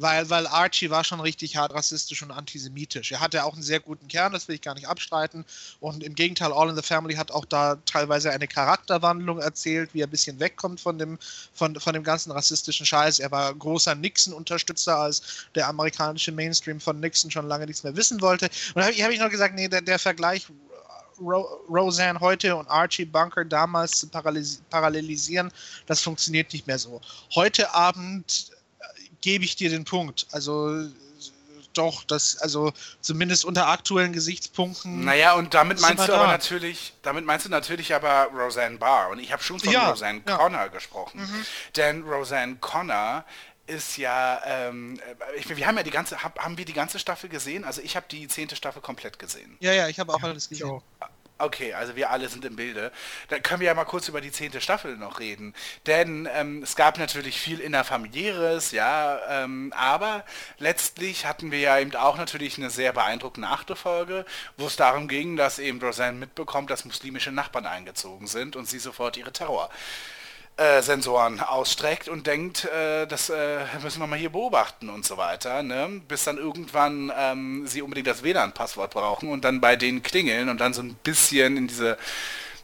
Weil, 0.00 0.30
weil 0.30 0.46
Archie 0.46 0.88
war 0.88 1.04
schon 1.04 1.20
richtig 1.20 1.56
hart 1.56 1.74
rassistisch 1.74 2.22
und 2.22 2.30
antisemitisch. 2.30 3.12
Er 3.12 3.20
hatte 3.20 3.44
auch 3.44 3.52
einen 3.52 3.62
sehr 3.62 3.80
guten 3.80 4.08
Kern, 4.08 4.32
das 4.32 4.48
will 4.48 4.54
ich 4.54 4.62
gar 4.62 4.74
nicht 4.74 4.88
abstreiten. 4.88 5.44
Und 5.78 6.02
im 6.02 6.14
Gegenteil, 6.14 6.54
All 6.54 6.70
in 6.70 6.76
the 6.76 6.80
Family 6.80 7.16
hat 7.16 7.30
auch 7.30 7.44
da 7.44 7.76
teilweise 7.84 8.30
eine 8.30 8.48
Charakterwandlung 8.48 9.40
erzählt, 9.40 9.92
wie 9.92 10.00
er 10.00 10.06
ein 10.06 10.10
bisschen 10.10 10.40
wegkommt 10.40 10.80
von 10.80 10.98
dem, 10.98 11.18
von, 11.52 11.78
von 11.78 11.92
dem 11.92 12.02
ganzen 12.02 12.32
rassistischen 12.32 12.86
Scheiß. 12.86 13.18
Er 13.18 13.30
war 13.30 13.54
großer 13.54 13.94
Nixon-Unterstützer, 13.94 14.96
als 14.96 15.46
der 15.54 15.68
amerikanische 15.68 16.32
Mainstream 16.32 16.80
von 16.80 16.98
Nixon 16.98 17.30
schon 17.30 17.46
lange 17.46 17.66
nichts 17.66 17.82
mehr 17.82 17.94
wissen 17.94 18.22
wollte. 18.22 18.46
Und 18.74 18.76
da 18.76 18.84
habe 18.84 19.12
ich, 19.12 19.20
noch 19.20 19.28
gesagt, 19.28 19.54
nee, 19.54 19.68
der, 19.68 19.82
der 19.82 19.98
Vergleich 19.98 20.46
Ro 21.20 21.42
Roseanne 21.68 22.18
heute 22.20 22.56
und 22.56 22.66
Archie 22.68 23.04
Bunker 23.04 23.44
damals 23.44 23.98
zu 23.98 24.08
parallelisieren, 24.08 25.52
das 25.84 26.00
funktioniert 26.00 26.50
nicht 26.54 26.66
mehr 26.66 26.78
so. 26.78 27.02
Heute 27.34 27.74
Abend 27.74 28.50
gebe 29.20 29.44
ich 29.44 29.56
dir 29.56 29.70
den 29.70 29.84
Punkt. 29.84 30.26
Also 30.32 30.88
doch, 31.74 32.04
das, 32.04 32.38
also 32.38 32.72
zumindest 33.00 33.44
unter 33.44 33.68
aktuellen 33.68 34.12
Gesichtspunkten. 34.12 35.04
Naja, 35.04 35.34
und 35.34 35.54
damit 35.54 35.80
meinst 35.80 36.08
du 36.08 36.12
aber 36.12 36.24
da? 36.24 36.32
natürlich, 36.32 36.94
damit 37.02 37.24
meinst 37.24 37.46
du 37.46 37.50
natürlich 37.50 37.94
aber 37.94 38.28
Roseanne 38.34 38.76
Barr. 38.76 39.10
Und 39.10 39.20
ich 39.20 39.32
habe 39.32 39.42
schon 39.42 39.60
von 39.60 39.72
Ja, 39.72 39.90
Roseanne 39.90 40.20
ja. 40.26 40.36
Connor 40.36 40.68
gesprochen. 40.68 41.28
Denn 41.76 42.02
Roseanne 42.02 42.56
Connor 42.56 43.24
ist 43.66 43.96
ja, 43.98 44.42
ähm, 44.44 44.98
ich, 45.36 45.56
wir 45.56 45.66
haben 45.66 45.76
ja 45.76 45.84
die 45.84 45.92
ganze, 45.92 46.22
hab, 46.22 46.38
haben 46.40 46.58
wir 46.58 46.64
die 46.64 46.72
ganze 46.72 46.98
Staffel 46.98 47.28
gesehen? 47.28 47.64
Also 47.64 47.80
ich 47.82 47.94
habe 47.94 48.06
die 48.10 48.26
zehnte 48.26 48.56
Staffel 48.56 48.82
komplett 48.82 49.18
gesehen. 49.18 49.56
Ja, 49.60 49.72
ja, 49.72 49.88
ich 49.88 50.00
habe 50.00 50.12
auch 50.12 50.22
alles 50.22 50.48
gesehen. 50.48 50.82
Okay, 51.40 51.72
also 51.72 51.96
wir 51.96 52.10
alle 52.10 52.28
sind 52.28 52.44
im 52.44 52.56
Bilde. 52.56 52.92
Dann 53.28 53.42
können 53.42 53.60
wir 53.60 53.68
ja 53.68 53.74
mal 53.74 53.84
kurz 53.84 54.08
über 54.08 54.20
die 54.20 54.30
zehnte 54.30 54.60
Staffel 54.60 54.96
noch 54.98 55.20
reden. 55.20 55.54
Denn 55.86 56.28
ähm, 56.34 56.62
es 56.62 56.76
gab 56.76 56.98
natürlich 56.98 57.40
viel 57.40 57.60
innerfamiliäres, 57.60 58.72
ja, 58.72 59.18
ähm, 59.28 59.72
aber 59.74 60.24
letztlich 60.58 61.24
hatten 61.24 61.50
wir 61.50 61.58
ja 61.60 61.78
eben 61.78 61.94
auch 61.96 62.18
natürlich 62.18 62.58
eine 62.58 62.68
sehr 62.68 62.92
beeindruckende 62.92 63.48
achte 63.48 63.74
Folge, 63.74 64.26
wo 64.58 64.66
es 64.66 64.76
darum 64.76 65.08
ging, 65.08 65.36
dass 65.36 65.58
eben 65.58 65.80
Roseanne 65.80 66.18
mitbekommt, 66.18 66.70
dass 66.70 66.84
muslimische 66.84 67.32
Nachbarn 67.32 67.64
eingezogen 67.66 68.26
sind 68.26 68.54
und 68.54 68.68
sie 68.68 68.78
sofort 68.78 69.16
ihre 69.16 69.32
Terror 69.32 69.70
äh, 70.56 70.82
Sensoren 70.82 71.40
ausstreckt 71.40 72.08
und 72.08 72.26
denkt, 72.26 72.64
äh, 72.66 73.06
das 73.06 73.30
äh, 73.30 73.64
müssen 73.82 74.00
wir 74.00 74.06
mal 74.06 74.18
hier 74.18 74.30
beobachten 74.30 74.90
und 74.90 75.06
so 75.06 75.16
weiter, 75.16 75.62
ne? 75.62 76.02
bis 76.06 76.24
dann 76.24 76.36
irgendwann 76.36 77.10
ähm, 77.16 77.66
sie 77.66 77.82
unbedingt 77.82 78.06
das 78.06 78.22
WLAN-Passwort 78.22 78.92
brauchen 78.92 79.30
und 79.30 79.42
dann 79.44 79.60
bei 79.60 79.76
denen 79.76 80.02
klingeln 80.02 80.48
und 80.48 80.58
dann 80.60 80.74
so 80.74 80.82
ein 80.82 80.94
bisschen 80.96 81.56
in 81.56 81.66
diese, 81.66 81.96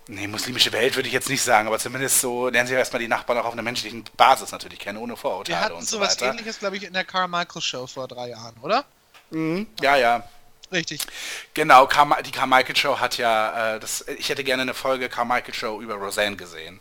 nee, 0.08 0.26
muslimische 0.26 0.72
Welt 0.72 0.96
würde 0.96 1.08
ich 1.08 1.14
jetzt 1.14 1.30
nicht 1.30 1.42
sagen, 1.42 1.68
aber 1.68 1.78
zumindest 1.78 2.20
so 2.20 2.48
lernen 2.48 2.66
sie 2.66 2.74
ja 2.74 2.80
erstmal 2.80 3.00
die 3.00 3.08
Nachbarn 3.08 3.38
auch 3.38 3.46
auf 3.46 3.54
einer 3.54 3.62
menschlichen 3.62 4.04
Basis 4.16 4.52
natürlich 4.52 4.78
kennen, 4.78 4.98
ohne 4.98 5.14
Wir 5.14 5.16
Vorurteile 5.16 5.60
hatten 5.60 5.74
und 5.76 5.88
so 5.88 5.96
sowas 5.96 6.20
weiter. 6.20 6.30
ähnliches, 6.32 6.58
glaube 6.58 6.76
ich, 6.76 6.84
in 6.84 6.92
der 6.92 7.04
Carmichael 7.04 7.62
Show 7.62 7.86
vor 7.86 8.08
drei 8.08 8.28
Jahren, 8.28 8.56
oder? 8.60 8.84
Ja, 9.80 9.96
ja. 9.96 10.28
Richtig. 10.72 11.00
Genau, 11.54 11.88
die 12.24 12.30
Carmichael 12.30 12.76
Show 12.76 12.98
hat 12.98 13.18
ja, 13.18 13.76
äh, 13.76 13.80
das, 13.80 14.04
ich 14.18 14.28
hätte 14.28 14.42
gerne 14.44 14.62
eine 14.62 14.74
Folge 14.74 15.08
Carmichael 15.08 15.54
Show 15.54 15.80
über 15.80 15.94
Roseanne 15.94 16.36
gesehen. 16.36 16.80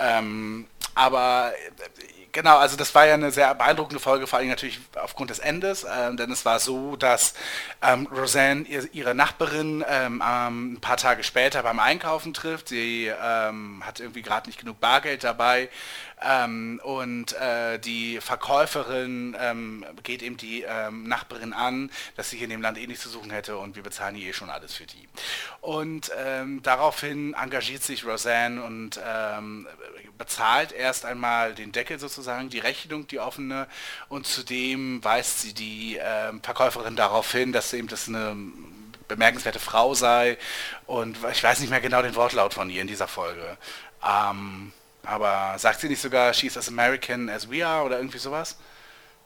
Ähm, 0.00 0.66
aber 0.94 1.52
genau, 2.32 2.58
also 2.58 2.76
das 2.76 2.94
war 2.94 3.06
ja 3.06 3.14
eine 3.14 3.30
sehr 3.30 3.54
beeindruckende 3.54 4.00
Folge, 4.00 4.26
vor 4.26 4.38
allem 4.38 4.48
natürlich 4.48 4.80
aufgrund 4.96 5.30
des 5.30 5.38
Endes, 5.38 5.84
ähm, 5.84 6.16
denn 6.16 6.30
es 6.30 6.44
war 6.44 6.58
so, 6.60 6.96
dass 6.96 7.34
ähm, 7.82 8.06
Roseanne 8.06 8.62
ihr, 8.62 8.88
ihre 8.92 9.14
Nachbarin 9.14 9.84
ähm, 9.88 10.22
ein 10.22 10.78
paar 10.80 10.96
Tage 10.96 11.24
später 11.24 11.62
beim 11.62 11.80
Einkaufen 11.80 12.32
trifft. 12.32 12.68
Sie 12.68 13.06
ähm, 13.06 13.82
hat 13.84 14.00
irgendwie 14.00 14.22
gerade 14.22 14.48
nicht 14.48 14.60
genug 14.60 14.80
Bargeld 14.80 15.24
dabei 15.24 15.68
ähm, 16.22 16.80
und 16.84 17.32
äh, 17.34 17.78
die 17.78 18.20
Verkäuferin 18.20 19.36
ähm, 19.38 19.84
geht 20.02 20.22
eben 20.22 20.36
die 20.36 20.64
Nachbarin 20.90 21.52
an, 21.52 21.90
dass 22.16 22.30
sie 22.30 22.36
hier 22.36 22.44
in 22.44 22.50
dem 22.50 22.62
Land 22.62 22.78
eh 22.78 22.86
nichts 22.86 23.02
zu 23.02 23.08
suchen 23.08 23.30
hätte 23.30 23.56
und 23.58 23.76
wir 23.76 23.82
bezahlen 23.82 24.14
hier 24.14 24.30
eh 24.30 24.32
schon 24.32 24.50
alles 24.50 24.74
für 24.74 24.86
die. 24.86 25.08
Und 25.60 26.10
daraufhin 26.62 27.34
engagiert 27.34 27.82
sich 27.82 28.04
Roseanne 28.04 28.62
und 28.62 29.00
bezahlt 30.18 30.72
erst 30.72 31.04
einmal 31.04 31.54
den 31.54 31.72
Deckel 31.72 31.98
sozusagen 31.98 32.19
sozusagen, 32.20 32.50
die 32.50 32.58
Rechnung, 32.58 33.06
die 33.06 33.18
offene. 33.18 33.66
Und 34.08 34.26
zudem 34.26 35.02
weist 35.02 35.40
sie 35.42 35.54
die 35.54 35.98
ähm, 36.00 36.42
Verkäuferin 36.42 36.96
darauf 36.96 37.32
hin, 37.32 37.52
dass 37.52 37.72
eben 37.72 37.88
das 37.88 38.08
eine 38.08 38.36
bemerkenswerte 39.08 39.58
Frau 39.58 39.94
sei. 39.94 40.38
Und 40.86 41.18
ich 41.32 41.42
weiß 41.42 41.60
nicht 41.60 41.70
mehr 41.70 41.80
genau 41.80 42.02
den 42.02 42.14
Wortlaut 42.14 42.54
von 42.54 42.70
ihr 42.70 42.82
in 42.82 42.88
dieser 42.88 43.08
Folge. 43.08 43.56
Ähm, 44.06 44.72
aber 45.02 45.58
sagt 45.58 45.80
sie 45.80 45.88
nicht 45.88 46.02
sogar, 46.02 46.32
she's 46.34 46.56
as 46.56 46.68
American 46.68 47.28
as 47.28 47.50
we 47.50 47.66
are 47.66 47.84
oder 47.84 47.96
irgendwie 47.96 48.18
sowas? 48.18 48.56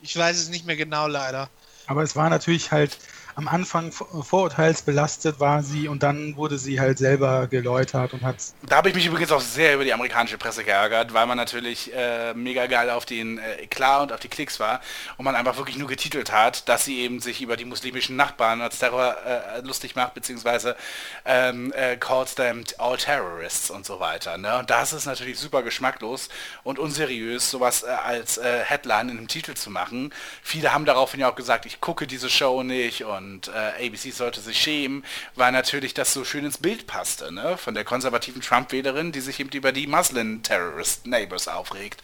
Ich 0.01 0.17
weiß 0.17 0.37
es 0.39 0.49
nicht 0.49 0.67
mehr 0.67 0.77
genau 0.77 1.07
leider. 1.07 1.49
Aber 1.87 2.03
es 2.03 2.17
war 2.17 2.31
natürlich 2.31 2.71
halt 2.71 2.97
am 3.37 3.49
Anfang 3.49 3.91
vorurteilsbelastet 3.91 5.41
war 5.41 5.63
sie 5.63 5.89
und 5.89 6.03
dann 6.03 6.37
wurde 6.37 6.59
sie 6.59 6.81
halt 6.81 6.99
selber 6.99 7.49
geläutert 7.49 8.13
und 8.13 8.23
hat. 8.23 8.37
Da 8.63 8.77
habe 8.77 8.89
ich 8.89 8.95
mich 8.95 9.07
übrigens 9.07 9.33
auch 9.33 9.41
sehr 9.41 9.75
über 9.75 9.85
die 9.85 9.93
amerikanische 9.93 10.39
Presse 10.39 10.63
geärgert, 10.63 11.15
weil 11.15 11.27
man 11.27 11.37
natürlich 11.37 11.93
äh, 11.95 12.33
mega 12.35 12.67
geil 12.67 12.91
auf 12.91 13.05
den 13.05 13.39
äh, 13.39 13.63
Eklat 13.63 14.03
und 14.03 14.13
auf 14.13 14.21
die 14.21 14.29
Klicks 14.29 14.61
war 14.61 14.81
und 15.17 15.25
man 15.25 15.35
einfach 15.35 15.57
wirklich 15.57 15.77
nur 15.77 15.89
getitelt 15.89 16.33
hat, 16.33 16.69
dass 16.69 16.85
sie 16.85 17.01
eben 17.01 17.21
sich 17.21 17.43
über 17.43 17.57
die 17.57 17.65
muslimischen 17.65 18.15
Nachbarn 18.17 18.61
als 18.61 18.79
Terror 18.79 19.17
äh, 19.27 19.61
lustig 19.63 19.97
macht, 19.97 20.15
beziehungsweise 20.15 20.77
ähm, 21.25 21.73
äh, 21.73 21.97
calls 21.97 22.37
them 22.37 22.63
all 22.79 22.97
terrorists 22.97 23.71
und 23.71 23.85
so 23.85 23.99
weiter. 23.99 24.39
Ne? 24.39 24.59
Und 24.59 24.71
das 24.71 24.93
ist 24.93 25.07
natürlich 25.07 25.39
super 25.41 25.63
geschmacklos 25.63 26.29
und 26.63 26.79
unseriös, 26.79 27.51
sowas 27.51 27.83
äh, 27.83 27.89
als 27.89 28.39
äh, 28.39 28.61
Headline 28.65 29.09
in 29.09 29.19
einem 29.19 29.29
Titel 29.29 29.55
zu 29.55 29.71
machen. 29.71 30.13
Viele 30.43 30.73
haben 30.73 30.85
daraufhin 30.85 31.21
ja 31.21 31.31
auch 31.31 31.35
gesagt, 31.35 31.67
ich 31.67 31.81
gucke 31.81 32.07
diese 32.07 32.31
Show 32.31 32.63
nicht 32.63 33.05
und 33.05 33.24
und 33.25 33.49
äh, 33.49 33.87
ABC 33.87 34.11
sollte 34.11 34.41
sich 34.41 34.59
schämen, 34.59 35.05
weil 35.35 35.51
natürlich 35.53 35.95
das 35.95 36.13
so 36.13 36.25
schön 36.25 36.45
ins 36.45 36.59
Bild 36.59 36.87
passte, 36.87 37.33
ne? 37.33 37.57
Von 37.57 37.75
der 37.75 37.85
konservativen 37.85 38.43
Trump-Wählerin, 38.43 39.13
die 39.13 39.21
sich 39.21 39.41
eben 39.41 39.51
über 39.51 39.73
die 39.73 39.87
Muslim-Terrorist 39.87 41.07
Neighbors 41.07 41.49
aufregt. 41.49 42.03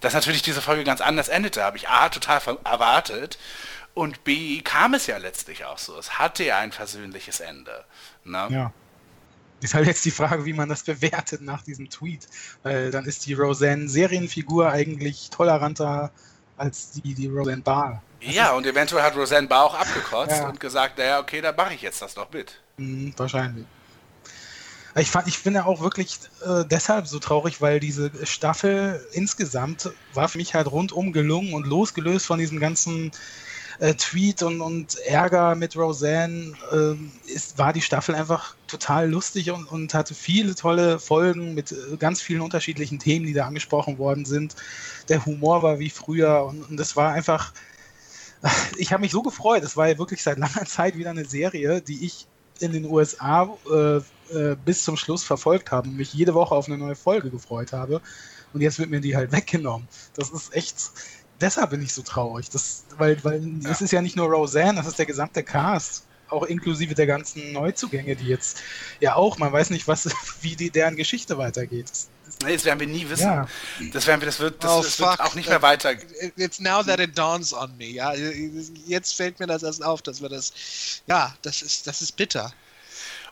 Dass 0.00 0.14
natürlich 0.14 0.42
diese 0.42 0.62
Folge 0.62 0.84
ganz 0.84 1.00
anders 1.00 1.28
endete, 1.28 1.62
habe 1.62 1.76
ich 1.76 1.88
A 1.88 2.08
total 2.08 2.40
erwartet 2.64 3.38
und 3.92 4.24
B 4.24 4.60
kam 4.62 4.94
es 4.94 5.06
ja 5.06 5.18
letztlich 5.18 5.64
auch 5.64 5.78
so. 5.78 5.98
Es 5.98 6.18
hatte 6.18 6.44
ja 6.44 6.58
ein 6.58 6.72
versöhnliches 6.72 7.40
Ende. 7.40 7.84
Ne? 8.24 8.48
Ja. 8.50 8.72
Ist 9.60 9.74
halt 9.74 9.86
jetzt 9.86 10.04
die 10.04 10.10
Frage, 10.10 10.44
wie 10.44 10.52
man 10.52 10.68
das 10.68 10.82
bewertet 10.82 11.42
nach 11.42 11.62
diesem 11.62 11.90
Tweet. 11.90 12.26
Weil 12.62 12.90
dann 12.90 13.04
ist 13.04 13.26
die 13.26 13.34
Roseanne-Serienfigur 13.34 14.70
eigentlich 14.70 15.30
toleranter 15.30 16.10
als 16.56 16.92
die, 16.92 17.14
die 17.14 17.28
Roseanne 17.28 17.62
Barr. 17.62 18.02
Ja, 18.20 18.52
und 18.52 18.66
eventuell 18.66 19.02
hat 19.02 19.16
Roseanne 19.16 19.48
Barr 19.48 19.64
auch 19.64 19.74
abgekotzt 19.74 20.40
ja. 20.40 20.48
und 20.48 20.60
gesagt, 20.60 20.98
naja, 20.98 21.20
okay, 21.20 21.40
dann 21.40 21.54
mache 21.56 21.74
ich 21.74 21.82
jetzt 21.82 22.00
das 22.00 22.14
doch 22.14 22.30
mit. 22.32 22.60
Mhm, 22.76 23.12
wahrscheinlich. 23.16 23.66
Ich, 24.96 25.10
fand, 25.10 25.26
ich 25.26 25.42
bin 25.42 25.54
ja 25.54 25.64
auch 25.64 25.80
wirklich 25.80 26.20
äh, 26.46 26.64
deshalb 26.64 27.08
so 27.08 27.18
traurig, 27.18 27.60
weil 27.60 27.80
diese 27.80 28.12
Staffel 28.24 29.04
insgesamt 29.12 29.90
war 30.14 30.28
für 30.28 30.38
mich 30.38 30.54
halt 30.54 30.70
rundum 30.70 31.12
gelungen 31.12 31.52
und 31.52 31.66
losgelöst 31.66 32.26
von 32.26 32.38
diesem 32.38 32.60
ganzen 32.60 33.10
äh, 33.78 33.94
Tweet 33.94 34.42
und, 34.42 34.60
und 34.60 34.96
Ärger 35.06 35.54
mit 35.54 35.76
Roseanne 35.76 36.52
äh, 36.72 37.30
ist, 37.32 37.58
war 37.58 37.72
die 37.72 37.80
Staffel 37.80 38.14
einfach 38.14 38.54
total 38.66 39.10
lustig 39.10 39.50
und, 39.50 39.66
und 39.66 39.94
hatte 39.94 40.14
viele 40.14 40.54
tolle 40.54 40.98
Folgen 40.98 41.54
mit 41.54 41.72
äh, 41.72 41.96
ganz 41.96 42.20
vielen 42.20 42.40
unterschiedlichen 42.40 42.98
Themen, 42.98 43.26
die 43.26 43.32
da 43.32 43.46
angesprochen 43.46 43.98
worden 43.98 44.24
sind. 44.24 44.54
Der 45.08 45.24
Humor 45.24 45.62
war 45.62 45.78
wie 45.78 45.90
früher 45.90 46.44
und, 46.44 46.62
und 46.70 46.76
das 46.76 46.96
war 46.96 47.12
einfach, 47.12 47.52
ich 48.78 48.92
habe 48.92 49.02
mich 49.02 49.12
so 49.12 49.22
gefreut. 49.22 49.62
Es 49.62 49.76
war 49.76 49.88
ja 49.88 49.98
wirklich 49.98 50.22
seit 50.22 50.38
langer 50.38 50.64
Zeit 50.66 50.96
wieder 50.96 51.10
eine 51.10 51.24
Serie, 51.24 51.80
die 51.80 52.04
ich 52.04 52.26
in 52.60 52.72
den 52.72 52.84
USA 52.84 53.48
äh, 53.70 53.96
äh, 54.32 54.56
bis 54.64 54.84
zum 54.84 54.96
Schluss 54.96 55.24
verfolgt 55.24 55.70
habe 55.70 55.88
und 55.88 55.96
mich 55.96 56.14
jede 56.14 56.34
Woche 56.34 56.54
auf 56.54 56.66
eine 56.66 56.78
neue 56.78 56.94
Folge 56.94 57.30
gefreut 57.30 57.72
habe. 57.72 58.00
Und 58.52 58.60
jetzt 58.60 58.78
wird 58.78 58.90
mir 58.90 59.00
die 59.00 59.16
halt 59.16 59.32
weggenommen. 59.32 59.88
Das 60.14 60.30
ist 60.30 60.54
echt, 60.54 60.76
deshalb 61.40 61.70
bin 61.70 61.82
ich 61.82 61.92
so 61.92 62.02
traurig. 62.02 62.50
Das, 62.50 62.84
weil, 62.98 63.22
weil 63.24 63.42
ja. 63.62 63.70
es 63.70 63.80
ist 63.80 63.92
ja 63.92 64.02
nicht 64.02 64.16
nur 64.16 64.28
Roseanne, 64.28 64.78
das 64.78 64.86
ist 64.86 64.98
der 64.98 65.06
gesamte 65.06 65.42
Cast. 65.42 66.04
Auch 66.30 66.44
inklusive 66.44 66.94
der 66.94 67.06
ganzen 67.06 67.52
Neuzugänge, 67.52 68.16
die 68.16 68.26
jetzt 68.26 68.58
ja 68.98 69.14
auch, 69.14 69.38
man 69.38 69.52
weiß 69.52 69.70
nicht, 69.70 69.86
was, 69.86 70.08
wie 70.40 70.56
die, 70.56 70.70
deren 70.70 70.96
Geschichte 70.96 71.38
weitergeht. 71.38 71.90
Das, 71.90 72.08
Nee, 72.42 72.54
das 72.54 72.64
werden 72.64 72.80
wir 72.80 72.86
nie 72.86 73.08
wissen. 73.08 73.26
Ja. 73.26 73.46
Das 73.92 74.06
werden 74.06 74.20
wir, 74.20 74.26
das 74.26 74.40
wird, 74.40 74.62
das, 74.62 74.72
oh, 74.72 74.82
das 74.82 74.98
wird 74.98 75.20
auch 75.20 75.34
nicht 75.34 75.48
mehr 75.48 75.62
weiter. 75.62 75.92
It's 76.36 76.58
now 76.58 76.82
that 76.82 76.98
it 76.98 77.16
dawns 77.16 77.52
on 77.52 77.76
me. 77.76 77.86
Ja, 77.86 78.12
jetzt 78.86 79.14
fällt 79.14 79.40
mir 79.40 79.46
das 79.46 79.62
erst 79.62 79.84
auf, 79.84 80.02
dass 80.02 80.20
wir 80.20 80.28
das, 80.28 80.52
ja, 81.06 81.34
das 81.42 81.62
ist, 81.62 81.86
das 81.86 82.02
ist 82.02 82.12
bitter. 82.12 82.52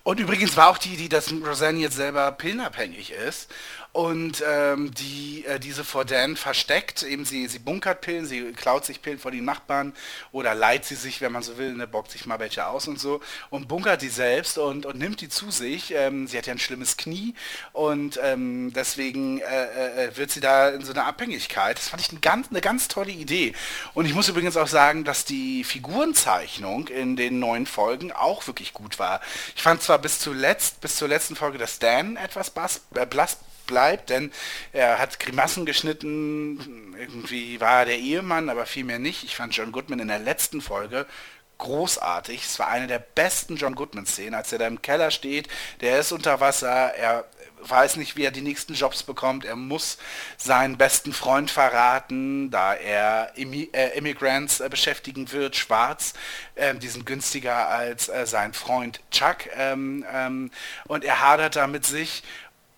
Und 0.05 0.18
übrigens 0.18 0.57
war 0.57 0.68
auch 0.68 0.78
die, 0.78 0.96
die 0.96 1.09
dass 1.09 1.32
Roseanne 1.32 1.78
jetzt 1.78 1.96
selber 1.96 2.32
pillenabhängig 2.32 3.12
ist 3.12 3.48
und 3.93 4.43
ähm, 4.49 4.93
die 4.95 5.45
äh, 5.45 5.61
diese 5.61 5.84
vor 5.84 6.05
Dan 6.05 6.36
versteckt. 6.36 7.03
Eben 7.03 7.24
sie, 7.24 7.47
sie 7.47 7.59
bunkert 7.59 8.01
Pillen, 8.01 8.26
sie 8.26 8.53
klaut 8.53 8.84
sich 8.86 9.03
Pillen 9.03 9.18
vor 9.18 9.30
die 9.30 9.43
Nachbarn 9.43 9.93
oder 10.32 10.55
leiht 10.55 10.86
sie 10.86 10.95
sich, 10.95 11.20
wenn 11.20 11.32
man 11.32 11.43
so 11.43 11.59
will, 11.59 11.74
ne, 11.74 11.86
bockt 11.86 12.11
sich 12.11 12.24
mal 12.24 12.38
welche 12.38 12.66
aus 12.66 12.88
und 12.88 12.99
so 12.99 13.20
und 13.51 13.68
bunkert 13.68 14.01
die 14.01 14.09
selbst 14.09 14.57
und, 14.57 14.86
und 14.86 14.99
nimmt 14.99 15.20
die 15.20 15.28
zu 15.28 15.51
sich. 15.51 15.93
Ähm, 15.95 16.26
sie 16.26 16.38
hat 16.38 16.47
ja 16.47 16.55
ein 16.55 16.59
schlimmes 16.59 16.97
Knie 16.97 17.34
und 17.72 18.18
ähm, 18.22 18.72
deswegen 18.74 19.40
äh, 19.40 20.07
äh, 20.07 20.16
wird 20.16 20.30
sie 20.30 20.40
da 20.40 20.70
in 20.70 20.84
so 20.84 20.93
einer 20.93 21.05
Abhängigkeit. 21.05 21.76
Das 21.76 21.88
fand 21.88 22.03
ich 22.03 22.11
eine 22.11 22.20
ganz, 22.20 22.49
eine 22.49 22.62
ganz 22.62 22.88
tolle 22.88 23.12
Idee. 23.12 23.53
Und 23.93 24.07
ich 24.07 24.14
muss 24.14 24.28
übrigens 24.28 24.57
auch 24.57 24.68
sagen, 24.68 25.05
dass 25.05 25.26
die 25.26 25.64
Figurenzeichnung 25.64 26.88
in 26.88 27.16
den 27.16 27.38
neuen 27.38 27.66
Folgen 27.66 28.11
auch 28.11 28.47
wirklich 28.47 28.72
gut 28.72 28.99
war. 28.99 29.20
Ich 29.55 29.62
fand 29.62 29.82
zwar 29.82 29.99
bis 29.99 30.18
zuletzt, 30.18 30.80
bis 30.80 30.97
zur 30.97 31.09
letzten 31.09 31.36
Folge, 31.36 31.59
dass 31.59 31.78
Dan 31.78 32.16
etwas 32.16 32.49
blass, 32.49 32.80
äh, 32.95 33.05
blass 33.05 33.36
bleibt, 33.66 34.10
denn 34.10 34.32
er 34.72 34.98
hat 34.98 35.20
Grimassen 35.20 35.66
geschnitten, 35.66 36.94
irgendwie 36.98 37.60
war 37.60 37.80
er 37.80 37.86
der 37.86 37.98
Ehemann, 37.98 38.48
aber 38.48 38.66
vielmehr 38.66 38.98
nicht. 38.98 39.24
Ich 39.24 39.36
fand 39.36 39.56
John 39.56 39.72
Goodman 39.72 40.00
in 40.00 40.08
der 40.08 40.18
letzten 40.18 40.60
Folge 40.60 41.06
großartig. 41.58 42.42
Es 42.44 42.58
war 42.58 42.68
eine 42.68 42.88
der 42.88 42.98
besten 42.98 43.56
John 43.56 43.76
Goodman-Szenen, 43.76 44.34
als 44.34 44.52
er 44.52 44.58
da 44.58 44.66
im 44.66 44.82
Keller 44.82 45.12
steht, 45.12 45.48
der 45.80 46.00
ist 46.00 46.10
unter 46.10 46.40
Wasser, 46.40 46.94
er 46.94 47.24
weiß 47.68 47.96
nicht, 47.96 48.16
wie 48.16 48.24
er 48.24 48.30
die 48.30 48.40
nächsten 48.40 48.74
Jobs 48.74 49.02
bekommt. 49.02 49.44
Er 49.44 49.56
muss 49.56 49.98
seinen 50.36 50.76
besten 50.76 51.12
Freund 51.12 51.50
verraten, 51.50 52.50
da 52.50 52.74
er 52.74 53.32
Immi 53.36 53.70
äh, 53.72 53.96
Immigrants 53.96 54.60
äh, 54.60 54.68
beschäftigen 54.68 55.30
wird, 55.32 55.56
schwarz. 55.56 56.14
Ähm, 56.56 56.80
die 56.80 56.88
sind 56.88 57.06
günstiger 57.06 57.68
als 57.68 58.08
äh, 58.08 58.26
sein 58.26 58.52
Freund 58.52 59.00
Chuck. 59.10 59.46
Ähm, 59.56 60.04
ähm, 60.12 60.50
und 60.86 61.04
er 61.04 61.20
hadert 61.20 61.56
da 61.56 61.66
mit 61.66 61.86
sich 61.86 62.22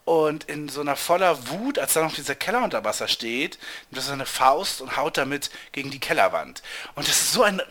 und 0.04 0.44
in 0.44 0.68
so 0.68 0.80
einer 0.80 0.96
voller 0.96 1.48
Wut, 1.48 1.78
als 1.78 1.94
da 1.94 2.02
noch 2.02 2.14
dieser 2.14 2.34
Keller 2.34 2.62
unter 2.62 2.84
Wasser 2.84 3.08
steht, 3.08 3.58
nimmt 3.90 4.02
er 4.02 4.02
seine 4.02 4.26
Faust 4.26 4.80
und 4.80 4.96
haut 4.96 5.16
damit 5.16 5.50
gegen 5.72 5.90
die 5.90 6.00
Kellerwand. 6.00 6.62
Und 6.94 7.08
das 7.08 7.16
ist 7.16 7.32
so 7.32 7.42
ein, 7.42 7.62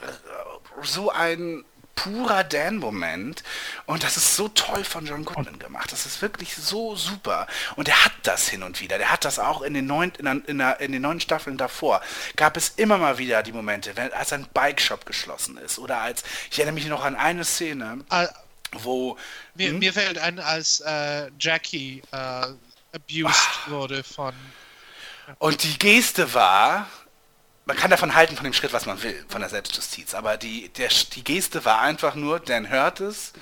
so 0.82 1.12
ein 1.12 1.64
purer 1.96 2.44
Dan-Moment. 2.44 3.44
Und 3.86 4.04
das 4.04 4.18
ist 4.18 4.36
so 4.36 4.48
toll 4.50 4.84
von 4.84 5.06
John 5.06 5.26
Goodman 5.26 5.60
gemacht. 5.60 5.92
Das 5.92 6.06
ist 6.06 6.22
wirklich 6.22 6.56
so 6.56 6.96
super. 6.96 7.48
Und 7.76 7.88
er 7.88 8.06
hat 8.06 8.14
das 8.24 8.48
hin 8.48 8.64
und 8.64 8.82
wieder. 8.82 8.98
Der 8.98 9.12
hat 9.12 9.26
das 9.26 9.40
auch 9.40 9.62
in 9.62 9.74
den 9.74 9.86
neun, 9.86 10.12
in, 10.18 10.26
in, 10.46 10.60
in 10.60 10.92
den 10.92 11.02
neun 11.02 11.20
Staffeln 11.20 11.58
davor. 11.58 12.02
Gab 12.36 12.58
es 12.58 12.70
immer 12.78 12.98
mal 12.98 13.18
wieder 13.18 13.44
die 13.44 13.52
Momente, 13.52 13.96
wenn, 13.96 14.12
als 14.14 14.34
ein 14.34 14.48
Bike-Shop 14.54 15.06
geschlossen 15.06 15.58
ist. 15.58 15.80
Oder 15.80 16.00
als, 16.00 16.24
ich 16.50 16.58
erinnere 16.58 16.76
mich 16.76 16.88
noch 16.88 17.06
an 17.06 17.16
eine 17.16 17.46
Szene. 17.46 18.00
Wo. 18.82 19.18
Mir, 19.56 19.70
hm? 19.70 19.80
mir 19.80 19.94
fällt 19.94 20.18
ein, 20.18 20.40
als 20.40 20.80
äh, 20.82 21.30
Jackie 21.40 22.02
äh, 22.12 22.48
abused 22.94 23.26
Ach. 23.26 23.70
wurde 23.70 24.04
von. 24.04 24.34
Und 25.40 25.64
die 25.64 25.78
Geste 25.80 26.34
war, 26.34 26.88
man 27.66 27.78
kann 27.78 27.90
davon 27.90 28.14
halten 28.14 28.36
von 28.36 28.44
dem 28.44 28.54
Schritt, 28.54 28.74
was 28.74 28.86
man 28.86 29.02
will, 29.04 29.26
von 29.30 29.42
der 29.42 29.50
Selbstjustiz, 29.50 30.14
aber 30.14 30.38
die, 30.38 30.70
der, 30.70 30.90
die 31.14 31.24
Geste 31.24 31.64
war 31.66 31.80
einfach 31.80 32.16
nur, 32.16 32.40
Dan 32.40 32.70
hört 32.70 33.00
es, 33.00 33.34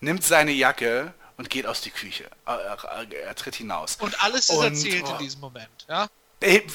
nimmt 0.00 0.22
seine 0.22 0.52
Jacke 0.52 1.14
und 1.36 1.48
geht 1.48 1.66
aus 1.66 1.80
die 1.80 1.90
Küche. 1.90 2.28
Er, 2.44 2.78
er, 2.84 3.12
er 3.12 3.34
tritt 3.34 3.54
hinaus. 3.54 3.96
Und 4.00 4.22
alles 4.22 4.50
ist 4.50 4.56
und, 4.56 4.64
erzählt 4.64 5.04
oh, 5.06 5.12
in 5.12 5.18
diesem 5.18 5.40
Moment, 5.40 5.86
ja? 5.88 6.08
Ey, 6.40 6.66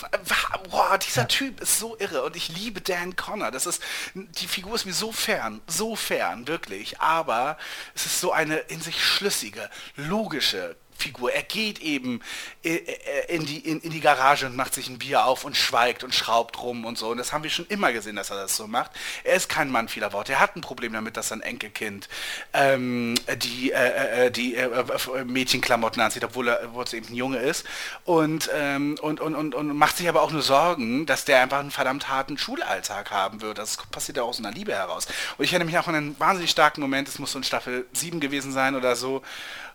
boah, 0.70 0.98
dieser. 1.00 1.28
Typ 1.28 1.60
ist 1.60 1.80
so 1.80 1.98
irre 1.98 2.24
und 2.24 2.36
ich 2.36 2.50
liebe 2.50 2.82
Dan 2.82 3.16
Connor. 3.16 3.50
Das 3.50 3.66
ist, 3.66 3.82
die 4.14 4.48
Figur 4.48 4.76
ist 4.76 4.86
mir 4.86 4.94
so 4.94 5.12
fern, 5.12 5.62
so 5.66 5.96
fern, 5.96 6.48
wirklich. 6.48 7.00
Aber 7.02 7.58
es 7.96 8.06
ist 8.06 8.22
so 8.22 8.32
eine 8.32 8.58
in 8.58 8.80
sich 8.80 9.04
schlüssige, 9.04 9.70
logische, 9.96 10.78
Figur. 10.98 11.32
Er 11.32 11.44
geht 11.44 11.80
eben 11.80 12.22
äh, 12.64 12.76
äh, 12.76 13.36
in 13.36 13.46
die, 13.46 13.60
in, 13.60 13.80
in, 13.82 13.92
die 13.92 14.00
Garage 14.00 14.46
und 14.46 14.56
macht 14.56 14.74
sich 14.74 14.90
ein 14.90 14.98
Bier 14.98 15.26
auf 15.26 15.44
und 15.44 15.56
schweigt 15.56 16.04
und 16.04 16.14
schraubt 16.14 16.62
rum 16.62 16.86
und 16.86 16.98
so. 16.98 17.10
Und 17.10 17.18
das 17.18 17.34
haben 17.34 17.44
wir 17.44 17.50
schon 17.50 17.66
immer 17.68 17.92
gesehen, 17.92 18.16
dass 18.16 18.30
er 18.30 18.38
das 18.38 18.56
so 18.56 18.68
macht. 18.68 18.92
Er 19.24 19.36
ist 19.36 19.50
kein 19.50 19.70
Mann 19.70 19.88
vieler 19.88 20.14
Worte. 20.14 20.34
Er 20.34 20.40
hat 20.40 20.56
ein 20.56 20.62
Problem 20.62 20.94
damit, 20.94 21.18
dass 21.18 21.30
sein 21.30 21.42
Enkelkind 21.42 22.08
ähm, 22.54 23.16
die, 23.38 23.72
äh, 23.72 24.26
äh 24.26 24.32
die 24.32 24.56
äh, 24.56 25.26
Mädchenklamotten 25.26 26.02
anzieht, 26.02 26.24
obwohl 26.24 26.48
er, 26.48 26.62
obwohl 26.66 26.86
eben 26.94 27.08
ein 27.08 27.16
Junge 27.16 27.40
ist. 27.40 27.66
Und, 28.04 28.50
ähm, 28.54 28.98
und, 29.02 29.20
und, 29.20 29.36
und, 29.36 29.56
und 29.56 29.76
macht 29.78 29.98
sich 29.98 30.08
aber 30.10 30.22
auch 30.22 30.32
nur 30.32 30.42
Sorgen, 30.42 31.06
dass 31.06 31.26
der 31.26 31.42
einfach 31.42 31.60
einen 31.60 31.72
verdammt 31.72 32.10
harten 32.10 32.38
Schulalltag 32.38 33.12
haben 33.12 33.42
wird. 33.42 33.58
Das 33.58 33.78
passiert 33.92 34.18
ja 34.18 34.24
aus 34.24 34.40
einer 34.40 34.52
Liebe 34.52 34.74
heraus. 34.74 35.08
Und 35.38 35.46
ich 35.46 35.52
erinnere 35.52 35.68
mich 35.68 35.78
auch 35.78 35.88
an 35.88 35.96
einen 35.96 36.20
wahnsinnig 36.20 36.52
starken 36.52 36.82
Moment, 36.82 37.08
es 37.08 37.20
muss 37.20 37.32
so 37.32 37.38
in 37.38 37.44
Staffel 37.44 37.86
7 37.94 38.20
gewesen 38.20 38.52
sein 38.52 38.76
oder 38.76 38.96
so, 38.96 39.22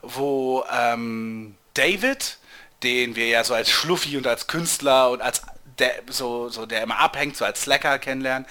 wo 0.03 0.65
ähm, 0.73 1.57
David, 1.75 2.39
den 2.83 3.17
wir 3.17 3.29
ja 3.29 3.45
so 3.45 3.55
als 3.55 3.71
Schluffi 3.71 4.17
und 4.17 4.27
als 4.27 4.47
Künstler 4.47 5.11
und 5.11 5.21
als 5.21 5.43
der 5.81 6.03
so, 6.09 6.49
so 6.49 6.67
der 6.67 6.83
immer 6.83 6.99
abhängt, 6.99 7.37
so 7.37 7.45
als 7.45 7.63
Slacker 7.63 7.99
kennenlernen. 7.99 8.47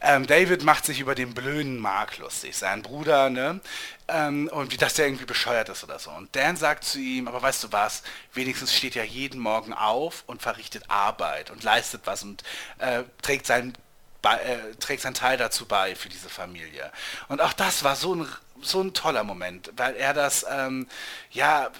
Ähm, 0.00 0.26
David 0.26 0.64
macht 0.64 0.84
sich 0.84 1.00
über 1.00 1.14
den 1.14 1.32
blöden 1.32 1.78
Mark 1.78 2.18
lustig, 2.18 2.56
sein 2.56 2.82
Bruder, 2.82 3.30
ne? 3.30 3.60
Ähm, 4.08 4.48
und 4.52 4.72
wie 4.72 4.76
das 4.76 4.94
der 4.94 5.06
irgendwie 5.06 5.24
bescheuert 5.24 5.68
ist 5.68 5.84
oder 5.84 5.98
so. 5.98 6.10
Und 6.10 6.34
Dan 6.34 6.56
sagt 6.56 6.84
zu 6.84 6.98
ihm, 6.98 7.28
aber 7.28 7.40
weißt 7.40 7.64
du 7.64 7.72
was, 7.72 8.02
wenigstens 8.34 8.74
steht 8.74 8.96
er 8.96 9.04
jeden 9.04 9.40
Morgen 9.40 9.72
auf 9.72 10.24
und 10.26 10.42
verrichtet 10.42 10.84
Arbeit 10.88 11.50
und 11.50 11.62
leistet 11.62 12.02
was 12.04 12.22
und 12.22 12.42
äh, 12.78 13.04
trägt 13.22 13.46
sein 13.46 13.74
bei, 14.20 14.36
äh, 14.36 14.74
trägt 14.78 15.02
seinen 15.02 15.14
Teil 15.14 15.36
dazu 15.36 15.66
bei 15.66 15.94
für 15.96 16.08
diese 16.08 16.28
Familie. 16.28 16.92
Und 17.28 17.40
auch 17.40 17.52
das 17.52 17.82
war 17.84 17.96
so 17.96 18.14
ein 18.14 18.28
so 18.62 18.80
ein 18.80 18.94
toller 18.94 19.24
Moment, 19.24 19.70
weil 19.76 19.94
er 19.94 20.14
das, 20.14 20.46
ähm, 20.50 20.86
ja, 21.30 21.70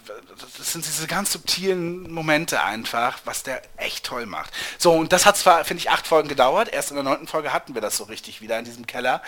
das 0.58 0.72
sind 0.72 0.84
diese 0.84 1.06
ganz 1.06 1.32
subtilen 1.32 2.10
Momente 2.10 2.62
einfach, 2.62 3.20
was 3.24 3.42
der 3.42 3.62
echt 3.76 4.04
toll 4.04 4.26
macht. 4.26 4.52
So, 4.78 4.92
und 4.92 5.12
das 5.12 5.26
hat 5.26 5.36
zwar, 5.36 5.64
finde 5.64 5.80
ich, 5.80 5.90
acht 5.90 6.06
Folgen 6.06 6.28
gedauert, 6.28 6.72
erst 6.72 6.90
in 6.90 6.96
der 6.96 7.04
neunten 7.04 7.26
Folge 7.26 7.52
hatten 7.52 7.74
wir 7.74 7.80
das 7.80 7.96
so 7.96 8.04
richtig 8.04 8.40
wieder 8.40 8.58
in 8.58 8.64
diesem 8.64 8.86
Keller, 8.86 9.22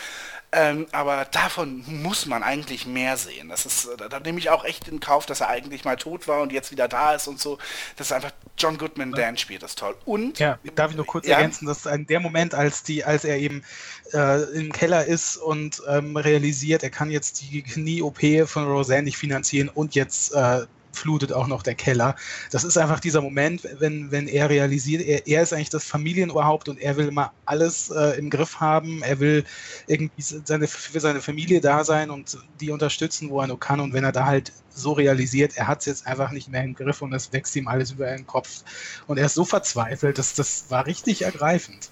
ähm, 0.55 0.86
aber 0.92 1.24
davon 1.26 1.84
muss 1.86 2.26
man 2.26 2.42
eigentlich 2.42 2.86
mehr 2.86 3.16
sehen. 3.16 3.48
Das 3.48 3.66
ist, 3.66 3.88
da, 3.98 4.09
da 4.09 4.20
nehme 4.20 4.38
ich 4.38 4.50
auch 4.50 4.64
echt 4.64 4.88
in 4.88 5.00
Kauf, 5.00 5.26
dass 5.26 5.40
er 5.40 5.48
eigentlich 5.48 5.84
mal 5.84 5.96
tot 5.96 6.28
war 6.28 6.40
und 6.42 6.52
jetzt 6.52 6.70
wieder 6.70 6.86
da 6.88 7.14
ist 7.14 7.26
und 7.26 7.40
so. 7.40 7.59
Das 7.96 8.07
ist 8.09 8.12
einfach 8.12 8.30
John 8.57 8.78
Goodman 8.78 9.12
Dan 9.12 9.36
spielt 9.36 9.62
das 9.62 9.74
toll. 9.74 9.96
Und 10.05 10.38
Ja, 10.38 10.59
darf 10.76 10.92
ich 10.92 10.96
nur 10.96 11.07
kurz 11.07 11.26
Ja. 11.26 11.36
ergänzen, 11.36 11.66
dass 11.66 11.86
ein, 11.86 12.07
der 12.07 12.20
Moment, 12.20 12.55
als 12.55 12.82
die, 12.84 13.05
als 13.05 13.24
er 13.24 13.36
eben 13.38 13.64
äh, 14.12 14.42
im 14.59 14.72
Keller 14.72 15.05
ist 15.05 15.36
und 15.36 15.82
ähm, 15.88 16.16
realisiert, 16.16 16.82
er 16.82 16.90
kann 16.90 17.11
jetzt 17.11 17.40
die 17.42 17.62
Knie-OP 17.62 18.48
von 18.48 18.64
Roseanne 18.64 19.05
nicht 19.05 19.16
finanzieren 19.18 19.68
und 19.68 19.94
jetzt 19.94 20.32
äh, 20.34 20.66
flutet 20.95 21.32
auch 21.32 21.47
noch 21.47 21.62
der 21.62 21.74
Keller. 21.74 22.16
Das 22.51 22.64
ist 22.64 22.76
einfach 22.76 23.01
dieser 23.01 23.20
Moment, 23.20 23.68
wenn, 23.78 24.11
wenn 24.11 24.28
er 24.28 24.51
realisiert, 24.51 25.03
er, 25.03 25.26
er 25.26 25.42
ist 25.42 25.53
eigentlich 25.53 25.70
das 25.70 25.84
Familienoberhaupt 25.84 26.68
und 26.68 26.78
er 26.78 26.97
will 26.97 27.09
immer 27.09 27.32
alles 27.45 27.90
äh, 27.90 28.18
im 28.18 28.30
Griff 28.30 28.61
haben. 28.61 29.03
Er 29.03 29.20
will 29.20 29.45
irgendwie 29.86 30.22
seine, 30.22 30.66
für 30.66 31.01
seine 31.01 31.20
Familie 31.20 31.61
da 31.61 31.84
sein 31.84 32.11
und 32.11 32.38
die 32.61 32.70
unterstützen, 32.70 33.30
wo 33.30 33.40
er 33.40 33.47
nur 33.47 33.61
kann. 33.61 33.80
Und 33.80 33.92
wenn 33.92 34.05
er 34.05 34.12
da 34.12 34.26
halt 34.26 34.53
so 34.70 34.92
realisiert, 34.92 35.57
er 35.57 35.68
hat 35.68 35.80
es 35.80 35.86
jetzt 35.86 36.07
einfach 36.07 36.30
nicht 36.30 36.49
mehr 36.49 36.64
im 36.64 36.74
Griff 36.74 37.03
und 37.03 37.12
es 37.12 37.32
wächst 37.32 37.55
ihm 37.57 37.68
alles 37.68 37.92
über 37.92 38.07
den 38.07 38.26
Kopf. 38.26 38.62
Und 39.07 39.18
er 39.18 39.26
ist 39.26 39.34
so 39.34 39.45
verzweifelt, 39.45 40.18
dass 40.18 40.34
das 40.34 40.66
war 40.68 40.86
richtig 40.86 41.22
ergreifend. 41.22 41.90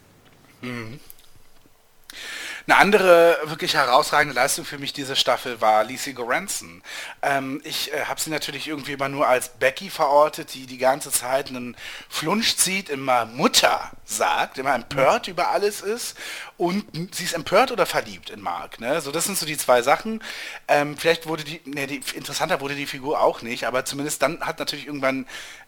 Eine 2.66 2.78
andere 2.78 3.38
wirklich 3.44 3.74
herausragende 3.74 4.34
Leistung 4.34 4.64
für 4.64 4.78
mich 4.78 4.92
diese 4.92 5.16
Staffel 5.16 5.60
war 5.60 5.82
Lizzie 5.82 6.14
Goranson. 6.14 6.82
Ähm, 7.20 7.60
ich 7.64 7.92
äh, 7.92 8.04
habe 8.04 8.20
sie 8.20 8.30
natürlich 8.30 8.68
irgendwie 8.68 8.92
immer 8.92 9.08
nur 9.08 9.26
als 9.26 9.48
Becky 9.48 9.90
verortet, 9.90 10.54
die 10.54 10.66
die 10.66 10.78
ganze 10.78 11.10
Zeit 11.10 11.48
einen 11.48 11.76
Flunsch 12.08 12.56
zieht, 12.56 12.88
immer 12.88 13.26
Mutter 13.26 13.90
sagt, 14.04 14.58
immer 14.58 14.74
empört 14.74 15.26
über 15.26 15.48
alles 15.48 15.80
ist 15.80 16.16
und 16.56 16.84
sie 17.14 17.24
ist 17.24 17.34
empört 17.34 17.72
oder 17.72 17.84
verliebt 17.84 18.30
in 18.30 18.40
Mark. 18.40 18.80
Ne? 18.80 19.00
So, 19.00 19.10
das 19.10 19.24
sind 19.24 19.36
so 19.36 19.46
die 19.46 19.56
zwei 19.56 19.82
Sachen. 19.82 20.22
Ähm, 20.68 20.96
vielleicht 20.96 21.26
wurde 21.26 21.42
die, 21.42 21.60
ne, 21.64 21.88
die, 21.88 22.00
interessanter 22.14 22.60
wurde 22.60 22.76
die 22.76 22.86
Figur 22.86 23.20
auch 23.20 23.42
nicht, 23.42 23.66
aber 23.66 23.84
zumindest 23.84 24.22
dann 24.22 24.40
hat 24.40 24.60
natürlich 24.60 24.86
irgendwann 24.86 25.26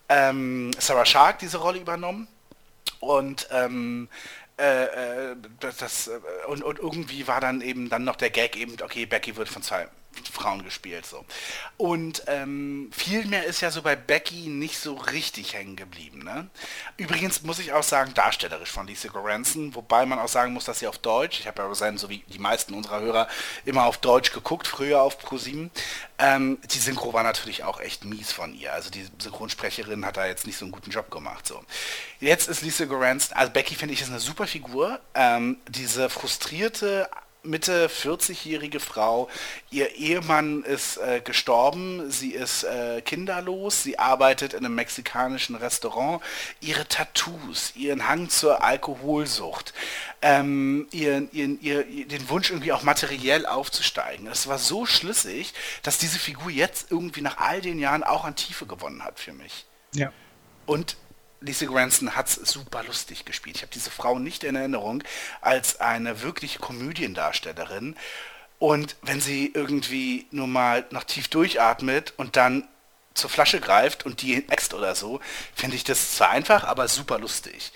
ähm, 0.09 0.71
Sarah 0.79 1.07
Shark 1.07 1.41
diese 1.41 1.59
Rolle 1.59 1.81
übernommen. 1.81 2.29
Und 3.01 3.49
ähm, 3.51 4.09
äh, 4.59 5.33
äh, 5.33 5.37
das, 5.59 6.09
äh, 6.09 6.21
und, 6.47 6.63
und 6.63 6.79
irgendwie 6.79 7.27
war 7.27 7.41
dann 7.41 7.61
eben 7.61 7.89
dann 7.89 8.05
noch 8.05 8.17
der 8.17 8.31
Gag 8.31 8.57
eben, 8.57 8.77
okay, 8.83 9.07
Becky 9.07 9.37
wird 9.37 9.49
von 9.49 9.63
zwei 9.63 9.89
Frauen 10.33 10.65
gespielt 10.65 11.07
so. 11.07 11.25
Und 11.77 12.23
ähm, 12.27 12.91
viel 12.93 13.25
mehr 13.27 13.45
ist 13.45 13.61
ja 13.61 13.71
so 13.71 13.83
bei 13.83 13.97
Becky 13.97 14.49
nicht 14.49 14.79
so 14.79 14.95
richtig 14.95 15.55
hängen 15.55 15.77
geblieben. 15.77 16.23
Ne? 16.25 16.49
Übrigens 16.97 17.43
muss 17.43 17.59
ich 17.59 17.73
auch 17.73 17.83
sagen, 17.83 18.15
darstellerisch 18.15 18.71
von 18.71 18.87
Lisa 18.87 19.09
Goranson, 19.09 19.75
wobei 19.75 20.07
man 20.07 20.19
auch 20.19 20.29
sagen 20.29 20.53
muss, 20.53 20.65
dass 20.65 20.79
sie 20.79 20.87
auf 20.87 20.99
Deutsch, 20.99 21.41
ich 21.41 21.47
habe 21.47 21.63
ja 21.63 21.69
Roseanne, 21.69 21.99
so 21.99 22.09
wie 22.09 22.25
die 22.29 22.39
meisten 22.39 22.75
unserer 22.75 23.01
Hörer, 23.01 23.29
immer 23.65 23.85
auf 23.85 23.99
Deutsch 23.99 24.33
geguckt, 24.33 24.67
früher 24.67 25.03
auf 25.03 25.19
ProSieben. 25.19 25.71
Ähm, 26.19 26.59
die 26.71 26.79
Synchro 26.79 27.13
war 27.13 27.23
natürlich 27.23 27.65
auch 27.65 27.81
echt 27.81 28.05
mies 28.05 28.33
von 28.33 28.55
ihr. 28.55 28.73
Also 28.73 28.91
die 28.91 29.07
Synchronsprecherin 29.19 30.05
hat 30.07 30.17
da 30.17 30.27
jetzt 30.27 30.47
nicht 30.47 30.57
so 30.57 30.65
einen 30.65 30.73
guten 30.73 30.91
Job 30.91 31.11
gemacht. 31.11 31.47
So. 31.47 31.65
Jetzt 32.21 32.49
ist 32.49 32.63
Lisa 32.63 32.85
Goranson, 32.85 33.37
also 33.37 33.53
Becky 33.53 33.75
finde 33.75 33.95
ich 33.95 34.01
ist 34.01 34.11
eine 34.11 34.21
super 34.21 34.47
Figur. 34.47 35.01
Ähm, 35.15 35.59
diese 35.69 36.09
frustrierte 36.09 37.09
Mitte 37.45 37.89
40-jährige 37.89 38.81
Frau. 38.81 39.29
Ihr 39.71 39.95
Ehemann 39.97 40.63
ist 40.63 40.97
äh, 40.97 41.21
gestorben, 41.21 42.11
sie 42.11 42.33
ist 42.33 42.65
äh, 42.65 43.01
kinderlos, 43.03 43.83
sie 43.83 43.99
arbeitet 43.99 44.55
in 44.55 44.65
einem 44.65 44.75
mexikanischen 44.75 45.57
Restaurant. 45.57 46.23
Ihre 46.61 46.87
Tattoos, 46.89 47.73
ihren 47.77 48.09
Hang 48.09 48.29
zur 48.29 48.63
Alkoholsucht, 48.65 49.75
ähm, 50.23 50.89
ihren, 50.91 51.31
ihren, 51.33 51.61
ihr, 51.61 51.85
den 51.85 52.29
Wunsch 52.29 52.51
irgendwie 52.51 52.73
auch 52.73 52.83
materiell 52.83 53.47
aufzusteigen. 53.47 54.27
Das 54.27 54.49
war 54.49 54.59
so 54.59 54.87
schlüssig, 54.87 55.55
dass 55.83 55.99
diese 55.99 56.19
Figur 56.19 56.51
jetzt 56.51 56.91
irgendwie 56.91 57.21
nach 57.21 57.39
all 57.39 57.61
den 57.61 57.79
Jahren 57.79 58.03
auch 58.03 58.25
an 58.25 58.37
Tiefe 58.37 58.67
gewonnen 58.67 59.05
hat 59.05 59.21
für 59.21 59.33
mich. 59.33 59.67
Ja. 59.95 60.13
Und 60.67 60.97
Lisa 61.45 61.67
Granson 61.67 62.17
hat 62.17 62.29
es 62.29 62.35
super 62.37 62.83
lustig 62.85 63.25
gespielt. 63.25 63.57
Ich 63.57 63.63
habe 63.63 63.73
diese 63.73 63.91
Frau 63.91 64.19
nicht 64.19 64.45
in 64.45 64.57
Erinnerung 64.57 65.05
als 65.43 65.79
eine 65.81 66.23
wirkliche 66.23 66.59
Komödiendarstellerin. 66.59 67.97
Und 68.59 68.97
wenn 69.03 69.21
sie 69.21 69.51
irgendwie 69.53 70.27
nur 70.31 70.47
mal 70.47 70.87
noch 70.91 71.05
tief 71.05 71.29
durchatmet 71.29 72.15
und 72.17 72.37
dann 72.37 72.67
zur 73.13 73.29
Flasche 73.29 73.61
greift 73.61 74.07
und 74.07 74.23
die 74.23 74.49
äxt 74.49 74.73
oder 74.73 74.95
so, 74.95 75.21
finde 75.55 75.77
ich 75.77 75.85
das 75.85 76.17
zwar 76.17 76.31
einfach, 76.31 76.65
aber 76.65 76.89
super 76.89 77.19
lustig. 77.19 77.73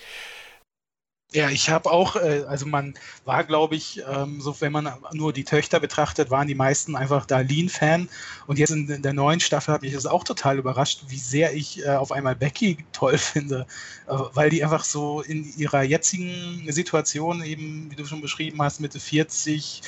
Ja, 1.31 1.51
ich 1.51 1.69
habe 1.69 1.91
auch, 1.91 2.15
äh, 2.15 2.43
also 2.47 2.65
man 2.65 2.95
war, 3.23 3.43
glaube 3.43 3.75
ich, 3.75 4.01
ähm, 4.11 4.41
so 4.41 4.59
wenn 4.61 4.71
man 4.71 4.91
nur 5.13 5.31
die 5.31 5.43
Töchter 5.43 5.79
betrachtet, 5.79 6.31
waren 6.31 6.47
die 6.47 6.55
meisten 6.55 6.95
einfach 6.95 7.27
Darlene-Fan. 7.27 8.09
Und 8.47 8.57
jetzt 8.57 8.71
in, 8.71 9.03
der 9.03 9.13
neuen 9.13 9.39
Staffel 9.39 9.75
hat 9.75 9.83
mich 9.83 9.93
das 9.93 10.07
auch 10.07 10.23
total 10.23 10.57
überrascht, 10.57 11.03
wie 11.07 11.19
sehr 11.19 11.53
ich 11.53 11.85
äh, 11.85 11.89
auf 11.89 12.11
einmal 12.11 12.35
Becky 12.35 12.83
toll 12.93 13.19
finde, 13.19 13.67
äh, 14.07 14.13
weil 14.33 14.49
die 14.49 14.63
einfach 14.63 14.83
so 14.83 15.21
in 15.21 15.53
ihrer 15.55 15.83
jetzigen 15.83 16.65
Situation 16.71 17.43
eben, 17.43 17.91
wie 17.91 17.95
du 17.95 18.05
schon 18.05 18.21
beschrieben 18.21 18.59
hast, 18.63 18.79
Mitte 18.79 18.99
40 18.99 19.83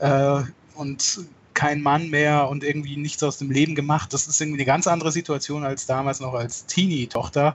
äh, 0.00 0.40
und 0.74 1.20
kein 1.54 1.82
Mann 1.82 2.10
mehr 2.10 2.48
und 2.48 2.64
irgendwie 2.64 2.96
nichts 2.96 3.22
aus 3.22 3.38
dem 3.38 3.52
Leben 3.52 3.76
gemacht. 3.76 4.12
Das 4.12 4.26
ist 4.26 4.40
irgendwie 4.40 4.58
eine 4.58 4.66
ganz 4.66 4.88
andere 4.88 5.12
Situation 5.12 5.62
als 5.62 5.86
damals 5.86 6.18
noch 6.18 6.34
als 6.34 6.66
Teenie-Tochter. 6.66 7.54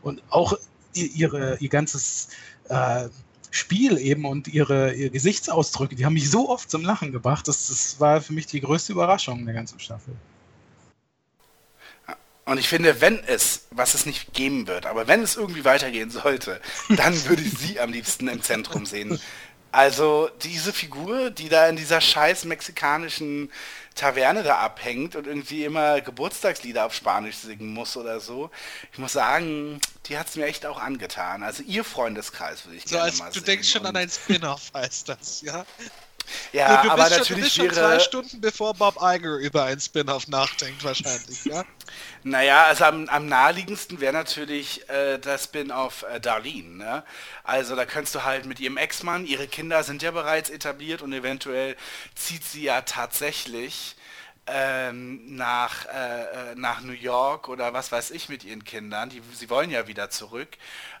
Und 0.00 0.20
auch 0.30 0.54
ihre, 0.94 1.56
ihr 1.58 1.68
ganzes 1.68 2.28
äh, 2.68 3.08
Spiel 3.50 3.98
eben 3.98 4.24
und 4.24 4.48
ihre, 4.48 4.94
ihre 4.94 5.10
Gesichtsausdrücke, 5.10 5.94
die 5.94 6.06
haben 6.06 6.14
mich 6.14 6.30
so 6.30 6.48
oft 6.48 6.70
zum 6.70 6.82
Lachen 6.82 7.12
gebracht. 7.12 7.46
Das, 7.48 7.68
das 7.68 8.00
war 8.00 8.22
für 8.22 8.32
mich 8.32 8.46
die 8.46 8.60
größte 8.60 8.92
Überraschung 8.92 9.44
der 9.44 9.54
ganzen 9.54 9.78
Staffel. 9.78 10.14
Und 12.44 12.58
ich 12.58 12.68
finde, 12.68 13.00
wenn 13.00 13.22
es, 13.24 13.66
was 13.70 13.94
es 13.94 14.04
nicht 14.04 14.32
geben 14.32 14.66
wird, 14.66 14.86
aber 14.86 15.06
wenn 15.06 15.22
es 15.22 15.36
irgendwie 15.36 15.64
weitergehen 15.64 16.10
sollte, 16.10 16.60
dann 16.96 17.24
würde 17.26 17.42
ich 17.42 17.56
sie 17.56 17.78
am 17.78 17.92
liebsten 17.92 18.26
im 18.26 18.42
Zentrum 18.42 18.84
sehen. 18.84 19.20
Also 19.72 20.28
diese 20.42 20.72
Figur, 20.72 21.30
die 21.30 21.48
da 21.48 21.66
in 21.68 21.76
dieser 21.76 22.00
scheiß 22.00 22.44
mexikanischen 22.44 23.50
Taverne 23.94 24.42
da 24.42 24.58
abhängt 24.58 25.16
und 25.16 25.26
irgendwie 25.26 25.64
immer 25.64 26.00
Geburtstagslieder 26.00 26.86
auf 26.86 26.94
Spanisch 26.94 27.36
singen 27.36 27.72
muss 27.72 27.96
oder 27.96 28.20
so. 28.20 28.50
Ich 28.92 28.98
muss 28.98 29.12
sagen, 29.12 29.80
die 30.06 30.18
hat 30.18 30.28
es 30.28 30.36
mir 30.36 30.46
echt 30.46 30.66
auch 30.66 30.78
angetan. 30.78 31.42
Also 31.42 31.62
ihr 31.62 31.84
Freundeskreis 31.84 32.64
würde 32.66 32.76
ich 32.76 32.86
So 32.86 32.96
gerne 32.96 33.02
als 33.02 33.18
mal 33.18 33.32
du 33.32 33.40
sehen. 33.40 33.44
denkst 33.44 33.68
schon 33.70 33.86
an 33.86 33.96
ein 33.96 34.08
Spin-off, 34.10 34.72
heißt 34.74 35.08
das, 35.08 35.40
ja? 35.42 35.66
Ja, 36.52 36.82
du, 36.82 36.88
du 36.88 36.92
aber 36.92 37.04
bist 37.04 37.26
schon, 37.26 37.36
du 37.36 37.42
natürlich 37.42 37.44
bist 37.44 37.56
schon 37.56 37.70
zwei. 37.70 37.98
Stunden 38.00 38.40
bevor 38.40 38.74
Bob 38.74 38.96
Iger 39.00 39.36
über 39.36 39.64
ein 39.64 39.80
Spin-off 39.80 40.28
nachdenkt, 40.28 40.84
wahrscheinlich, 40.84 41.44
ja? 41.44 41.64
Naja, 42.22 42.64
also 42.64 42.84
am, 42.84 43.08
am 43.08 43.26
naheliegendsten 43.26 44.00
wäre 44.00 44.12
natürlich 44.12 44.88
äh, 44.88 45.18
das 45.18 45.44
Spin-off 45.44 46.04
äh, 46.04 46.20
Darlene. 46.20 46.76
Ne? 46.76 47.04
Also 47.44 47.74
da 47.76 47.84
könntest 47.84 48.14
du 48.14 48.24
halt 48.24 48.46
mit 48.46 48.60
ihrem 48.60 48.76
Ex-Mann, 48.76 49.26
ihre 49.26 49.48
Kinder 49.48 49.82
sind 49.82 50.02
ja 50.02 50.10
bereits 50.10 50.50
etabliert 50.50 51.02
und 51.02 51.12
eventuell 51.12 51.76
zieht 52.14 52.44
sie 52.44 52.62
ja 52.62 52.82
tatsächlich 52.82 53.96
ähm, 54.46 55.36
nach, 55.36 55.86
äh, 55.86 56.22
äh, 56.52 56.54
nach 56.56 56.80
New 56.80 56.92
York 56.92 57.48
oder 57.48 57.72
was 57.72 57.92
weiß 57.92 58.10
ich 58.10 58.28
mit 58.28 58.44
ihren 58.44 58.64
Kindern. 58.64 59.08
Die, 59.10 59.22
sie 59.34 59.48
wollen 59.50 59.70
ja 59.70 59.86
wieder 59.86 60.10
zurück. 60.10 60.48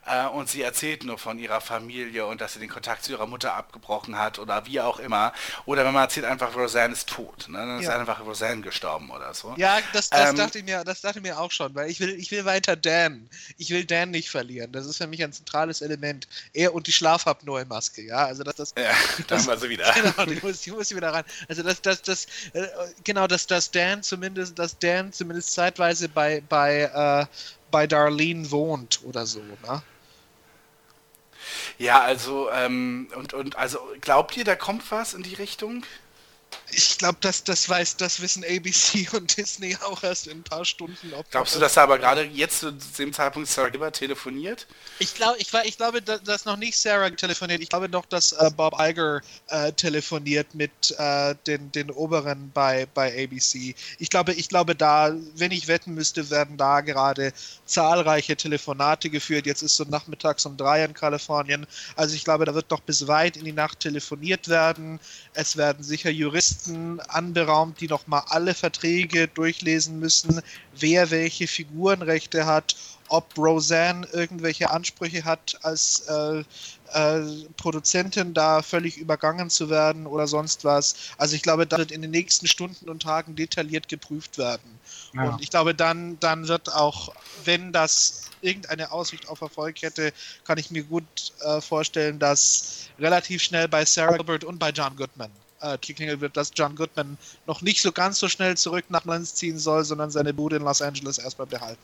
Äh, 0.04 0.26
und 0.26 0.48
sie 0.48 0.62
erzählt 0.62 1.04
nur 1.04 1.16
von 1.16 1.38
ihrer 1.38 1.60
Familie 1.60 2.26
und 2.26 2.40
dass 2.40 2.54
sie 2.54 2.58
den 2.58 2.68
Kontakt 2.68 3.04
zu 3.04 3.12
ihrer 3.12 3.26
Mutter 3.26 3.54
abgebrochen 3.54 4.18
hat 4.18 4.40
oder 4.40 4.66
wie 4.66 4.80
auch 4.80 4.98
immer. 4.98 5.32
Oder 5.64 5.84
wenn 5.84 5.92
man 5.92 6.02
erzählt 6.04 6.26
einfach, 6.26 6.56
Roseanne 6.56 6.92
ist 6.92 7.08
tot. 7.08 7.46
Ne? 7.48 7.58
Dann 7.58 7.78
ist 7.78 7.86
Ja. 7.86 7.98
einfach 7.98 8.20
Roseanne 8.24 8.62
gestorben 8.62 9.10
oder 9.10 9.32
so. 9.32 9.54
Ja, 9.56 9.78
das, 9.92 10.10
das, 10.10 10.30
Ähm, 10.30 10.36
dachte 10.36 10.58
ich 10.58 10.64
mir, 10.64 10.82
das 10.82 11.02
dachte 11.02 11.18
ich 11.18 11.22
mir 11.22 11.38
auch 11.38 11.52
schon, 11.52 11.72
weil 11.76 11.88
ich 11.88 12.00
will, 12.00 12.10
ich 12.10 12.32
will 12.32 12.44
weiter 12.44 12.74
Dan. 12.74 13.28
Ich 13.58 13.70
will 13.70 13.84
Dan 13.84 14.10
nicht 14.10 14.28
verlieren. 14.28 14.72
Das 14.72 14.86
ist 14.86 14.96
für 14.96 15.06
mich 15.06 15.22
ein 15.22 15.32
zentrales 15.32 15.82
Element. 15.82 16.26
Er 16.52 16.74
und 16.74 16.88
die 16.88 16.92
Schlafapnoe-Maske, 16.92 18.02
ja. 18.02 18.26
Also 18.26 18.42
das, 18.42 18.56
das, 18.56 18.74
Ja, 18.76 18.90
da 19.28 19.36
haben 19.38 19.46
wir 19.46 19.56
sie 19.56 19.68
wieder. 19.68 19.92
genau, 19.94 20.26
die 20.26 20.40
muss, 20.44 20.62
die 20.62 20.72
muss 20.72 20.90
ich 20.90 20.96
wieder 20.96 21.12
rein. 21.12 21.24
Also 21.48 21.62
das, 21.62 21.80
das, 21.80 22.02
das, 22.02 22.26
äh, 22.54 22.66
genau, 23.04 23.28
dass, 23.28 23.46
dass 23.46 23.70
Dan 23.70 24.02
zumindest, 24.02 24.58
dass 24.58 24.76
Dan 24.78 25.12
zumindest 25.12 25.52
zeitweise 25.54 26.08
bei, 26.08 26.42
bei, 26.48 26.82
äh, 26.82 27.26
bei 27.70 27.86
Darlene 27.86 28.50
wohnt 28.50 29.00
oder 29.04 29.24
so, 29.26 29.40
ne? 29.64 29.80
Ja, 31.78 32.00
also, 32.00 32.50
ähm, 32.50 33.08
und, 33.16 33.34
und 33.34 33.56
also 33.56 33.78
glaubt 34.00 34.36
ihr, 34.36 34.44
da 34.44 34.56
kommt 34.56 34.90
was 34.90 35.14
in 35.14 35.22
die 35.22 35.34
Richtung? 35.34 35.84
Ich 36.74 36.98
glaube, 36.98 37.18
das, 37.20 37.44
das 37.44 37.68
weiß, 37.68 37.96
das 37.96 38.20
wissen 38.20 38.44
ABC 38.44 39.08
und 39.12 39.36
Disney 39.36 39.76
auch 39.84 40.02
erst 40.02 40.26
in 40.26 40.38
ein 40.38 40.42
paar 40.42 40.64
Stunden. 40.64 41.12
Glaubst 41.30 41.54
du, 41.54 41.58
dass 41.60 41.74
da 41.74 41.82
aber 41.82 41.98
gerade 41.98 42.22
jetzt 42.24 42.60
zu 42.60 42.72
dem 42.72 43.12
Zeitpunkt 43.12 43.48
Sarah 43.48 43.68
Gilbert 43.68 43.96
telefoniert? 43.96 44.66
Ich, 44.98 45.14
glaub, 45.14 45.36
ich, 45.38 45.52
ich 45.64 45.76
glaube, 45.76 46.00
da- 46.00 46.18
dass 46.18 46.44
noch 46.44 46.56
nicht 46.56 46.78
Sarah 46.78 47.10
telefoniert. 47.10 47.60
Ich 47.60 47.68
glaube 47.68 47.88
noch, 47.88 48.06
dass 48.06 48.32
äh, 48.32 48.50
Bob 48.56 48.74
Iger 48.78 49.20
äh, 49.48 49.72
telefoniert 49.72 50.54
mit 50.54 50.70
äh, 50.98 51.34
den, 51.46 51.70
den 51.72 51.90
Oberen 51.90 52.50
bei, 52.54 52.86
bei 52.94 53.24
ABC. 53.24 53.74
Ich 53.98 54.08
glaube, 54.10 54.32
ich 54.32 54.48
glaube, 54.48 54.74
da, 54.74 55.14
wenn 55.34 55.50
ich 55.50 55.68
wetten 55.68 55.94
müsste, 55.94 56.30
werden 56.30 56.56
da 56.56 56.80
gerade 56.80 57.32
zahlreiche 57.66 58.36
Telefonate 58.36 59.10
geführt. 59.10 59.46
Jetzt 59.46 59.62
ist 59.62 59.76
so 59.76 59.84
nachmittags 59.84 60.46
um 60.46 60.56
drei 60.56 60.84
in 60.84 60.94
Kalifornien. 60.94 61.66
Also 61.96 62.14
ich 62.14 62.24
glaube, 62.24 62.44
da 62.44 62.54
wird 62.54 62.66
doch 62.70 62.80
bis 62.80 63.06
weit 63.08 63.36
in 63.36 63.44
die 63.44 63.52
Nacht 63.52 63.80
telefoniert 63.80 64.48
werden. 64.48 65.00
Es 65.34 65.56
werden 65.56 65.82
sicher 65.82 66.10
Juristen 66.10 66.61
anberaumt, 67.08 67.80
die 67.80 67.88
nochmal 67.88 68.22
alle 68.28 68.54
Verträge 68.54 69.28
durchlesen 69.28 69.98
müssen, 69.98 70.42
wer 70.78 71.10
welche 71.10 71.46
Figurenrechte 71.46 72.46
hat, 72.46 72.76
ob 73.08 73.36
Roseanne 73.36 74.06
irgendwelche 74.12 74.70
Ansprüche 74.70 75.24
hat, 75.24 75.58
als 75.62 76.00
äh, 76.08 76.44
äh, 76.94 77.20
Produzentin 77.58 78.32
da 78.32 78.62
völlig 78.62 78.96
übergangen 78.96 79.50
zu 79.50 79.68
werden 79.68 80.06
oder 80.06 80.26
sonst 80.26 80.64
was. 80.64 80.94
Also 81.18 81.36
ich 81.36 81.42
glaube, 81.42 81.66
da 81.66 81.76
wird 81.76 81.90
in 81.90 82.00
den 82.00 82.10
nächsten 82.10 82.46
Stunden 82.46 82.88
und 82.88 83.02
Tagen 83.02 83.36
detailliert 83.36 83.88
geprüft 83.88 84.38
werden. 84.38 84.78
Ja. 85.14 85.24
Und 85.24 85.42
ich 85.42 85.50
glaube, 85.50 85.74
dann, 85.74 86.18
dann 86.20 86.48
wird 86.48 86.72
auch, 86.72 87.12
wenn 87.44 87.72
das 87.72 88.30
irgendeine 88.40 88.90
Aussicht 88.92 89.28
auf 89.28 89.40
Erfolg 89.42 89.82
hätte, 89.82 90.12
kann 90.44 90.56
ich 90.56 90.70
mir 90.70 90.82
gut 90.82 91.32
äh, 91.40 91.60
vorstellen, 91.60 92.18
dass 92.18 92.88
relativ 92.98 93.42
schnell 93.42 93.68
bei 93.68 93.84
Sarah 93.84 94.16
Gilbert 94.16 94.44
und 94.44 94.58
bei 94.58 94.70
John 94.70 94.96
Goodman 94.96 95.30
äh, 95.62 95.78
geklingelt 95.78 96.20
wird, 96.20 96.36
dass 96.36 96.50
John 96.54 96.74
Goodman 96.76 97.16
noch 97.46 97.62
nicht 97.62 97.80
so 97.80 97.92
ganz 97.92 98.18
so 98.18 98.28
schnell 98.28 98.56
zurück 98.56 98.84
nach 98.88 99.04
Lenz 99.04 99.34
ziehen 99.34 99.58
soll, 99.58 99.84
sondern 99.84 100.10
seine 100.10 100.34
Bude 100.34 100.56
in 100.56 100.62
Los 100.62 100.82
Angeles 100.82 101.18
erstmal 101.18 101.46
behalten. 101.46 101.82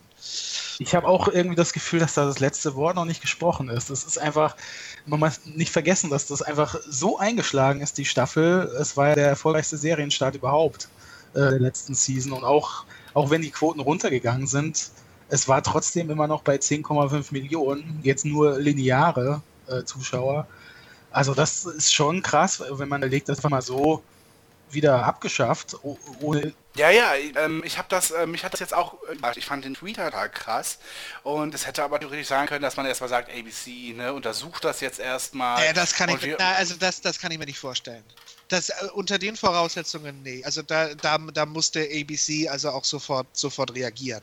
Ich 0.80 0.94
habe 0.94 1.06
auch 1.08 1.28
irgendwie 1.28 1.56
das 1.56 1.72
Gefühl, 1.72 2.00
dass 2.00 2.14
da 2.14 2.26
das 2.26 2.40
letzte 2.40 2.74
Wort 2.74 2.96
noch 2.96 3.04
nicht 3.04 3.20
gesprochen 3.20 3.68
ist. 3.68 3.90
Es 3.90 4.04
ist 4.04 4.18
einfach, 4.18 4.56
man 5.06 5.20
muss 5.20 5.40
nicht 5.44 5.72
vergessen, 5.72 6.10
dass 6.10 6.26
das 6.26 6.42
einfach 6.42 6.76
so 6.88 7.18
eingeschlagen 7.18 7.80
ist, 7.80 7.98
die 7.98 8.04
Staffel. 8.04 8.70
Es 8.78 8.96
war 8.96 9.08
ja 9.08 9.14
der 9.14 9.28
erfolgreichste 9.28 9.76
Serienstart 9.76 10.36
überhaupt 10.36 10.88
äh, 11.34 11.38
der 11.38 11.60
letzten 11.60 11.94
Season. 11.94 12.32
Und 12.32 12.44
auch, 12.44 12.84
auch 13.14 13.30
wenn 13.30 13.42
die 13.42 13.50
Quoten 13.50 13.80
runtergegangen 13.80 14.46
sind, 14.46 14.90
es 15.28 15.48
war 15.48 15.62
trotzdem 15.62 16.10
immer 16.10 16.26
noch 16.26 16.42
bei 16.42 16.56
10,5 16.56 17.32
Millionen, 17.32 18.00
jetzt 18.02 18.24
nur 18.24 18.58
lineare 18.58 19.42
äh, 19.68 19.84
Zuschauer. 19.84 20.46
Also 21.18 21.34
das 21.34 21.64
ist 21.64 21.92
schon 21.92 22.22
krass, 22.22 22.62
wenn 22.70 22.88
man 22.88 23.02
überlegt, 23.02 23.28
das 23.28 23.42
war 23.42 23.50
mal 23.50 23.60
so 23.60 24.02
wieder 24.70 25.04
abgeschafft, 25.04 25.74
oh- 25.82 25.98
ohne 26.20 26.52
Ja, 26.76 26.90
ja, 26.90 27.14
ähm, 27.14 27.62
ich 27.64 27.76
habe 27.76 27.88
das, 27.88 28.10
äh, 28.12 28.24
mich 28.26 28.44
hat 28.44 28.52
das 28.52 28.60
jetzt 28.60 28.72
auch, 28.74 28.94
überrascht. 29.10 29.36
ich 29.38 29.46
fand 29.46 29.64
den 29.64 29.74
Tweet 29.74 29.98
halt, 29.98 30.14
halt 30.14 30.32
krass 30.32 30.78
und 31.24 31.54
es 31.54 31.66
hätte 31.66 31.82
aber 31.82 31.98
theoretisch 31.98 32.28
sein 32.28 32.46
können, 32.46 32.62
dass 32.62 32.76
man 32.76 32.86
erstmal 32.86 33.08
sagt, 33.10 33.30
ABC, 33.30 33.94
ne, 33.96 34.12
untersucht 34.12 34.62
das 34.64 34.80
jetzt 34.80 35.00
erstmal. 35.00 35.60
Äh, 35.64 35.72
das 35.72 35.94
kann 35.94 36.08
ich, 36.10 36.22
wir- 36.22 36.36
na, 36.38 36.52
also 36.52 36.74
das, 36.78 37.00
das 37.00 37.18
kann 37.18 37.32
ich 37.32 37.38
mir 37.38 37.46
nicht 37.46 37.58
vorstellen. 37.58 38.04
Das, 38.48 38.68
äh, 38.68 38.74
unter 38.94 39.18
den 39.18 39.36
Voraussetzungen, 39.36 40.22
nee. 40.22 40.44
Also 40.44 40.62
da, 40.62 40.94
da, 40.94 41.18
da 41.18 41.46
musste 41.46 41.80
ABC 41.80 42.48
also 42.48 42.70
auch 42.70 42.84
sofort, 42.84 43.26
sofort 43.32 43.74
reagieren. 43.74 44.22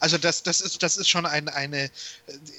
Also 0.00 0.18
das, 0.18 0.42
das 0.42 0.60
ist, 0.60 0.82
das 0.82 0.96
ist 0.96 1.08
schon 1.08 1.26
ein, 1.26 1.48
eine, 1.48 1.90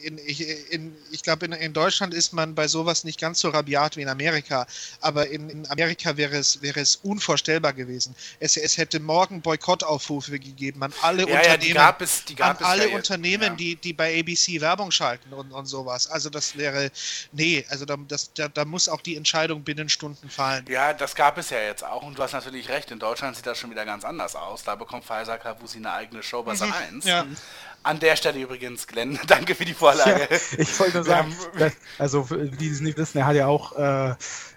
in, 0.03 0.17
ich, 0.25 0.71
in, 0.71 0.95
ich 1.11 1.23
glaube, 1.23 1.45
in, 1.45 1.53
in 1.53 1.73
Deutschland 1.73 2.13
ist 2.13 2.33
man 2.33 2.55
bei 2.55 2.67
sowas 2.67 3.03
nicht 3.03 3.19
ganz 3.19 3.39
so 3.39 3.49
rabiat 3.49 3.95
wie 3.95 4.01
in 4.01 4.09
Amerika, 4.09 4.67
aber 5.01 5.27
in, 5.27 5.49
in 5.49 5.71
Amerika 5.71 6.17
wäre 6.17 6.37
es, 6.37 6.61
wäre 6.61 6.79
es 6.79 6.97
unvorstellbar 6.97 7.73
gewesen. 7.73 8.15
Es, 8.39 8.57
es 8.57 8.77
hätte 8.77 8.99
morgen 8.99 9.41
Boykottaufrufe 9.41 10.39
gegeben 10.39 10.83
an 10.83 10.93
alle 11.01 11.23
ja, 11.23 11.29
ja, 11.29 11.39
Unternehmen 11.39 11.61
die 11.61 11.73
gab 11.73 12.01
es, 12.01 12.25
die 12.25 12.41
an 12.41 12.57
alle 12.57 12.89
ja 12.89 12.95
Unternehmen, 12.95 13.43
ja. 13.43 13.55
die, 13.55 13.75
die 13.75 13.93
bei 13.93 14.19
ABC 14.19 14.59
Werbung 14.61 14.91
schalten 14.91 15.33
und, 15.33 15.51
und 15.51 15.65
sowas. 15.65 16.07
Also 16.07 16.29
das 16.29 16.57
wäre, 16.57 16.91
nee, 17.31 17.65
also 17.69 17.85
da, 17.85 17.97
das, 18.07 18.33
da, 18.33 18.47
da 18.47 18.65
muss 18.65 18.89
auch 18.89 19.01
die 19.01 19.15
Entscheidung 19.15 19.63
binnen 19.63 19.89
Stunden 19.89 20.29
fallen. 20.29 20.65
Ja, 20.67 20.93
das 20.93 21.15
gab 21.15 21.37
es 21.37 21.49
ja 21.49 21.59
jetzt 21.59 21.83
auch 21.83 22.03
und 22.03 22.17
du 22.17 22.23
hast 22.23 22.33
natürlich 22.33 22.69
recht, 22.69 22.91
in 22.91 22.99
Deutschland 22.99 23.35
sieht 23.35 23.45
das 23.45 23.57
schon 23.57 23.71
wieder 23.71 23.85
ganz 23.85 24.03
anders 24.03 24.35
aus. 24.35 24.63
Da 24.63 24.75
bekommt 24.75 25.05
Pfizer 25.05 25.37
Kavusi 25.37 25.77
eine 25.77 25.91
eigene 25.91 26.23
Show 26.23 26.43
bei 26.43 26.55
Sat 26.55 26.73
1. 26.73 27.05
Ja. 27.33 27.37
An 27.83 27.99
der 27.99 28.15
Stelle 28.17 28.39
übrigens, 28.41 28.87
Glenn, 28.87 29.17
danke 29.27 29.55
für 29.55 29.65
die 29.65 29.73
Vorlage. 29.73 30.27
Ja, 30.29 30.37
ich 30.57 30.79
wollte 30.79 30.95
nur 30.97 31.03
sagen, 31.05 31.33
haben- 31.33 31.59
dass- 31.59 31.73
also 31.97 32.23
für 32.23 32.37
die 32.45 32.57
die 32.57 32.69
es 32.69 32.81
nicht 32.81 32.97
wissen, 32.97 33.17
er 33.19 33.25
hat 33.25 33.35
ja 33.35 33.47
auch, 33.47 33.77
äh, 33.77 34.15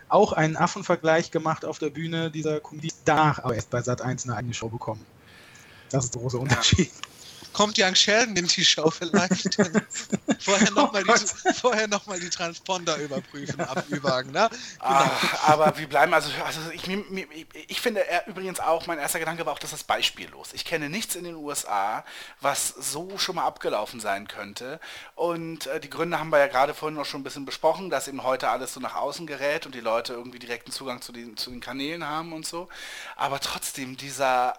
auch 0.08 0.32
einen 0.32 0.56
Affenvergleich 0.56 1.30
gemacht 1.30 1.64
auf 1.64 1.78
der 1.78 1.90
Bühne 1.90 2.30
dieser 2.30 2.60
Comedy, 2.60 2.92
danach 3.04 3.38
aber 3.38 3.54
erst 3.54 3.70
bei 3.70 3.80
Sat 3.80 4.02
1 4.02 4.24
eine 4.24 4.36
eigene 4.36 4.52
Show 4.54 4.68
bekommen. 4.68 5.04
Das 5.90 6.04
ist 6.04 6.14
der 6.14 6.20
große 6.22 6.38
Unterschied. 6.38 6.90
Kommt 7.52 7.78
Young 7.78 7.94
Sheldon 7.94 8.36
in 8.36 8.46
die 8.46 8.64
Show 8.64 8.90
vielleicht? 8.90 9.56
vorher 10.40 10.70
nochmal 10.70 11.04
Oh 11.08 11.14
die, 11.14 11.54
vorher 11.54 11.88
noch 11.88 12.06
mal 12.06 12.18
die 12.18 12.30
Transponder 12.30 12.96
überprüfen, 12.98 13.60
abüberwagen, 13.60 14.32
ne? 14.32 14.48
Ah, 14.78 15.10
aber 15.46 15.76
wir 15.78 15.88
bleiben, 15.88 16.14
also, 16.14 16.30
also 16.44 16.60
ich, 16.72 16.86
mir- 16.86 17.04
ich 17.68 17.80
finde 17.80 18.06
er, 18.06 18.26
übrigens 18.26 18.60
auch, 18.60 18.86
mein 18.86 18.98
erster 18.98 19.18
Gedanke 19.18 19.44
war 19.46 19.52
auch, 19.52 19.58
das 19.58 19.72
ist 19.72 19.86
beispiellos. 19.86 20.50
Ich 20.52 20.64
kenne 20.64 20.88
nichts 20.88 21.14
in 21.14 21.24
den 21.24 21.34
USA, 21.36 22.04
was 22.40 22.68
so 22.68 23.18
schon 23.18 23.36
mal 23.36 23.44
abgelaufen 23.46 24.00
sein 24.00 24.28
könnte. 24.28 24.80
Und 25.14 25.66
äh, 25.66 25.80
die 25.80 25.90
Gründe 25.90 26.18
haben 26.18 26.30
wir 26.30 26.38
ja 26.38 26.46
gerade 26.46 26.74
vorhin 26.74 26.96
noch 26.96 27.04
schon 27.06 27.20
ein 27.20 27.24
bisschen 27.24 27.44
besprochen, 27.44 27.90
dass 27.90 28.08
eben 28.08 28.22
heute 28.22 28.48
alles 28.48 28.74
so 28.74 28.80
nach 28.80 28.94
außen 28.96 29.26
gerät 29.26 29.66
und 29.66 29.74
die 29.74 29.80
Leute 29.80 30.14
irgendwie 30.14 30.38
direkten 30.38 30.72
Zugang 30.72 31.02
zu 31.02 31.12
den, 31.12 31.36
zu 31.36 31.50
den 31.50 31.60
Kanälen 31.60 32.06
haben 32.06 32.32
und 32.32 32.46
so. 32.46 32.68
Aber 33.16 33.40
trotzdem 33.40 33.96
dieser 33.96 34.54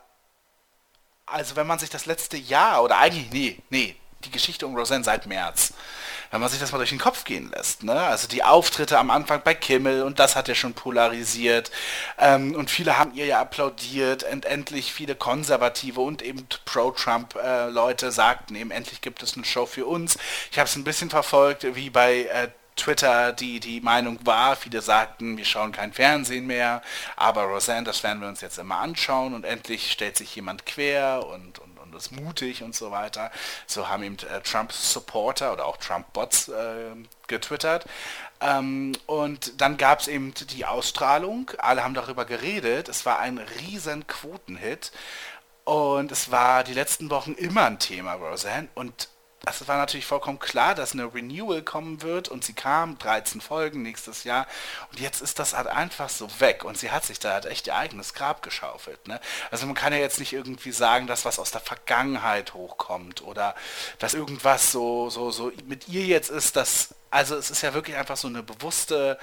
also 1.26 1.55
wenn 1.55 1.67
man 1.67 1.80
sich 1.80 1.89
das 1.89 2.05
letzte 2.05 2.38
Jahr 2.38 2.84
oder 2.84 2.97
eigentlich, 2.97 3.32
nee, 3.32 3.59
nee, 3.69 3.95
die 4.24 4.32
Geschichte 4.32 4.65
um 4.65 4.76
Roseanne 4.76 5.03
seit 5.03 5.26
März, 5.26 5.74
wenn 6.32 6.39
man 6.39 6.49
sich 6.49 6.59
das 6.59 6.71
mal 6.71 6.78
durch 6.80 6.89
den 6.89 6.99
Kopf 6.99 7.26
gehen 7.26 7.51
lässt, 7.51 7.84
ne? 7.84 7.93
Also 7.93 8.28
die 8.28 8.43
Auftritte 8.43 8.97
am 8.97 9.11
Anfang 9.11 9.41
bei 9.43 9.53
Kimmel 9.53 10.03
und 10.03 10.19
das 10.19 10.36
hat 10.36 10.47
ja 10.47 10.55
schon 10.55 10.74
polarisiert 10.74 11.71
ähm, 12.17 12.55
und 12.55 12.71
viele 12.71 12.97
haben 12.97 13.13
ihr 13.13 13.26
ja 13.26 13.41
applaudiert 13.41 14.24
und 14.24 14.45
endlich 14.45 14.93
viele 14.93 15.15
Konservative 15.15 16.01
und 16.01 16.21
eben 16.21 16.47
Pro-Trump-Leute 16.65 18.11
sagten 18.11 18.55
eben, 18.55 18.71
endlich 18.71 19.01
gibt 19.01 19.21
es 19.21 19.36
eine 19.36 19.45
Show 19.45 19.65
für 19.65 19.86
uns. 19.86 20.17
Ich 20.51 20.57
habe 20.57 20.67
es 20.67 20.76
ein 20.76 20.84
bisschen 20.84 21.09
verfolgt, 21.09 21.76
wie 21.76 21.89
bei 21.89 22.24
äh, 22.24 22.49
Twitter 22.76 23.32
die, 23.34 23.59
die 23.59 23.82
Meinung 23.82 24.19
war, 24.24 24.55
viele 24.55 24.82
sagten, 24.82 25.38
wir 25.38 25.45
schauen 25.45 25.71
kein 25.71 25.93
Fernsehen 25.93 26.47
mehr, 26.47 26.82
aber 27.15 27.43
Roseanne, 27.43 27.84
das 27.84 28.03
werden 28.03 28.21
wir 28.21 28.28
uns 28.28 28.41
jetzt 28.41 28.57
immer 28.57 28.80
anschauen 28.80 29.34
und 29.34 29.45
endlich 29.45 29.91
stellt 29.91 30.17
sich 30.17 30.36
jemand 30.36 30.65
quer 30.65 31.26
und, 31.28 31.59
und, 31.59 31.78
und 31.80 31.95
ist 31.95 32.11
mutig 32.11 32.63
und 32.63 32.76
so 32.76 32.91
weiter. 32.91 33.32
So 33.67 33.89
haben 33.89 34.03
eben 34.03 34.17
äh, 34.30 34.41
Trump-Supporter 34.41 35.53
oder 35.53 35.65
auch 35.65 35.78
Trump-Bots 35.78 36.49
äh, 36.49 36.95
getwittert. 37.28 37.86
Ähm, 38.41 38.93
und 39.05 39.61
dann 39.61 39.78
gab 39.78 40.01
es 40.01 40.07
eben 40.07 40.34
die 40.34 40.65
Ausstrahlung, 40.65 41.51
alle 41.59 41.84
haben 41.84 41.93
darüber 41.93 42.26
geredet, 42.26 42.89
es 42.89 43.05
war 43.05 43.19
ein 43.19 43.38
riesen 43.38 44.05
Quotenhit 44.07 44.91
und 45.63 46.11
es 46.11 46.30
war 46.30 46.63
die 46.63 46.74
letzten 46.74 47.09
Wochen 47.09 47.34
immer 47.34 47.65
ein 47.65 47.80
Thema, 47.80 48.13
Roseanne, 48.13 48.67
und 48.76 49.07
es 49.45 49.67
war 49.67 49.77
natürlich 49.77 50.05
vollkommen 50.05 50.39
klar, 50.39 50.73
dass 50.73 50.93
eine 50.93 51.13
Renewal 51.13 51.61
kommen 51.61 52.01
wird 52.01 52.29
und 52.29 52.45
sie 52.45 52.53
kam, 52.53 52.97
13 52.97 53.41
Folgen 53.41 53.81
nächstes 53.81 54.23
Jahr 54.23 54.47
und 54.89 55.01
jetzt 55.01 55.21
ist 55.21 55.37
das 55.37 55.55
halt 55.55 55.67
einfach 55.67 56.07
so 56.09 56.29
weg 56.39 56.63
und 56.63 56.77
sie 56.77 56.91
hat 56.91 57.03
sich 57.03 57.19
da 57.19 57.33
halt 57.33 57.45
echt 57.45 57.67
ihr 57.67 57.75
eigenes 57.75 58.13
Grab 58.13 58.41
geschaufelt. 58.41 59.05
Ne? 59.07 59.19
Also 59.51 59.65
man 59.65 59.75
kann 59.75 59.91
ja 59.91 59.99
jetzt 59.99 60.19
nicht 60.19 60.31
irgendwie 60.31 60.71
sagen, 60.71 61.07
dass 61.07 61.25
was 61.25 61.39
aus 61.39 61.51
der 61.51 61.59
Vergangenheit 61.59 62.53
hochkommt 62.53 63.21
oder 63.21 63.53
dass 63.99 64.13
irgendwas 64.13 64.71
so, 64.71 65.09
so, 65.09 65.29
so 65.31 65.51
mit 65.65 65.89
ihr 65.89 66.05
jetzt 66.05 66.29
ist, 66.29 66.55
dass, 66.55 66.95
also 67.11 67.35
es 67.35 67.51
ist 67.51 67.63
ja 67.63 67.73
wirklich 67.73 67.97
einfach 67.97 68.17
so 68.17 68.29
eine 68.29 68.43
bewusste 68.43 69.19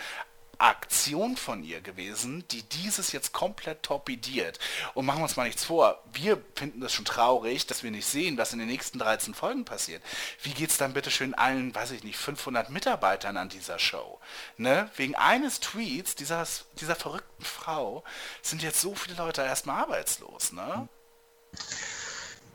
Aktion 0.60 1.36
von 1.36 1.64
ihr 1.64 1.80
gewesen, 1.80 2.44
die 2.50 2.62
dieses 2.62 3.12
jetzt 3.12 3.32
komplett 3.32 3.82
torpediert. 3.82 4.58
Und 4.94 5.06
machen 5.06 5.20
wir 5.20 5.24
uns 5.24 5.36
mal 5.36 5.44
nichts 5.44 5.64
vor, 5.64 6.02
wir 6.12 6.42
finden 6.54 6.80
das 6.80 6.92
schon 6.92 7.04
traurig, 7.04 7.66
dass 7.66 7.82
wir 7.82 7.90
nicht 7.90 8.06
sehen, 8.06 8.38
was 8.38 8.52
in 8.52 8.58
den 8.58 8.68
nächsten 8.68 8.98
13 8.98 9.34
Folgen 9.34 9.64
passiert. 9.64 10.02
Wie 10.42 10.52
geht's 10.52 10.76
dann 10.76 10.92
bitte 10.92 11.10
schön 11.10 11.34
allen, 11.34 11.74
weiß 11.74 11.92
ich 11.92 12.04
nicht, 12.04 12.18
500 12.18 12.70
Mitarbeitern 12.70 13.36
an 13.36 13.48
dieser 13.48 13.78
Show? 13.78 14.18
Ne? 14.56 14.90
Wegen 14.96 15.14
eines 15.14 15.60
Tweets 15.60 16.14
dieser, 16.14 16.46
dieser 16.80 16.96
verrückten 16.96 17.44
Frau 17.44 18.04
sind 18.42 18.62
jetzt 18.62 18.80
so 18.80 18.94
viele 18.94 19.16
Leute 19.16 19.42
erstmal 19.42 19.82
arbeitslos, 19.82 20.52
ne? 20.52 20.88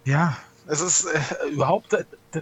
Ja, 0.04 0.38
Es 0.68 0.82
ist 0.82 1.06
äh, 1.06 1.48
überhaupt 1.50 1.96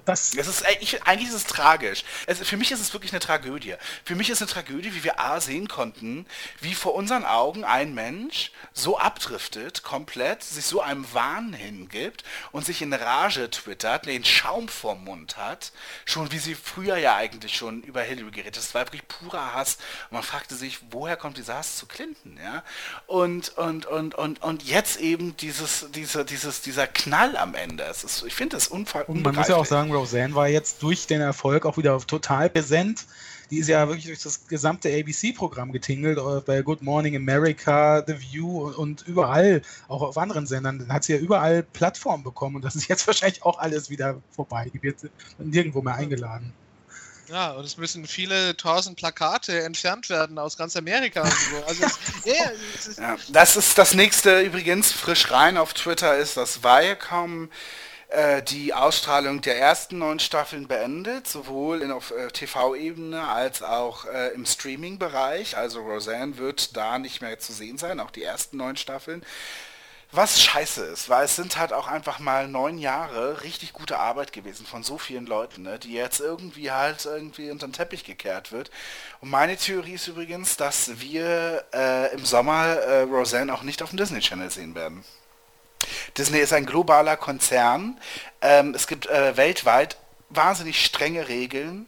das. 0.05 0.35
Es 0.35 0.47
ist, 0.47 0.61
äh, 0.61 0.77
ich, 0.79 1.03
eigentlich 1.03 1.29
ist 1.29 1.35
es 1.35 1.45
tragisch. 1.45 2.03
Es, 2.27 2.39
für 2.39 2.57
mich 2.57 2.71
ist 2.71 2.79
es 2.79 2.93
wirklich 2.93 3.11
eine 3.11 3.19
Tragödie. 3.19 3.75
Für 4.05 4.15
mich 4.15 4.29
ist 4.29 4.41
es 4.41 4.41
eine 4.41 4.51
Tragödie, 4.51 4.93
wie 4.93 5.03
wir 5.03 5.19
A 5.19 5.39
sehen 5.39 5.67
konnten, 5.67 6.25
wie 6.61 6.73
vor 6.73 6.95
unseren 6.95 7.25
Augen 7.25 7.63
ein 7.63 7.93
Mensch 7.93 8.51
so 8.73 8.97
abdriftet, 8.97 9.83
komplett, 9.83 10.43
sich 10.43 10.65
so 10.65 10.81
einem 10.81 11.05
Wahn 11.13 11.53
hingibt 11.53 12.23
und 12.51 12.65
sich 12.65 12.81
in 12.81 12.93
Rage 12.93 13.49
twittert, 13.49 14.05
den 14.05 14.25
Schaum 14.25 14.67
vorm 14.67 15.03
Mund 15.03 15.37
hat, 15.37 15.71
schon 16.05 16.31
wie 16.31 16.39
sie 16.39 16.55
früher 16.55 16.97
ja 16.97 17.15
eigentlich 17.15 17.55
schon 17.55 17.81
über 17.83 18.01
Hillary 18.01 18.31
geredet. 18.31 18.57
Das 18.57 18.73
war 18.73 18.85
wirklich 18.85 19.07
purer 19.07 19.53
Hass. 19.53 19.77
Und 20.09 20.15
man 20.15 20.23
fragte 20.23 20.55
sich, 20.55 20.79
woher 20.91 21.17
kommt 21.17 21.37
dieser 21.37 21.55
Hass 21.55 21.77
zu 21.77 21.85
Clinton, 21.85 22.37
ja? 22.41 22.63
Und, 23.07 23.49
und, 23.57 23.85
und, 23.85 24.15
und, 24.15 24.41
und 24.41 24.63
jetzt 24.63 24.99
eben 24.99 25.35
dieses, 25.37 25.87
diese, 25.93 26.25
dieses, 26.25 26.61
dieser 26.61 26.87
Knall 26.87 27.37
am 27.37 27.55
Ende. 27.55 27.83
Es 27.83 28.03
ist, 28.03 28.23
ich 28.23 28.33
finde 28.33 28.57
das 28.57 28.67
unfall. 28.67 29.03
Und 29.03 29.23
man 29.23 29.35
muss 29.35 29.47
ja 29.47 29.55
auch 29.55 29.65
sagen, 29.65 29.82
Roseanne 29.91 30.35
war 30.35 30.47
jetzt 30.47 30.81
durch 30.81 31.07
den 31.07 31.21
Erfolg 31.21 31.65
auch 31.65 31.77
wieder 31.77 31.97
total 31.99 32.49
präsent. 32.49 33.05
Die 33.51 33.59
ist 33.59 33.67
ja 33.67 33.87
wirklich 33.87 34.05
durch 34.05 34.21
das 34.21 34.47
gesamte 34.47 34.89
ABC-Programm 34.89 35.71
getingelt, 35.71 36.17
äh, 36.17 36.41
bei 36.45 36.61
Good 36.61 36.81
Morning 36.81 37.15
America, 37.15 38.03
The 38.05 38.19
View 38.19 38.69
und 38.69 39.03
überall, 39.07 39.61
auch 39.87 40.01
auf 40.01 40.17
anderen 40.17 40.47
Sendern. 40.47 40.79
Dann 40.79 40.91
hat 40.91 41.03
sie 41.03 41.13
ja 41.13 41.19
überall 41.19 41.61
Plattformen 41.61 42.23
bekommen 42.23 42.55
und 42.55 42.65
das 42.65 42.75
ist 42.75 42.87
jetzt 42.87 43.05
wahrscheinlich 43.07 43.43
auch 43.43 43.59
alles 43.59 43.89
wieder 43.89 44.21
vorbei. 44.31 44.71
Die 44.73 44.81
wird 44.81 44.97
nirgendwo 45.37 45.81
mehr 45.81 45.95
eingeladen. 45.95 46.53
Ja, 47.29 47.51
und 47.51 47.63
es 47.63 47.77
müssen 47.77 48.05
viele 48.05 48.55
tausend 48.57 48.97
Plakate 48.97 49.63
entfernt 49.63 50.09
werden 50.09 50.37
aus 50.37 50.57
ganz 50.57 50.75
Amerika. 50.75 51.21
Und 51.21 51.31
so. 51.31 51.63
also 51.65 51.83
es, 51.83 51.99
yeah, 52.25 52.51
es 52.75 52.87
ist 52.87 52.99
Ja, 52.99 53.17
das 53.29 53.55
ist 53.55 53.77
das 53.77 53.93
nächste 53.93 54.41
übrigens 54.41 54.91
frisch 54.91 55.31
rein 55.31 55.57
auf 55.57 55.73
Twitter 55.73 56.17
ist, 56.17 56.37
dass 56.37 56.63
Viacom 56.63 57.49
die 58.43 58.73
Ausstrahlung 58.73 59.41
der 59.41 59.57
ersten 59.57 59.97
neun 59.97 60.19
Staffeln 60.19 60.67
beendet, 60.67 61.27
sowohl 61.27 61.81
in, 61.81 61.91
auf 61.91 62.11
äh, 62.11 62.27
TV-Ebene 62.27 63.27
als 63.27 63.63
auch 63.63 64.05
äh, 64.05 64.29
im 64.29 64.45
Streaming-Bereich. 64.45 65.57
Also 65.57 65.81
Roseanne 65.81 66.37
wird 66.37 66.75
da 66.77 66.99
nicht 66.99 67.21
mehr 67.21 67.39
zu 67.39 67.53
sehen 67.53 67.77
sein, 67.77 67.99
auch 67.99 68.11
die 68.11 68.23
ersten 68.23 68.57
neun 68.57 68.77
Staffeln. 68.77 69.23
Was 70.15 70.43
scheiße 70.43 70.85
ist, 70.85 71.09
weil 71.09 71.25
es 71.25 71.35
sind 71.35 71.57
halt 71.57 71.73
auch 71.73 71.87
einfach 71.87 72.19
mal 72.19 72.47
neun 72.47 72.77
Jahre 72.77 73.41
richtig 73.41 73.73
gute 73.73 73.97
Arbeit 73.97 74.31
gewesen 74.31 74.63
von 74.63 74.83
so 74.83 74.99
vielen 74.99 75.25
Leuten, 75.25 75.63
ne, 75.63 75.79
die 75.79 75.93
jetzt 75.93 76.19
irgendwie 76.19 76.69
halt 76.69 77.03
irgendwie 77.05 77.49
unter 77.49 77.65
den 77.67 77.73
Teppich 77.73 78.03
gekehrt 78.03 78.51
wird. 78.51 78.69
Und 79.21 79.31
meine 79.31 79.57
Theorie 79.57 79.93
ist 79.93 80.07
übrigens, 80.07 80.55
dass 80.55 80.99
wir 81.01 81.65
äh, 81.73 82.13
im 82.13 82.25
Sommer 82.25 82.63
äh, 82.63 83.01
Roseanne 83.01 83.51
auch 83.51 83.63
nicht 83.63 83.81
auf 83.81 83.89
dem 83.89 83.97
Disney 83.97 84.19
Channel 84.19 84.51
sehen 84.51 84.75
werden. 84.75 85.03
Disney 86.17 86.39
ist 86.39 86.53
ein 86.53 86.65
globaler 86.65 87.17
Konzern. 87.17 87.99
Ähm, 88.41 88.73
es 88.75 88.87
gibt 88.87 89.07
äh, 89.07 89.37
weltweit 89.37 89.97
wahnsinnig 90.29 90.83
strenge 90.83 91.27
Regeln. 91.27 91.87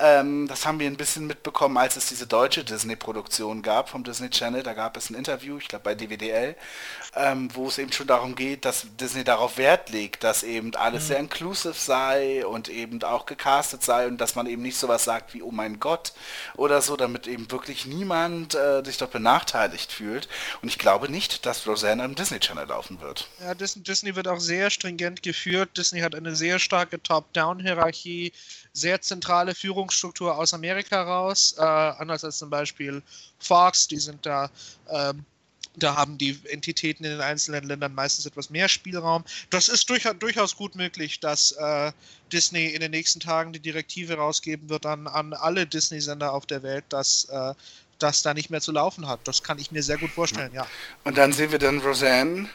Ähm, 0.00 0.48
das 0.48 0.66
haben 0.66 0.80
wir 0.80 0.88
ein 0.88 0.96
bisschen 0.96 1.26
mitbekommen, 1.26 1.76
als 1.76 1.96
es 1.96 2.06
diese 2.06 2.26
deutsche 2.26 2.64
Disney-Produktion 2.64 3.62
gab 3.62 3.88
vom 3.88 4.02
Disney 4.02 4.28
Channel. 4.28 4.64
Da 4.64 4.72
gab 4.72 4.96
es 4.96 5.08
ein 5.08 5.14
Interview, 5.14 5.58
ich 5.58 5.68
glaube 5.68 5.84
bei 5.84 5.94
DWDL, 5.94 6.56
ähm, 7.14 7.48
wo 7.54 7.68
es 7.68 7.78
eben 7.78 7.92
schon 7.92 8.08
darum 8.08 8.34
geht, 8.34 8.64
dass 8.64 8.86
Disney 8.98 9.22
darauf 9.22 9.56
Wert 9.56 9.90
legt, 9.90 10.24
dass 10.24 10.42
eben 10.42 10.74
alles 10.74 11.06
sehr 11.06 11.18
inclusive 11.18 11.74
sei 11.74 12.44
und 12.44 12.68
eben 12.68 13.02
auch 13.04 13.24
gecastet 13.26 13.84
sei 13.84 14.08
und 14.08 14.20
dass 14.20 14.34
man 14.34 14.46
eben 14.46 14.62
nicht 14.62 14.76
sowas 14.76 15.04
sagt 15.04 15.32
wie, 15.32 15.42
oh 15.42 15.52
mein 15.52 15.78
Gott 15.78 16.12
oder 16.56 16.82
so, 16.82 16.96
damit 16.96 17.28
eben 17.28 17.48
wirklich 17.50 17.86
niemand 17.86 18.54
äh, 18.56 18.82
sich 18.84 18.98
dort 18.98 19.12
benachteiligt 19.12 19.92
fühlt. 19.92 20.28
Und 20.60 20.68
ich 20.68 20.78
glaube 20.78 21.08
nicht, 21.08 21.46
dass 21.46 21.66
Roseanne 21.66 22.02
am 22.02 22.16
Disney 22.16 22.40
Channel 22.40 22.66
laufen 22.66 23.00
wird. 23.00 23.28
Ja, 23.40 23.54
Disney, 23.54 23.82
Disney 23.82 24.16
wird 24.16 24.26
auch 24.26 24.40
sehr 24.40 24.70
stringent 24.70 25.22
geführt. 25.22 25.76
Disney 25.76 26.00
hat 26.00 26.14
eine 26.14 26.34
sehr 26.34 26.58
starke 26.58 27.00
Top-Down-Hierarchie, 27.00 28.32
sehr 28.74 29.00
zentrale 29.00 29.54
Führungsstruktur 29.54 30.36
aus 30.36 30.52
Amerika 30.52 31.02
raus, 31.02 31.54
äh, 31.56 31.62
anders 31.62 32.24
als 32.24 32.38
zum 32.38 32.50
Beispiel 32.50 33.02
Fox, 33.38 33.88
die 33.88 33.98
sind 33.98 34.26
da, 34.26 34.50
ähm, 34.90 35.24
da 35.76 35.96
haben 35.96 36.18
die 36.18 36.38
Entitäten 36.44 37.04
in 37.04 37.12
den 37.12 37.20
einzelnen 37.20 37.64
Ländern 37.64 37.94
meistens 37.94 38.26
etwas 38.26 38.50
mehr 38.50 38.68
Spielraum. 38.68 39.24
Das 39.50 39.68
ist 39.68 39.88
durchaus, 39.88 40.14
durchaus 40.18 40.56
gut 40.56 40.74
möglich, 40.74 41.20
dass 41.20 41.52
äh, 41.52 41.92
Disney 42.32 42.66
in 42.66 42.80
den 42.80 42.90
nächsten 42.90 43.20
Tagen 43.20 43.52
die 43.52 43.60
Direktive 43.60 44.14
rausgeben 44.14 44.68
wird 44.68 44.86
an, 44.86 45.06
an 45.06 45.32
alle 45.32 45.66
Disney-Sender 45.66 46.32
auf 46.32 46.46
der 46.46 46.62
Welt, 46.62 46.84
dass 46.90 47.24
äh, 47.26 47.54
das 47.98 48.22
da 48.22 48.34
nicht 48.34 48.50
mehr 48.50 48.60
zu 48.60 48.72
laufen 48.72 49.08
hat. 49.08 49.20
Das 49.24 49.42
kann 49.42 49.58
ich 49.58 49.70
mir 49.70 49.82
sehr 49.82 49.98
gut 49.98 50.10
vorstellen, 50.10 50.52
ja. 50.52 50.66
Und 51.04 51.16
dann 51.16 51.32
sehen 51.32 51.52
wir 51.52 51.58
dann 51.58 51.78
Roseanne, 51.78 52.48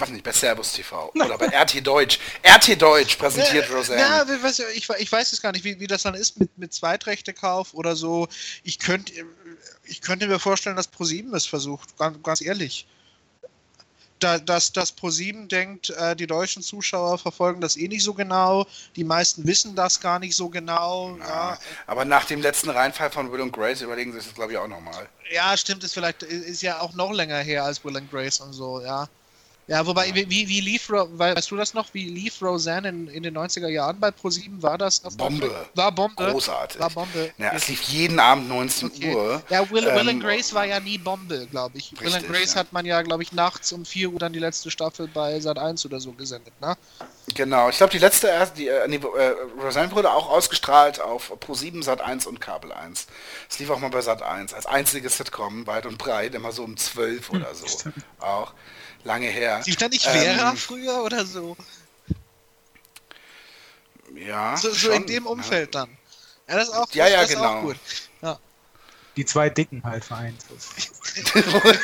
weiß 0.00 0.10
nicht, 0.10 0.24
bei 0.24 0.32
Servus 0.32 0.72
TV 0.72 1.10
oder 1.14 1.38
bei 1.38 1.46
RT 1.46 1.86
Deutsch. 1.86 2.18
RT 2.46 2.80
Deutsch 2.80 3.16
präsentiert 3.16 3.68
Ja, 3.68 3.76
Roseanne. 3.76 4.00
Ja, 4.00 4.24
du, 4.24 4.32
ich, 4.74 4.88
ich 4.88 5.12
weiß 5.12 5.32
es 5.32 5.42
gar 5.42 5.52
nicht, 5.52 5.64
wie, 5.64 5.78
wie 5.80 5.86
das 5.86 6.02
dann 6.02 6.14
ist 6.14 6.38
mit, 6.38 6.56
mit 6.58 6.72
Zweitrechtekauf 6.72 7.74
oder 7.74 7.96
so. 7.96 8.28
Ich 8.62 8.78
könnte 8.78 9.12
ich 9.90 10.00
könnte 10.00 10.26
mir 10.28 10.38
vorstellen, 10.38 10.76
dass 10.76 10.86
ProSieben 10.86 11.34
es 11.34 11.46
versucht, 11.46 11.96
ganz, 11.98 12.22
ganz 12.22 12.40
ehrlich. 12.40 12.86
Da, 14.20 14.38
dass, 14.38 14.70
dass 14.72 14.92
ProSieben 14.92 15.48
denkt, 15.48 15.90
äh, 15.90 16.14
die 16.14 16.26
deutschen 16.26 16.62
Zuschauer 16.62 17.18
verfolgen 17.18 17.62
das 17.62 17.78
eh 17.78 17.88
nicht 17.88 18.04
so 18.04 18.12
genau, 18.12 18.66
die 18.94 19.02
meisten 19.02 19.46
wissen 19.46 19.74
das 19.74 19.98
gar 19.98 20.18
nicht 20.18 20.36
so 20.36 20.50
genau. 20.50 21.16
Ja, 21.20 21.58
Aber 21.86 22.04
nach 22.04 22.26
dem 22.26 22.42
letzten 22.42 22.68
Reinfall 22.68 23.10
von 23.10 23.32
Will 23.32 23.40
und 23.40 23.50
Grace 23.50 23.80
überlegen 23.80 24.12
sie 24.12 24.18
sich 24.18 24.26
das, 24.26 24.34
glaube 24.34 24.52
ich, 24.52 24.58
auch 24.58 24.68
nochmal. 24.68 25.08
ja 25.32 25.56
stimmt, 25.56 25.84
ist 25.84 25.94
vielleicht, 25.94 26.22
ist 26.22 26.60
ja 26.60 26.80
auch 26.80 26.92
noch 26.92 27.12
länger 27.12 27.38
her 27.38 27.64
als 27.64 27.82
Will 27.82 27.96
and 27.96 28.10
Grace 28.10 28.40
und 28.40 28.52
so, 28.52 28.82
ja. 28.82 29.08
Ja, 29.70 29.86
wobei, 29.86 30.12
wie, 30.16 30.28
wie 30.28 30.48
wie 30.48 30.60
lief, 30.60 30.90
weißt 30.90 31.48
du 31.48 31.56
das 31.56 31.74
noch, 31.74 31.94
wie 31.94 32.04
lief 32.04 32.42
Roseanne 32.42 32.88
in, 32.88 33.06
in 33.06 33.22
den 33.22 33.38
90er 33.38 33.68
Jahren 33.68 34.00
bei 34.00 34.10
ProSieben? 34.10 34.60
War 34.60 34.76
das? 34.76 34.98
Bombe. 34.98 35.48
War 35.76 35.92
Bombe. 35.92 36.28
Großartig. 36.28 36.80
War 36.80 36.90
Bombe. 36.90 37.30
Ja, 37.38 37.52
es 37.52 37.68
lief 37.68 37.80
jeden 37.82 38.18
Abend 38.18 38.48
19 38.48 38.90
Okay. 38.90 39.14
Uhr. 39.14 39.40
Ja, 39.48 39.70
Will, 39.70 39.84
Will 39.84 39.88
Ähm, 39.96 40.08
and 40.08 40.24
Grace 40.24 40.52
war 40.54 40.66
ja 40.66 40.80
nie 40.80 40.98
Bombe, 40.98 41.46
glaube 41.46 41.78
ich. 41.78 41.92
Will 41.92 42.08
and 42.08 42.16
Richtig, 42.16 42.32
Grace 42.32 42.54
ja. 42.54 42.60
hat 42.60 42.72
man 42.72 42.84
ja, 42.84 43.00
glaube 43.02 43.22
ich, 43.22 43.30
nachts 43.30 43.70
um 43.70 43.84
4 43.84 44.10
Uhr 44.10 44.18
dann 44.18 44.32
die 44.32 44.40
letzte 44.40 44.72
Staffel 44.72 45.06
bei 45.06 45.38
Sat 45.38 45.56
1 45.56 45.86
oder 45.86 46.00
so 46.00 46.10
gesendet, 46.10 46.60
ne? 46.60 46.76
Genau, 47.32 47.68
ich 47.68 47.76
glaube, 47.76 47.92
die 47.92 47.98
letzte, 47.98 48.28
die, 48.56 48.66
äh, 48.66 48.88
nee, 48.88 48.96
äh, 48.96 49.34
Roseanne 49.62 49.92
wurde 49.92 50.10
auch 50.10 50.28
ausgestrahlt 50.30 51.00
auf 51.00 51.30
Pro7, 51.46 51.84
Sat 51.84 52.00
1 52.00 52.26
und 52.26 52.40
Kabel 52.40 52.72
1. 52.72 53.06
Es 53.48 53.60
lief 53.60 53.70
auch 53.70 53.78
mal 53.78 53.90
bei 53.90 54.00
Sat 54.00 54.20
1 54.20 54.52
als 54.52 54.66
einziges 54.66 55.16
Sitcom, 55.16 55.68
weit 55.68 55.86
und 55.86 55.96
breit, 55.96 56.34
immer 56.34 56.50
so 56.50 56.64
um 56.64 56.76
12 56.76 57.30
oder 57.30 57.54
so. 57.54 57.66
Auch 58.18 58.52
lange 59.04 59.26
her. 59.28 59.62
Lief 59.64 59.76
da 59.76 59.88
nicht 59.88 60.06
Ähm, 60.06 60.12
Vera 60.12 60.54
früher 60.54 61.02
oder 61.02 61.24
so? 61.24 61.56
Ja, 64.14 64.56
So, 64.56 64.70
so 64.70 64.74
schon, 64.76 64.92
in 64.94 65.06
dem 65.06 65.26
Umfeld 65.26 65.74
dann. 65.74 65.96
Ja, 66.48 66.56
das 66.56 66.68
ist 66.68 66.74
auch, 66.74 66.90
Ja, 66.92 67.06
ja, 67.08 67.20
das 67.22 67.30
ist 67.30 67.36
auch 67.36 67.42
genau. 67.42 67.62
gut. 67.62 67.76
Die 69.16 69.24
zwei 69.24 69.50
Dicken 69.50 69.82
halt 69.84 70.04
vereint. 70.04 70.40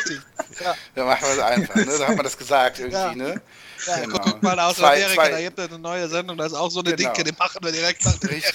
Ja, 0.60 0.74
Da 0.94 1.04
machen 1.04 1.22
wir 1.22 1.32
es 1.32 1.38
einfach, 1.38 1.74
ne? 1.74 1.84
Da 1.98 2.06
hat 2.08 2.16
man 2.16 2.24
das 2.24 2.38
gesagt 2.38 2.78
irgendwie, 2.78 2.96
Ja. 2.96 3.14
ne? 3.14 3.42
Ja 3.86 4.00
Genau. 4.00 4.18
guck 4.18 4.42
mal 4.42 4.58
aus 4.60 4.76
Zwei- 4.76 5.04
Amerika, 5.04 5.14
zwei- 5.14 5.30
da 5.30 5.40
gibt 5.40 5.58
es 5.58 5.68
eine 5.68 5.78
neue 5.78 6.08
Sendung, 6.08 6.36
da 6.36 6.46
ist 6.46 6.54
auch 6.54 6.70
so 6.70 6.80
eine 6.80 6.94
Genau. 6.94 7.12
Dicke, 7.12 7.24
die 7.24 7.36
machen 7.38 7.58
wir 7.62 7.72
direkt 7.72 8.04
nach 8.04 8.16
dem 8.18 8.28
Richtig. 8.30 8.54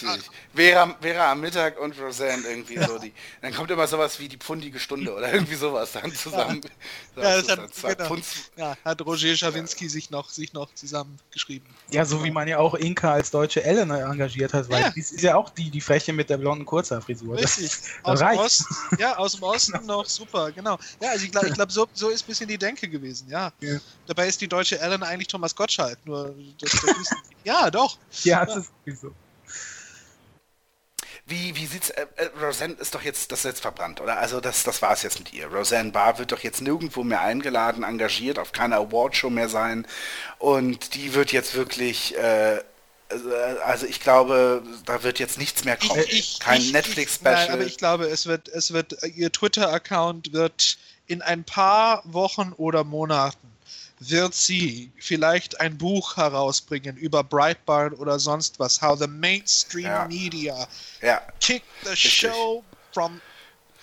Vera. 0.54 0.96
Vera, 1.02 1.32
am 1.32 1.40
Mittag 1.42 1.80
und 1.80 2.00
Roseanne 2.00 2.48
irgendwie 2.48 2.78
so 2.84 2.98
die. 2.98 3.14
Dann 3.42 3.54
kommt 3.54 3.72
immer 3.72 3.88
sowas 3.88 4.20
wie 4.20 4.28
die 4.28 4.38
pfundige 4.38 4.80
Stunde 4.80 5.14
oder 5.16 5.32
irgendwie 5.34 5.56
sowas 5.56 5.92
dann 5.94 6.14
zusammen. 6.14 6.62
Ja, 7.16 7.22
das 7.24 7.44
ist 7.44 7.52
hat, 7.52 7.60
dann 7.60 7.72
zwei 7.72 7.96
genau. 7.96 8.18
Ja, 8.58 8.78
hat 8.84 9.02
Roger 9.06 9.36
Schawinski 9.36 9.88
sich 9.90 10.10
noch, 10.10 10.30
sich 10.30 10.54
noch 10.54 10.74
zusammengeschrieben. 10.74 11.68
Ja, 11.92 12.06
so 12.06 12.24
wie 12.24 12.32
man 12.32 12.48
ja 12.48 12.58
auch 12.60 12.74
Inka 12.76 13.14
als 13.14 13.32
deutsche 13.32 13.64
Ellen 13.64 13.92
engagiert 13.92 14.54
hat, 14.54 14.70
weil 14.70 14.82
Ja. 14.82 14.90
die 14.90 15.00
ist 15.00 15.22
ja 15.22 15.36
auch 15.36 15.50
die, 15.50 15.70
die 15.70 15.82
Freche 15.82 16.14
mit 16.14 16.30
der 16.30 16.38
blonden 16.38 16.66
Kurzhaarfrisur. 16.66 17.38
Das- 17.38 17.58
Richtig. 17.60 17.72
das 18.04 18.22
Aus. 18.32 18.42
Osten, 18.42 18.76
ja, 19.00 19.18
aus 19.18 19.34
dem 19.34 19.44
Osten 19.44 19.86
noch 19.86 20.06
super, 20.06 20.52
genau. 20.52 20.78
Ja, 21.02 21.10
also 21.12 21.26
ich 21.26 21.32
glaube, 21.32 21.48
ich 21.50 21.54
glaub, 21.54 21.72
so, 21.72 21.88
so 21.94 22.10
ist 22.10 22.24
ein 22.24 22.28
bisschen 22.28 22.48
die 22.48 22.58
Denke 22.58 22.88
gewesen, 22.88 23.28
ja. 23.30 23.52
Ja. 23.60 23.78
Dabei 24.08 24.28
ist 24.28 24.40
die 24.42 24.48
deutsche 24.48 24.80
Ellen 24.80 25.04
eigentlich 25.12 25.28
Thomas 25.28 25.56
Gottschalk, 25.56 25.98
nur 26.06 26.34
das, 26.60 26.72
das 26.72 26.82
die. 26.82 27.16
Ja, 27.44 27.72
doch. 27.72 27.98
Ja, 28.24 28.46
das 28.46 28.66
ist 28.86 29.02
so. 29.02 29.14
Wie, 31.26 31.56
wie 31.56 31.66
sieht's, 31.66 31.90
äh, 31.92 32.06
äh, 32.18 32.30
Roseanne 32.44 32.74
ist 32.76 32.94
doch 32.94 33.04
jetzt, 33.04 33.32
das 33.32 33.40
ist 33.40 33.46
jetzt 33.46 33.62
verbrannt, 33.62 34.02
oder? 34.02 34.18
Also 34.18 34.42
das, 34.42 34.64
das 34.64 34.82
war's 34.82 35.04
jetzt 35.04 35.20
mit 35.20 35.34
ihr. 35.34 35.48
Roseanne 35.48 35.92
Barr 35.92 36.18
wird 36.20 36.32
doch 36.32 36.40
jetzt 36.40 36.62
nirgendwo 36.62 37.04
mehr 37.04 37.22
eingeladen, 37.22 37.84
engagiert, 37.84 38.38
auf 38.38 38.52
keiner 38.52 38.78
Awardshow 38.78 39.30
mehr 39.30 39.48
sein. 39.50 39.88
Und 40.40 40.96
die 40.96 41.14
wird 41.14 41.32
jetzt 41.32 41.54
wirklich, 41.56 42.18
äh, 42.18 42.58
äh, 42.58 42.62
also 43.64 43.86
ich 43.86 44.02
glaube, 44.02 44.64
da 44.86 45.04
wird 45.04 45.20
jetzt 45.20 45.38
nichts 45.38 45.64
mehr 45.64 45.78
kommen. 45.78 46.04
Kein 46.40 46.60
ich- 46.62 46.74
Netflix-Special. 46.74 47.34
Nein, 47.34 47.52
aber 47.52 47.64
ich 47.64 47.78
glaube, 47.78 48.06
es 48.08 48.26
wird, 48.26 48.50
es 48.50 48.74
wird, 48.74 48.98
ihr 49.16 49.32
Twitter-Account 49.32 50.34
wird 50.34 50.78
in 51.08 51.22
ein 51.22 51.44
paar 51.44 52.02
Wochen 52.06 52.54
oder 52.58 52.84
Monaten 52.84 53.52
wird 54.10 54.34
sie 54.34 54.92
vielleicht 54.98 55.60
ein 55.62 55.78
Buch 55.78 56.18
herausbringen 56.18 56.98
über 56.98 57.24
Breitbart 57.24 57.98
oder 58.00 58.18
sonst 58.20 58.60
was. 58.60 58.82
How 58.82 58.98
the 58.98 59.08
mainstream 59.08 59.86
Ja. 59.86 60.08
media 60.08 60.68
ja, 61.02 61.22
kicked 61.40 61.66
the 61.84 61.96
show 61.96 62.64
from 62.94 63.22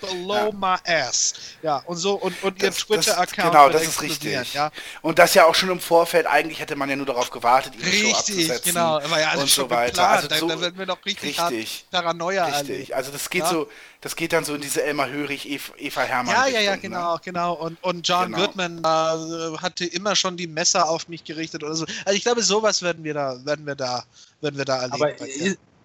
below 0.01 0.34
Ja. 0.34 0.53
my 0.53 0.76
ass. 0.92 1.34
Ja, 1.62 1.78
und 1.86 1.96
so, 1.96 2.14
und, 2.14 2.42
und 2.42 2.62
ihr 2.62 2.68
Das- 2.68 2.76
das- 2.78 2.86
Twitter-Account. 2.86 3.53
Genau, 3.53 3.68
das 3.68 3.82
ist 3.82 4.03
richtig. 4.03 4.55
Ja, 4.55 4.70
Und 5.03 5.18
das 5.18 5.34
ja 5.34 5.44
auch 5.46 5.55
schon 5.55 5.70
im 5.70 5.80
Vorfeld, 5.80 6.26
eigentlich 6.26 6.61
hätte 6.61 6.76
man 6.76 6.88
ja 6.88 6.96
nur 6.96 7.07
darauf 7.07 7.30
gewartet, 7.30 7.74
ihre 7.76 7.84
Show 7.90 8.07
richtig, 8.07 8.14
abzusetzen. 8.16 8.72
genau. 8.72 8.99
Aber 8.99 9.20
ja, 9.20 9.28
alles 9.30 9.42
und 9.42 9.51
schon 9.51 9.64
so 9.64 9.70
weiter. 9.70 9.86
geplant. 9.92 10.16
Also 10.16 10.28
da, 10.28 10.36
so, 10.38 10.49
da 10.49 10.61
werden 10.61 10.78
wir 10.78 10.86
noch 10.86 11.05
richtig, 11.05 11.40
richtig. 11.40 11.86
Paranoia 11.90 12.44
Richtig. 12.46 12.68
erleben. 12.70 12.92
Also 12.94 13.11
das 13.12 13.30
geht 13.30 13.42
Ja. 13.42 13.51
so, 13.51 13.68
das 14.01 14.14
geht 14.16 14.32
dann 14.32 14.44
so 14.44 14.55
in 14.55 14.61
diese 14.61 14.82
Elmar 14.82 15.09
Hörig, 15.11 15.49
Eva, 15.78 16.03
Hermann. 16.03 16.34
Ja, 16.34 16.46
ja, 16.46 16.61
ja, 16.61 16.72
Richtung, 16.72 16.90
genau, 16.90 17.14
Ne? 17.14 17.20
genau. 17.24 17.53
Und, 17.55 17.82
und 17.82 18.07
John 18.07 18.32
Genau. 18.32 18.46
Goodman 18.46 18.78
äh, 18.78 19.59
hatte 19.59 19.84
immer 19.86 20.14
schon 20.14 20.36
die 20.36 20.46
Messer 20.46 20.88
auf 20.88 21.09
mich 21.09 21.24
gerichtet 21.24 21.64
oder 21.64 21.74
so. 21.74 21.84
Also 22.05 22.16
ich 22.16 22.22
glaube, 22.22 22.42
sowas 22.42 22.82
werden 22.82 23.03
wir 23.03 23.14
da, 23.14 23.36
werden 23.44 23.66
wir 23.66 23.74
da, 23.74 24.05
werden 24.40 24.57
wir 24.57 24.64
da 24.64 24.82
erleben. 24.82 24.94
Aber 25.03 25.14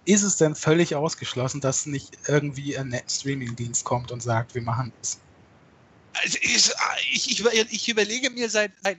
ist 0.04 0.22
es 0.22 0.36
denn 0.36 0.54
völlig 0.54 0.94
ausgeschlossen, 0.94 1.60
dass 1.60 1.86
nicht 1.86 2.18
irgendwie 2.26 2.76
ein 2.76 3.00
Streamingdienst 3.08 3.84
kommt 3.84 4.12
und 4.12 4.22
sagt, 4.22 4.54
wir 4.54 4.62
machen 4.62 4.92
das? 5.00 5.18
Also 6.22 6.38
ich, 6.42 6.72
ich, 7.12 7.44
ich, 7.44 7.72
ich 7.72 7.88
überlege 7.88 8.30
mir 8.30 8.48
seit 8.48 8.72
äh, 8.84 8.94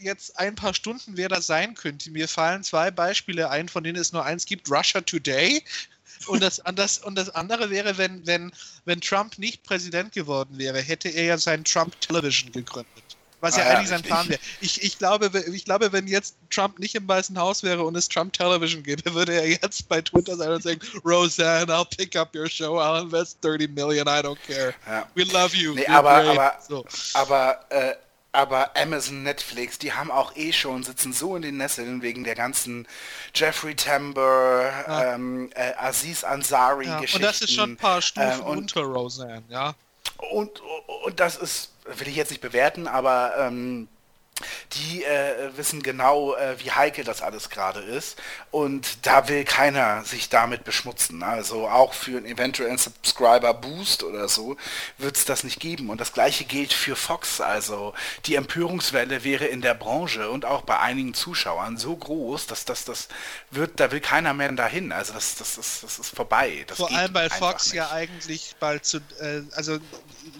jetzt 0.00 0.38
ein 0.38 0.54
paar 0.54 0.72
Stunden, 0.74 1.16
wer 1.16 1.28
das 1.28 1.46
sein 1.46 1.74
könnte. 1.74 2.10
Mir 2.10 2.26
fallen 2.26 2.62
zwei 2.62 2.90
Beispiele 2.90 3.50
ein, 3.50 3.68
von 3.68 3.84
denen 3.84 3.98
es 3.98 4.12
nur 4.12 4.24
eins 4.24 4.46
gibt: 4.46 4.70
Russia 4.70 5.00
Today. 5.02 5.62
Und 6.26 6.42
das, 6.42 6.62
das, 6.74 6.98
und 6.98 7.16
das 7.16 7.28
andere 7.30 7.70
wäre, 7.70 7.98
wenn, 7.98 8.26
wenn, 8.26 8.50
wenn 8.84 9.00
Trump 9.00 9.38
nicht 9.38 9.62
Präsident 9.64 10.12
geworden 10.12 10.56
wäre, 10.56 10.80
hätte 10.80 11.08
er 11.08 11.24
ja 11.24 11.38
sein 11.38 11.64
Trump 11.64 12.00
Television 12.00 12.50
gegründet. 12.52 13.03
Was 13.40 13.56
ja 13.56 13.62
Ah 13.64 13.66
ja, 13.66 13.72
eigentlich 13.76 13.88
sein 13.88 13.96
richtig. 14.00 14.10
Plan 14.12 14.28
wäre. 14.28 14.40
Ich, 14.60 14.82
ich, 14.82 14.98
glaube, 14.98 15.30
ich 15.52 15.64
glaube, 15.64 15.92
wenn 15.92 16.06
jetzt 16.06 16.36
Trump 16.50 16.78
nicht 16.78 16.94
im 16.94 17.06
Weißen 17.06 17.38
Haus 17.38 17.62
wäre 17.62 17.82
und 17.84 17.94
es 17.96 18.08
Trump 18.08 18.32
Television 18.32 18.82
gäbe, 18.82 19.12
würde 19.14 19.34
er 19.34 19.46
jetzt 19.48 19.88
bei 19.88 20.00
Twitter 20.00 20.36
sein 20.36 20.50
und 20.52 20.62
sagen, 20.62 20.80
Roseanne, 21.04 21.70
I'll 21.72 21.84
pick 21.96 22.16
up 22.16 22.34
your 22.34 22.48
show, 22.48 22.78
I'll 22.80 23.02
invest 23.02 23.38
30 23.44 23.68
million, 23.74 24.06
I 24.06 24.20
don't 24.22 24.38
care. 24.46 24.74
Ja. 24.86 25.06
We 25.14 25.24
love 25.24 25.54
you. 25.56 25.74
Nee, 25.74 25.86
aber- 25.86 26.10
aber- 26.24 26.58
so. 26.66 26.84
Aber, 27.14 27.60
äh, 27.70 27.94
aber 28.32 28.76
Amazon, 28.76 29.22
Netflix, 29.22 29.78
die 29.78 29.92
haben 29.92 30.10
auch 30.10 30.34
eh 30.34 30.52
schon, 30.52 30.82
sitzen 30.82 31.12
so 31.12 31.36
in 31.36 31.42
den 31.42 31.56
Nesseln 31.56 32.02
wegen 32.02 32.24
der 32.24 32.34
ganzen 32.34 32.88
Jeffrey 33.32 33.76
Tambor, 33.76 34.62
Ja. 34.88 35.14
ähm, 35.14 35.50
äh, 35.54 35.72
Aziz 35.76 36.24
Ansari 36.24 36.86
Ja, 36.86 36.98
und 36.98 37.22
das 37.22 37.42
ist 37.42 37.52
schon 37.54 37.72
ein 37.72 37.76
paar 37.76 38.02
Stufen 38.02 38.40
ähm, 38.40 38.46
unter 38.46 38.80
Roseanne, 38.80 39.42
ja. 39.48 39.74
Und, 40.30 40.62
und 41.04 41.20
das 41.20 41.36
ist, 41.36 41.72
will 41.84 42.08
ich 42.08 42.16
jetzt 42.16 42.30
nicht 42.30 42.40
bewerten, 42.40 42.86
aber 42.86 43.34
ähm, 43.38 43.88
die 44.72 45.04
äh, 45.04 45.56
wissen 45.56 45.82
genau, 45.82 46.34
äh, 46.36 46.56
wie 46.62 46.70
heikel 46.72 47.04
das 47.04 47.22
alles 47.22 47.50
gerade 47.50 47.80
ist. 47.80 48.18
Und 48.50 49.06
da 49.06 49.28
will 49.28 49.44
keiner 49.44 50.04
sich 50.04 50.28
damit 50.28 50.64
beschmutzen. 50.64 51.22
Also 51.22 51.68
auch 51.68 51.94
für 51.94 52.16
einen 52.16 52.26
eventuellen 52.26 52.78
Subscriber-Boost 52.78 54.02
oder 54.04 54.28
so 54.28 54.56
wird 54.98 55.16
es 55.16 55.24
das 55.24 55.44
nicht 55.44 55.60
geben. 55.60 55.90
Und 55.90 56.00
das 56.00 56.12
gleiche 56.12 56.44
gilt 56.44 56.72
für 56.72 56.96
Fox. 56.96 57.40
Also 57.40 57.94
die 58.26 58.34
Empörungswelle 58.34 59.24
wäre 59.24 59.46
in 59.46 59.60
der 59.60 59.74
Branche 59.74 60.30
und 60.30 60.44
auch 60.44 60.62
bei 60.62 60.78
einigen 60.78 61.14
Zuschauern 61.14 61.76
so 61.76 61.96
groß, 61.96 62.46
dass 62.46 62.64
das, 62.64 62.84
das 62.84 63.08
wird, 63.50 63.78
da 63.80 63.92
will 63.92 64.00
keiner 64.00 64.34
mehr 64.34 64.50
dahin. 64.52 64.92
Also 64.92 65.12
das, 65.14 65.36
das, 65.36 65.58
ist, 65.58 65.82
das 65.82 65.98
ist 65.98 66.14
vorbei. 66.14 66.64
Das 66.66 66.78
Vor 66.78 66.92
allem, 66.94 67.14
weil 67.14 67.30
Fox 67.30 67.66
nicht. 67.66 67.74
ja 67.74 67.90
eigentlich 67.90 68.54
bald 68.60 68.84
zu, 68.84 68.98
äh, 69.20 69.42
also 69.52 69.78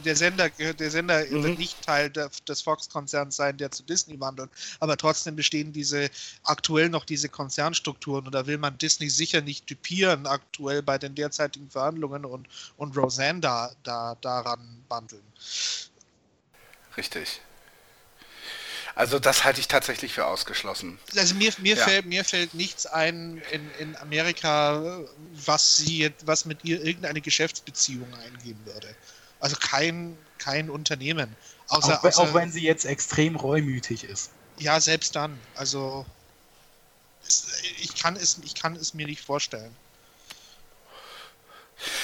der 0.04 0.16
Sender 0.16 0.50
gehört, 0.50 0.80
der 0.80 0.90
Sender 0.90 1.24
Mhm. 1.30 1.42
wird 1.44 1.58
nicht 1.58 1.82
Teil 1.82 2.10
des 2.10 2.62
Fox-Konzerns 2.62 3.36
sein, 3.36 3.56
der 3.56 3.70
zu 3.70 3.83
Disney 3.86 4.18
wandelt, 4.20 4.50
aber 4.80 4.96
trotzdem 4.96 5.36
bestehen 5.36 5.72
diese 5.72 6.10
aktuell 6.42 6.88
noch 6.88 7.04
diese 7.04 7.28
Konzernstrukturen 7.28 8.26
und 8.26 8.32
da 8.32 8.46
will 8.46 8.58
man 8.58 8.76
Disney 8.78 9.08
sicher 9.08 9.40
nicht 9.40 9.66
typieren 9.66 10.26
aktuell 10.26 10.82
bei 10.82 10.98
den 10.98 11.14
derzeitigen 11.14 11.70
Verhandlungen 11.70 12.24
und, 12.24 12.48
und 12.76 12.96
Roseanne 12.96 13.40
da, 13.40 13.70
da 13.82 14.16
daran 14.20 14.84
bandeln. 14.88 15.24
Richtig. 16.96 17.40
Also 18.96 19.18
das 19.18 19.42
halte 19.42 19.58
ich 19.58 19.66
tatsächlich 19.66 20.12
für 20.12 20.26
ausgeschlossen. 20.26 20.98
Also 21.16 21.34
mir, 21.34 21.52
mir, 21.58 21.76
Ja. 21.76 21.84
fällt, 21.84 22.06
mir 22.06 22.24
fällt 22.24 22.54
nichts 22.54 22.86
ein 22.86 23.42
in, 23.50 23.68
in 23.80 23.96
Amerika, 23.96 25.00
was 25.44 25.76
sie 25.76 26.12
was 26.24 26.44
mit 26.44 26.64
ihr 26.64 26.80
irgendeine 26.84 27.20
Geschäftsbeziehung 27.20 28.14
eingehen 28.14 28.58
würde. 28.64 28.94
Also 29.40 29.56
kein, 29.56 30.16
kein 30.38 30.70
Unternehmen. 30.70 31.34
Außer, 31.74 31.98
auch, 31.98 32.04
außer 32.04 32.22
auch 32.22 32.34
wenn 32.34 32.50
sie 32.52 32.62
jetzt 32.62 32.84
extrem 32.84 33.36
reumütig 33.36 34.04
ist. 34.04 34.30
ja, 34.58 34.80
selbst 34.80 35.16
dann. 35.16 35.38
Also 35.54 36.06
es, 37.26 37.62
ich 37.80 37.94
kann 37.96 38.16
es, 38.16 38.38
ich 38.44 38.54
kann 38.54 38.76
es 38.76 38.94
mir 38.94 39.06
nicht 39.06 39.22
vorstellen. 39.22 39.74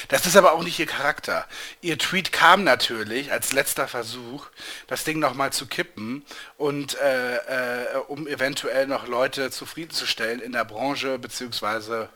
Das 0.08 0.26
ist 0.26 0.36
aber 0.36 0.52
auch 0.52 0.62
nicht 0.62 0.78
ihr 0.78 0.86
Charakter. 0.86 1.46
Ihr 1.80 1.96
Tweet 1.96 2.32
kam 2.32 2.64
natürlich 2.64 3.32
als 3.32 3.52
letzter 3.52 3.88
Versuch, 3.88 4.46
das 4.88 5.04
Ding 5.04 5.20
nochmal 5.20 5.52
zu 5.52 5.66
kippen 5.66 6.24
und 6.58 6.98
äh, 6.98 7.36
äh, 7.36 7.96
um 8.08 8.26
eventuell 8.26 8.86
noch 8.86 9.06
Leute 9.06 9.50
zufriedenzustellen 9.50 10.40
in 10.40 10.52
der 10.52 10.64
Branche 10.64 11.18
beziehungsweise 11.18 12.10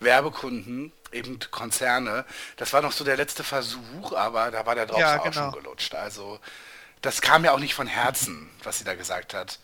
Werbekunden, 0.00 0.92
eben 1.12 1.38
Konzerne. 1.50 2.24
Das 2.56 2.72
war 2.72 2.80
noch 2.82 2.92
so 2.92 3.04
der 3.04 3.16
letzte 3.16 3.44
Versuch, 3.44 4.12
aber 4.14 4.50
da 4.50 4.66
war 4.66 4.74
der 4.74 4.86
Drops 4.86 5.00
Ja, 5.00 5.18
auch 5.20 5.24
genau. 5.24 5.34
schon 5.52 5.62
gelutscht. 5.62 5.94
Also 5.94 6.40
das 7.04 7.20
kam 7.20 7.44
ja 7.44 7.52
auch 7.52 7.58
nicht 7.58 7.74
von 7.74 7.86
Herzen, 7.86 8.48
was 8.62 8.78
sie 8.78 8.84
da 8.84 8.94
gesagt 8.94 9.34
hat. 9.34 9.58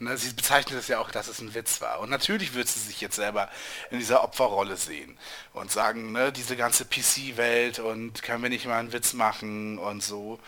Ne, 0.00 0.16
sie 0.16 0.32
bezeichnet 0.32 0.78
es 0.78 0.86
ja 0.86 1.00
auch, 1.00 1.10
dass 1.10 1.26
es 1.26 1.40
ein 1.40 1.54
Witz 1.54 1.80
war. 1.80 1.98
Und 1.98 2.08
natürlich 2.08 2.54
wird 2.54 2.68
sie 2.68 2.78
sich 2.78 3.00
jetzt 3.00 3.16
selber 3.16 3.48
in 3.90 3.98
dieser 3.98 4.22
Opferrolle 4.22 4.76
sehen 4.76 5.18
und 5.52 5.72
sagen, 5.72 6.12
ne, 6.12 6.32
diese 6.32 6.56
ganze 6.56 6.84
PC-Welt 6.84 7.80
und 7.80 8.22
können 8.22 8.42
wir 8.42 8.48
nicht 8.48 8.66
mal 8.66 8.78
einen 8.78 8.92
Witz 8.92 9.12
machen 9.12 9.76
und 9.78 10.02
so. 10.02 10.38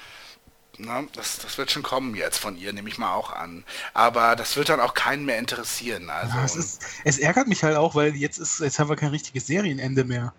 Ne, 0.79 1.09
das, 1.15 1.39
das 1.39 1.59
wird 1.59 1.73
schon 1.73 1.83
kommen 1.83 2.15
jetzt 2.15 2.39
von 2.39 2.57
ihr, 2.57 2.73
nehme 2.73 2.89
ich 2.89 2.97
mal 2.97 3.13
auch 3.13 3.33
an. 3.33 3.65
Aber 3.93 4.37
das 4.37 4.57
wird 4.57 4.69
dann 4.69 4.81
auch 4.81 4.95
keinen 4.95 5.25
mehr 5.25 5.39
interessieren. 5.39 6.09
Also, 6.11 6.39
Ja, 6.39 6.45
es, 6.45 6.55
ist, 6.55 6.83
es 7.05 7.19
ärgert 7.19 7.49
mich 7.49 7.65
halt 7.65 7.77
auch, 7.77 7.97
weil 7.97 8.15
jetzt 8.15 8.39
ist, 8.39 8.61
jetzt 8.61 8.79
haben 8.79 8.89
wir 8.89 8.97
kein 8.97 9.11
richtiges 9.11 9.49
Serienende 9.49 10.05
mehr. 10.05 10.33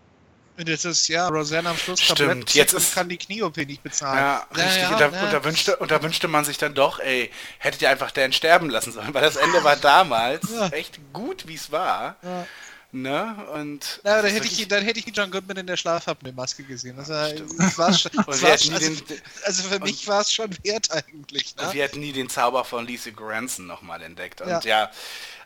Und 0.57 0.67
jetzt 0.67 0.85
ist 0.85 1.07
ja 1.07 1.27
Roseanne 1.27 1.69
am 1.69 1.77
Schluss 1.77 2.01
Stimmt, 2.01 2.53
jetzt 2.53 2.73
und 2.73 2.81
ist- 2.81 2.93
kann 2.93 3.09
die 3.09 3.17
Knie-OP 3.17 3.57
nicht 3.65 3.81
bezahlen. 3.83 4.17
Ja, 4.19 4.47
Ja, 4.55 4.63
richtig. 4.63 4.81
ja, 4.83 4.89
und, 4.89 4.99
da, 4.99 5.09
ja. 5.09 5.23
und, 5.23 5.33
da 5.33 5.43
wünschte, 5.43 5.75
und 5.77 5.91
da 5.91 6.03
wünschte 6.03 6.27
man 6.27 6.45
sich 6.45 6.57
dann 6.57 6.73
doch, 6.75 6.99
ey, 6.99 7.31
hättet 7.57 7.81
ihr 7.81 7.89
einfach 7.89 8.11
Dan 8.11 8.33
sterben 8.33 8.69
lassen 8.69 8.91
sollen, 8.91 9.13
weil 9.13 9.21
das 9.21 9.37
Ende 9.37 9.63
war 9.63 9.75
damals 9.77 10.43
Ja. 10.51 10.67
echt 10.69 10.99
gut, 11.13 11.47
wie 11.47 11.55
es 11.55 11.71
war. 11.71 12.17
Ja. 12.21 12.45
Ne? 12.93 13.47
Und 13.53 14.01
das 14.03 14.21
dann 14.21 14.25
hätte, 14.33 14.45
ich, 14.47 14.67
dann 14.67 14.83
hätte 14.83 14.99
ich 14.99 15.05
John 15.15 15.31
Goodman 15.31 15.55
in 15.55 15.65
der 15.67 15.77
Schlafapnoe-Maske 15.77 16.63
gesehen. 16.63 16.97
Das 16.97 17.07
war, 17.07 17.29
das 17.31 17.77
war 17.77 17.93
schon, 17.93 18.11
Und 18.11 18.27
das 18.27 18.41
war 18.41 18.57
schon, 18.57 18.73
also, 18.73 18.93
den- 19.05 19.21
also 19.45 19.63
für 19.69 19.79
mich 19.79 20.05
war 20.09 20.19
es 20.19 20.33
schon 20.33 20.49
wert 20.63 20.91
eigentlich. 20.91 21.55
Und 21.57 21.67
Ne? 21.67 21.73
wir 21.73 21.83
hätten 21.83 22.01
nie 22.01 22.11
den 22.11 22.29
Zauber 22.29 22.65
von 22.65 22.85
Lisa 22.85 23.11
Granson 23.11 23.65
nochmal 23.65 24.01
entdeckt. 24.03 24.41
Und 24.41 24.49
Ja. 24.49 24.59
ja, 24.65 24.91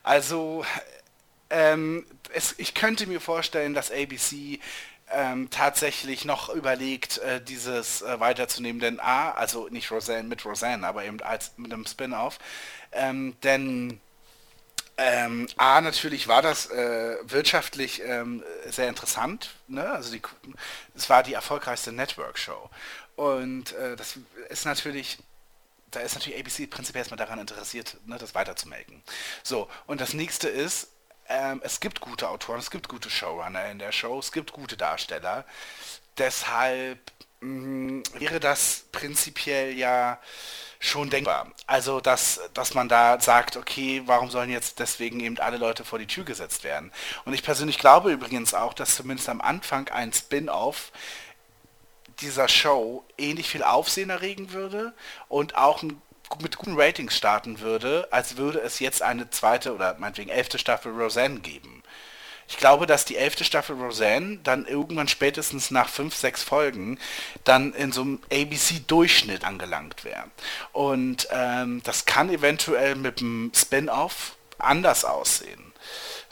also 0.02 0.66
ähm, 1.52 2.08
es, 2.34 2.56
ich 2.58 2.74
könnte 2.74 3.06
mir 3.06 3.22
vorstellen, 3.22 3.76
dass 3.76 3.92
ABC 3.92 4.60
ähm, 5.12 5.50
tatsächlich 5.50 6.26
noch 6.26 6.50
überlegt, 6.50 7.20
äh, 7.20 7.42
dieses 7.42 8.02
äh, 8.02 8.20
weiterzunehmen, 8.20 8.80
denn 8.80 9.00
A, 9.00 9.32
also 9.32 9.68
nicht 9.70 9.92
Roseanne 9.92 10.28
mit 10.28 10.46
Roseanne, 10.46 10.86
aber 10.86 11.06
eben 11.06 11.22
als 11.22 11.54
mit 11.58 11.72
einem 11.72 11.86
Spin-off, 11.86 12.40
ähm, 12.92 13.36
denn 13.44 14.00
ähm, 14.98 15.48
A, 15.58 15.82
natürlich 15.82 16.28
war 16.28 16.42
das 16.42 16.70
äh, 16.72 17.18
wirtschaftlich 17.24 18.02
ähm, 18.04 18.44
sehr 18.66 18.88
interessant. 18.88 19.50
Ne? 19.68 19.90
Also 19.90 20.12
die, 20.12 20.22
es 20.96 21.10
war 21.10 21.22
die 21.22 21.34
erfolgreichste 21.34 21.92
Network-Show. 21.92 22.70
Und 23.18 23.74
äh, 23.74 23.96
das 23.98 24.18
ist 24.50 24.66
natürlich, 24.66 25.18
da 25.92 26.00
ist 26.00 26.16
natürlich 26.16 26.40
ABC 26.40 26.68
prinzipiell 26.68 27.02
erstmal 27.02 27.18
daran 27.18 27.40
interessiert, 27.40 27.98
ne, 28.06 28.18
das 28.18 28.36
weiterzumelken. 28.36 29.02
So, 29.44 29.70
und 29.86 30.00
das 30.00 30.14
nächste 30.14 30.48
ist, 30.48 30.90
ähm, 31.30 31.62
es 31.64 31.80
gibt 31.80 32.02
gute 32.02 32.30
Autoren, 32.30 32.60
es 32.60 32.72
gibt 32.72 32.88
gute 32.88 33.10
Showrunner 33.10 33.70
in 33.72 33.80
der 33.80 33.92
Show, 33.92 34.20
es 34.20 34.32
gibt 34.32 34.52
gute 34.52 34.78
Darsteller. 34.78 35.46
Deshalb 36.18 37.00
mh, 37.42 38.04
wäre 38.20 38.40
das 38.40 38.86
prinzipiell 38.92 39.78
ja 39.78 40.20
schon 40.80 41.10
denkbar. 41.10 41.52
Also, 41.68 42.00
dass, 42.00 42.42
dass 42.54 42.74
man 42.74 42.90
da 42.90 43.20
sagt, 43.20 43.58
okay, 43.58 44.04
warum 44.06 44.30
sollen 44.30 44.50
jetzt 44.50 44.80
deswegen 44.80 45.20
eben 45.20 45.40
alle 45.40 45.58
Leute 45.58 45.84
vor 45.84 46.00
die 46.00 46.08
Tür 46.08 46.24
gesetzt 46.26 46.64
werden? 46.64 46.92
Und 47.26 47.34
ich 47.34 47.44
persönlich 47.44 47.80
glaube 47.80 48.12
übrigens 48.12 48.54
auch, 48.54 48.74
dass 48.74 48.96
zumindest 48.96 49.30
am 49.30 49.42
Anfang 49.42 49.90
ein 49.90 50.14
Spin-off 50.14 50.92
dieser 52.22 52.48
Show 52.48 53.04
ähnlich 53.18 53.50
viel 53.50 53.64
Aufsehen 53.64 54.10
erregen 54.10 54.54
würde 54.54 54.94
und 55.28 55.58
auch 55.58 55.84
ein, 55.84 56.02
mit 56.42 56.58
guten 56.58 56.80
Ratings 56.80 57.16
starten 57.16 57.60
würde, 57.60 58.08
als 58.12 58.38
würde 58.38 58.60
es 58.60 58.80
jetzt 58.80 59.02
eine 59.02 59.30
zweite 59.30 59.74
oder 59.74 59.96
meinetwegen 59.98 60.30
elfte 60.30 60.60
Staffel 60.60 60.92
Roseanne 60.92 61.40
geben. 61.40 61.84
Ich 62.48 62.58
glaube, 62.58 62.86
dass 62.86 63.06
die 63.06 63.18
elfte 63.18 63.44
Staffel 63.44 63.76
Roseanne 63.76 64.38
dann 64.44 64.66
irgendwann 64.66 65.08
spätestens 65.08 65.72
nach 65.72 65.90
fünf, 65.90 66.16
sechs 66.16 66.44
Folgen 66.44 67.00
dann 67.44 67.74
in 67.74 67.92
so 67.92 68.02
einem 68.02 68.20
ABC-Durchschnitt 68.32 69.44
angelangt 69.44 70.04
wäre. 70.04 70.26
Und 70.72 71.28
ähm, 71.32 71.82
das 71.84 72.06
kann 72.06 72.30
eventuell 72.30 72.96
mit 72.96 73.20
dem 73.20 73.52
Spin-off 73.56 74.36
anders 74.60 75.06
aussehen. 75.06 75.74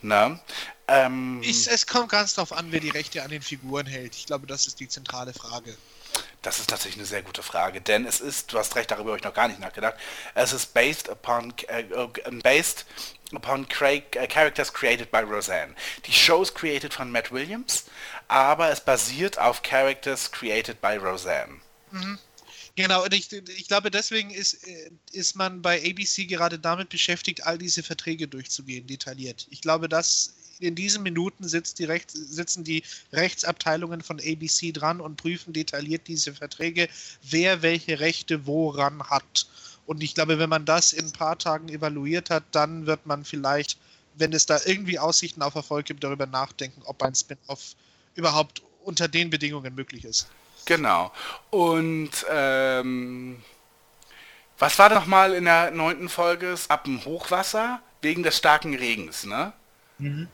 Ne? 0.01 0.39
Ähm, 0.87 1.41
Ich, 1.41 1.67
es 1.67 1.87
kommt 1.87 2.09
ganz 2.09 2.35
drauf 2.35 2.51
an, 2.51 2.67
wer 2.71 2.79
die 2.79 2.89
Rechte 2.89 3.23
an 3.23 3.31
den 3.31 3.41
Figuren 3.41 3.87
hält. 3.87 4.15
Ich 4.15 4.25
glaube, 4.25 4.45
das 4.45 4.67
ist 4.67 4.79
die 4.79 4.87
zentrale 4.87 5.33
Frage. 5.33 5.75
Das 6.43 6.59
ist 6.59 6.69
tatsächlich 6.69 6.99
eine 6.99 7.07
sehr 7.07 7.23
gute 7.23 7.41
Frage, 7.41 7.81
denn 7.81 8.05
es 8.05 8.19
ist, 8.19 8.51
du 8.51 8.59
hast 8.59 8.75
recht, 8.75 8.91
darüber 8.91 9.11
habe 9.11 9.17
ich 9.17 9.23
noch 9.23 9.33
gar 9.33 9.47
nicht 9.47 9.61
nachgedacht, 9.61 9.95
es 10.35 10.51
ist 10.51 10.73
based 10.73 11.09
upon, 11.09 11.53
äh, 11.67 11.83
based 12.43 12.85
upon 13.33 13.65
äh, 13.65 14.27
characters 14.27 14.71
created 14.71 15.09
by 15.09 15.19
Roseanne. 15.19 15.73
Die 16.05 16.13
Show 16.13 16.43
ist 16.43 16.53
created 16.53 16.93
von 16.93 17.09
Matt 17.09 17.31
Williams, 17.31 17.85
aber 18.27 18.69
es 18.69 18.81
basiert 18.81 19.39
auf 19.39 19.63
characters 19.63 20.31
created 20.31 20.81
by 20.81 20.97
Roseanne. 20.97 21.61
Mhm. 21.91 22.19
Genau, 22.75 23.03
und 23.03 23.13
ich, 23.13 23.31
ich 23.31 23.67
glaube, 23.67 23.91
deswegen 23.91 24.31
ist, 24.31 24.67
äh, 24.67 24.91
ist 25.11 25.35
man 25.35 25.61
bei 25.61 25.77
ABC 25.79 26.25
gerade 26.25 26.59
damit 26.59 26.89
beschäftigt, 26.89 27.45
all 27.45 27.57
diese 27.57 27.83
Verträge 27.83 28.27
durchzugehen, 28.27 28.87
detailliert. 28.87 29.47
Ich 29.49 29.61
glaube, 29.61 29.87
dass 29.87 30.33
in 30.63 30.75
diesen 30.75 31.03
Minuten 31.03 31.47
sitzt 31.47 31.79
die 31.79 31.85
Rechts, 31.85 32.13
sitzen 32.13 32.63
die 32.63 32.83
Rechtsabteilungen 33.11 34.01
von 34.01 34.19
ABC 34.19 34.71
dran 34.71 35.01
und 35.01 35.17
prüfen 35.17 35.53
detailliert 35.53 36.07
diese 36.07 36.33
Verträge, 36.33 36.89
wer 37.29 37.61
welche 37.61 37.99
Rechte 37.99 38.45
woran 38.47 39.03
hat. 39.09 39.47
Und 39.85 40.01
ich 40.01 40.15
glaube, 40.15 40.39
wenn 40.39 40.49
man 40.49 40.65
das 40.65 40.93
in 40.93 41.05
ein 41.05 41.11
paar 41.11 41.37
Tagen 41.37 41.69
evaluiert 41.69 42.29
hat, 42.29 42.43
dann 42.51 42.85
wird 42.85 43.05
man 43.05 43.25
vielleicht, 43.25 43.77
wenn 44.15 44.33
es 44.33 44.45
da 44.45 44.59
irgendwie 44.65 44.99
Aussichten 44.99 45.41
auf 45.41 45.55
Erfolg 45.55 45.85
gibt, 45.85 46.03
darüber 46.03 46.25
nachdenken, 46.25 46.81
ob 46.85 47.03
ein 47.03 47.15
Spin-off 47.15 47.75
überhaupt 48.15 48.61
unter 48.83 49.07
den 49.07 49.29
Bedingungen 49.29 49.75
möglich 49.75 50.05
ist. 50.05 50.27
Genau. 50.65 51.11
Und 51.49 52.11
ähm, 52.29 53.41
was 54.57 54.79
war 54.79 54.93
nochmal 54.93 55.33
in 55.33 55.45
der 55.45 55.71
neunten 55.71 56.07
Folge? 56.07 56.55
Ab 56.69 56.85
dem 56.85 57.03
Hochwasser 57.03 57.81
wegen 58.01 58.23
des 58.23 58.37
starken 58.37 58.75
Regens, 58.75 59.25
ne? 59.25 59.53
Mhm. 59.97 60.27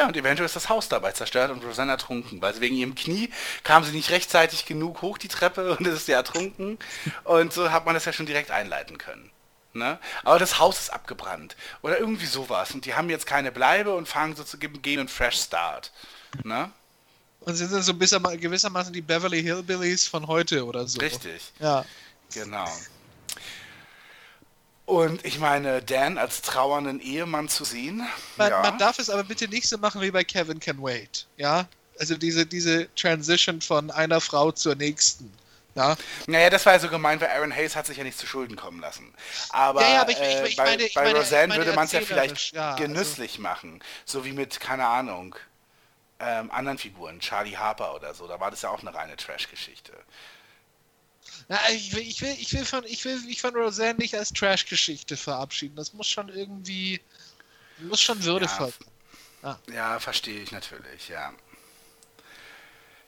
Ja, 0.00 0.06
und 0.06 0.16
eventuell 0.16 0.46
ist 0.46 0.56
das 0.56 0.70
Haus 0.70 0.88
dabei 0.88 1.12
zerstört 1.12 1.50
und 1.50 1.62
Rosanna 1.62 1.92
ertrunken, 1.92 2.40
weil 2.40 2.54
sie 2.54 2.62
wegen 2.62 2.74
ihrem 2.74 2.94
Knie 2.94 3.28
kam 3.64 3.84
sie 3.84 3.92
nicht 3.92 4.08
rechtzeitig 4.08 4.64
genug 4.64 5.02
hoch 5.02 5.18
die 5.18 5.28
Treppe 5.28 5.76
und 5.76 5.86
ist 5.86 6.06
sie 6.06 6.12
ertrunken. 6.12 6.78
und 7.24 7.52
so 7.52 7.70
hat 7.70 7.84
man 7.84 7.92
das 7.92 8.06
ja 8.06 8.14
schon 8.14 8.24
direkt 8.24 8.50
einleiten 8.50 8.96
können. 8.96 9.30
Ne? 9.74 9.98
Aber 10.24 10.38
das 10.38 10.58
Haus 10.58 10.80
ist 10.80 10.90
abgebrannt. 10.90 11.54
Oder 11.82 11.98
irgendwie 11.98 12.24
sowas. 12.24 12.70
Und 12.70 12.86
die 12.86 12.94
haben 12.94 13.10
jetzt 13.10 13.26
keine 13.26 13.52
Bleibe 13.52 13.94
und 13.94 14.08
fangen 14.08 14.34
so 14.36 14.42
zu 14.42 14.56
geben, 14.56 14.80
gehen 14.80 15.00
einen 15.00 15.08
Fresh 15.10 15.38
Start. 15.38 15.92
Ne? 16.44 16.70
Und 17.40 17.54
sind 17.56 17.70
dann 17.70 17.82
so 17.82 17.92
gewissermaßen 17.94 18.94
die 18.94 19.02
Beverly 19.02 19.42
Hillbillies 19.42 20.06
von 20.06 20.26
heute 20.28 20.64
oder 20.64 20.88
so. 20.88 20.98
Richtig. 20.98 21.52
Ja. 21.58 21.84
Genau. 22.32 22.70
Und 24.90 25.24
ich 25.24 25.38
meine, 25.38 25.82
Dan 25.82 26.18
als 26.18 26.42
trauernden 26.42 26.98
Ehemann 26.98 27.48
zu 27.48 27.62
sehen. 27.62 28.04
Man, 28.36 28.50
ja. 28.50 28.60
man, 28.60 28.76
darf 28.76 28.98
es 28.98 29.08
aber 29.08 29.22
bitte 29.22 29.46
nicht 29.46 29.68
so 29.68 29.78
machen 29.78 30.00
wie 30.00 30.10
bei 30.10 30.24
Kevin 30.24 30.58
Can 30.58 30.82
Wait. 30.82 31.28
Ja? 31.36 31.68
Also 32.00 32.16
diese, 32.16 32.44
diese 32.44 32.92
Transition 32.96 33.60
von 33.60 33.92
einer 33.92 34.20
Frau 34.20 34.50
zur 34.50 34.74
nächsten. 34.74 35.32
Ja. 35.76 35.96
Naja, 36.26 36.50
das 36.50 36.66
war 36.66 36.72
ja 36.72 36.80
so 36.80 36.88
gemeint, 36.88 37.22
weil 37.22 37.28
Aaron 37.28 37.54
Hayes 37.54 37.76
hat 37.76 37.86
sich 37.86 37.98
ja 37.98 38.02
nicht 38.02 38.18
zu 38.18 38.26
Schulden 38.26 38.56
kommen 38.56 38.80
lassen. 38.80 39.14
Aber, 39.50 39.80
ja, 39.82 39.94
ja, 39.94 40.00
aber 40.00 40.10
ich, 40.10 40.20
ich, 40.20 40.50
ich, 40.50 40.56
bei, 40.56 40.64
meine, 40.64 40.88
bei 40.92 41.04
meine, 41.04 41.18
Roseanne 41.20 41.54
würde 41.54 41.72
man 41.72 41.84
es 41.84 41.92
ja 41.92 42.00
vielleicht 42.00 42.52
ja, 42.52 42.72
also 42.72 42.82
genüsslich 42.82 43.34
also. 43.34 43.42
machen. 43.42 43.80
So 44.04 44.24
wie 44.24 44.32
mit, 44.32 44.58
keine 44.58 44.86
Ahnung, 44.86 45.36
ähm, 46.18 46.50
anderen 46.50 46.78
Figuren, 46.78 47.20
Charlie 47.20 47.56
Harper 47.56 47.94
oder 47.94 48.12
so, 48.12 48.26
da 48.26 48.40
war 48.40 48.50
das 48.50 48.62
ja 48.62 48.70
auch 48.70 48.80
eine 48.80 48.92
reine 48.92 49.16
Trash-Geschichte. 49.16 49.92
Na, 51.50 51.58
ich 51.72 51.92
will, 51.92 52.02
ich 52.02 52.22
will, 52.22 52.36
ich 52.38 52.52
will 52.52 52.64
von, 52.64 52.84
ich 52.84 53.04
will 53.04 53.18
mich 53.22 53.40
von 53.40 53.52
Roseanne 53.56 53.98
nicht 53.98 54.14
als 54.14 54.32
Trash-Geschichte 54.32 55.16
verabschieden. 55.16 55.74
Das 55.74 55.92
muss 55.92 56.06
schon 56.06 56.28
irgendwie, 56.28 57.00
muss 57.80 58.00
schon 58.00 58.22
würdevoll. 58.22 58.72
Ja, 59.42 59.58
ja. 59.66 59.74
ja 59.74 59.98
verstehe 59.98 60.40
ich 60.40 60.52
natürlich, 60.52 61.08
ja. 61.08 61.32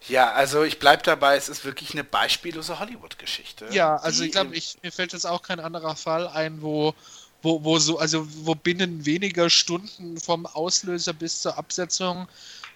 Ja, 0.09 0.33
also 0.33 0.65
ich 0.65 0.81
bleibe 0.81 1.05
dabei, 1.05 1.37
es 1.37 1.49
ist 1.49 1.65
wirklich 1.65 1.93
eine 1.93 2.03
beispiellose 2.03 2.81
Hollywood-Geschichte. 2.81 3.69
Ja, 3.71 3.95
also 3.99 4.25
ich 4.25 4.33
glaube, 4.33 4.51
mir 4.51 4.91
fällt 4.91 5.13
jetzt 5.13 5.25
auch 5.25 5.43
kein 5.43 5.61
anderer 5.61 5.95
Fall 5.95 6.27
ein, 6.27 6.61
wo, 6.63 6.97
wo, 7.43 7.63
wo 7.63 7.79
so, 7.79 8.01
also 8.01 8.27
wo 8.45 8.57
binnen 8.57 9.07
weniger 9.07 9.51
Stunden 9.51 10.19
vom 10.19 10.47
Auslöser 10.47 11.13
bis 11.13 11.43
zur 11.43 11.57
Absetzung 11.57 12.27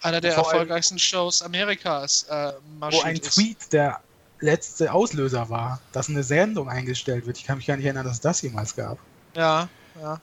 einer 0.01 0.21
der 0.21 0.33
erfolgreichsten 0.33 0.97
Shows 0.97 1.41
Amerikas 1.41 2.23
äh, 2.29 2.53
Wo 2.79 3.01
ein 3.01 3.17
ist. 3.17 3.33
Tweet 3.33 3.73
der 3.73 4.01
letzte 4.39 4.93
Auslöser 4.93 5.49
war, 5.49 5.81
dass 5.91 6.09
eine 6.09 6.23
Sendung 6.23 6.69
eingestellt 6.69 7.25
wird. 7.25 7.37
Ich 7.37 7.45
kann 7.45 7.57
mich 7.57 7.67
gar 7.67 7.77
nicht 7.77 7.85
erinnern, 7.85 8.05
dass 8.05 8.15
es 8.15 8.21
das 8.21 8.41
jemals 8.41 8.75
gab. 8.75 8.97
Ja, 9.35 9.69
ja. 10.01 10.19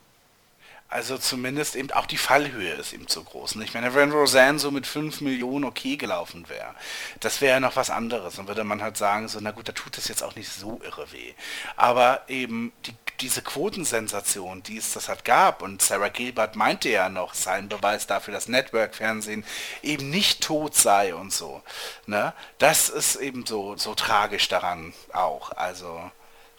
Also 0.94 1.18
zumindest 1.18 1.74
eben 1.74 1.90
auch 1.90 2.06
die 2.06 2.16
Fallhöhe 2.16 2.74
ist 2.74 2.92
eben 2.92 3.08
zu 3.08 3.24
groß. 3.24 3.56
Ich 3.56 3.74
meine, 3.74 3.92
wenn 3.94 4.12
Roseanne 4.12 4.60
so 4.60 4.70
mit 4.70 4.86
5 4.86 5.22
Millionen 5.22 5.64
okay 5.64 5.96
gelaufen 5.96 6.48
wäre, 6.48 6.72
das 7.18 7.40
wäre 7.40 7.54
ja 7.54 7.58
noch 7.60 7.74
was 7.74 7.90
anderes. 7.90 8.36
Dann 8.36 8.46
würde 8.46 8.62
man 8.62 8.80
halt 8.80 8.96
sagen, 8.96 9.26
so, 9.26 9.40
na 9.42 9.50
gut, 9.50 9.68
da 9.68 9.72
tut 9.72 9.98
es 9.98 10.06
jetzt 10.06 10.22
auch 10.22 10.36
nicht 10.36 10.48
so 10.48 10.80
irre 10.84 11.10
weh. 11.10 11.34
Aber 11.74 12.22
eben 12.28 12.72
die 12.86 12.94
diese 13.20 13.42
Quotensensation, 13.42 14.62
die 14.62 14.76
es 14.76 14.92
das 14.92 15.08
halt 15.08 15.24
gab, 15.24 15.62
und 15.62 15.82
Sarah 15.82 16.08
Gilbert 16.08 16.56
meinte 16.56 16.88
ja 16.88 17.08
noch, 17.08 17.34
sein 17.34 17.68
Beweis 17.68 18.06
dafür, 18.06 18.34
dass 18.34 18.48
Network-Fernsehen 18.48 19.44
eben 19.82 20.10
nicht 20.10 20.42
tot 20.42 20.74
sei 20.74 21.14
und 21.14 21.32
so. 21.32 21.62
Ne? 22.06 22.32
Das 22.58 22.88
ist 22.88 23.16
eben 23.16 23.46
so, 23.46 23.76
so 23.76 23.94
tragisch 23.94 24.48
daran 24.48 24.92
auch. 25.12 25.52
Also, 25.52 26.10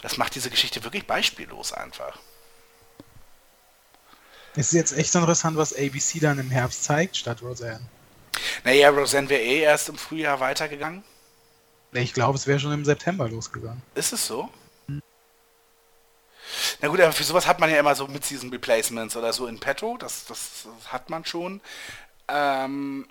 das 0.02 0.18
macht 0.18 0.36
diese 0.36 0.50
Geschichte 0.50 0.84
wirklich 0.84 1.08
beispiellos 1.08 1.74
einfach. 1.74 2.18
Es 4.56 4.68
ist 4.68 4.74
jetzt 4.74 4.98
echt 4.98 5.14
interessant, 5.16 5.58
was 5.58 5.74
ABC 5.74 6.20
dann 6.20 6.40
im 6.40 6.50
Herbst 6.50 6.84
zeigt, 6.84 7.18
statt 7.18 7.42
Roseanne. 7.42 7.86
Naja, 8.64 8.90
Roseanne 8.90 9.30
wäre 9.30 9.42
eh 9.42 9.60
erst 9.60 9.90
im 9.90 9.98
Frühjahr 9.98 10.40
weitergegangen. 10.40 11.04
Ich 11.92 12.14
glaube, 12.14 12.38
es 12.38 12.48
wäre 12.48 12.60
schon 12.60 12.74
im 12.74 12.86
September 12.86 13.30
losgegangen. 13.30 13.82
Ist 13.96 14.14
es 14.14 14.26
so? 14.26 14.50
Na 16.82 16.88
gut, 16.88 17.00
aber 17.02 17.12
für 17.12 17.24
sowas 17.24 17.48
hat 17.48 17.60
man 17.60 17.70
ja 17.70 17.80
immer 17.80 17.96
so 17.96 18.08
Mid-Season 18.08 18.50
Replacements 18.50 19.16
oder 19.16 19.34
so 19.34 19.48
in 19.48 19.60
petto, 19.60 19.98
das, 19.98 20.26
das, 20.26 20.64
das 20.64 20.92
hat 20.92 21.10
man 21.10 21.26
schon. 21.26 21.62
Ähm, 22.28 23.08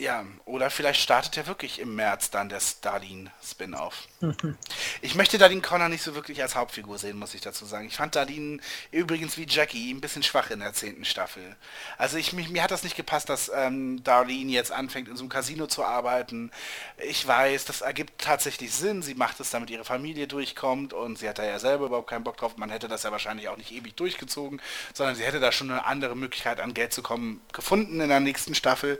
ja, 0.00 0.24
oder 0.46 0.70
vielleicht 0.70 1.00
startet 1.00 1.36
ja 1.36 1.46
wirklich 1.46 1.78
im 1.78 1.94
März 1.94 2.30
dann 2.30 2.48
der 2.48 2.60
Darlene-Spin-Off. 2.80 4.08
Ich 5.02 5.14
möchte 5.14 5.38
Darlene 5.38 5.62
Connor 5.62 5.88
nicht 5.88 6.02
so 6.02 6.14
wirklich 6.14 6.42
als 6.42 6.54
Hauptfigur 6.54 6.98
sehen, 6.98 7.18
muss 7.18 7.34
ich 7.34 7.40
dazu 7.40 7.64
sagen. 7.64 7.86
Ich 7.86 7.96
fand 7.96 8.16
Darlene 8.16 8.58
übrigens 8.90 9.36
wie 9.38 9.46
Jackie 9.48 9.92
ein 9.92 10.00
bisschen 10.00 10.22
schwach 10.22 10.50
in 10.50 10.60
der 10.60 10.74
zehnten 10.74 11.04
Staffel. 11.04 11.56
Also 11.96 12.18
ich, 12.18 12.34
mich, 12.34 12.50
mir 12.50 12.62
hat 12.62 12.70
das 12.70 12.82
nicht 12.82 12.96
gepasst, 12.96 13.28
dass 13.30 13.50
ähm, 13.54 14.02
Darlene 14.04 14.52
jetzt 14.52 14.72
anfängt, 14.72 15.08
in 15.08 15.16
so 15.16 15.22
einem 15.22 15.30
Casino 15.30 15.66
zu 15.66 15.84
arbeiten. 15.84 16.50
Ich 16.98 17.26
weiß, 17.26 17.64
das 17.64 17.80
ergibt 17.80 18.20
tatsächlich 18.20 18.74
Sinn. 18.74 19.02
Sie 19.02 19.14
macht 19.14 19.40
es, 19.40 19.50
damit 19.50 19.70
ihre 19.70 19.84
Familie 19.84 20.26
durchkommt 20.26 20.92
und 20.92 21.18
sie 21.18 21.28
hat 21.28 21.38
da 21.38 21.44
ja 21.44 21.58
selber 21.58 21.86
überhaupt 21.86 22.10
keinen 22.10 22.24
Bock 22.24 22.36
drauf. 22.36 22.56
Man 22.56 22.70
hätte 22.70 22.88
das 22.88 23.02
ja 23.02 23.12
wahrscheinlich 23.12 23.48
auch 23.48 23.56
nicht 23.56 23.72
ewig 23.72 23.96
durchgezogen, 23.96 24.60
sondern 24.92 25.16
sie 25.16 25.24
hätte 25.24 25.40
da 25.40 25.50
schon 25.50 25.70
eine 25.70 25.86
andere 25.86 26.16
Möglichkeit 26.16 26.60
an 26.60 26.74
Geld 26.74 26.92
zu 26.92 27.02
kommen 27.02 27.40
gefunden 27.52 28.00
in 28.00 28.08
der 28.10 28.20
nächsten 28.20 28.54
Staffel. 28.54 28.98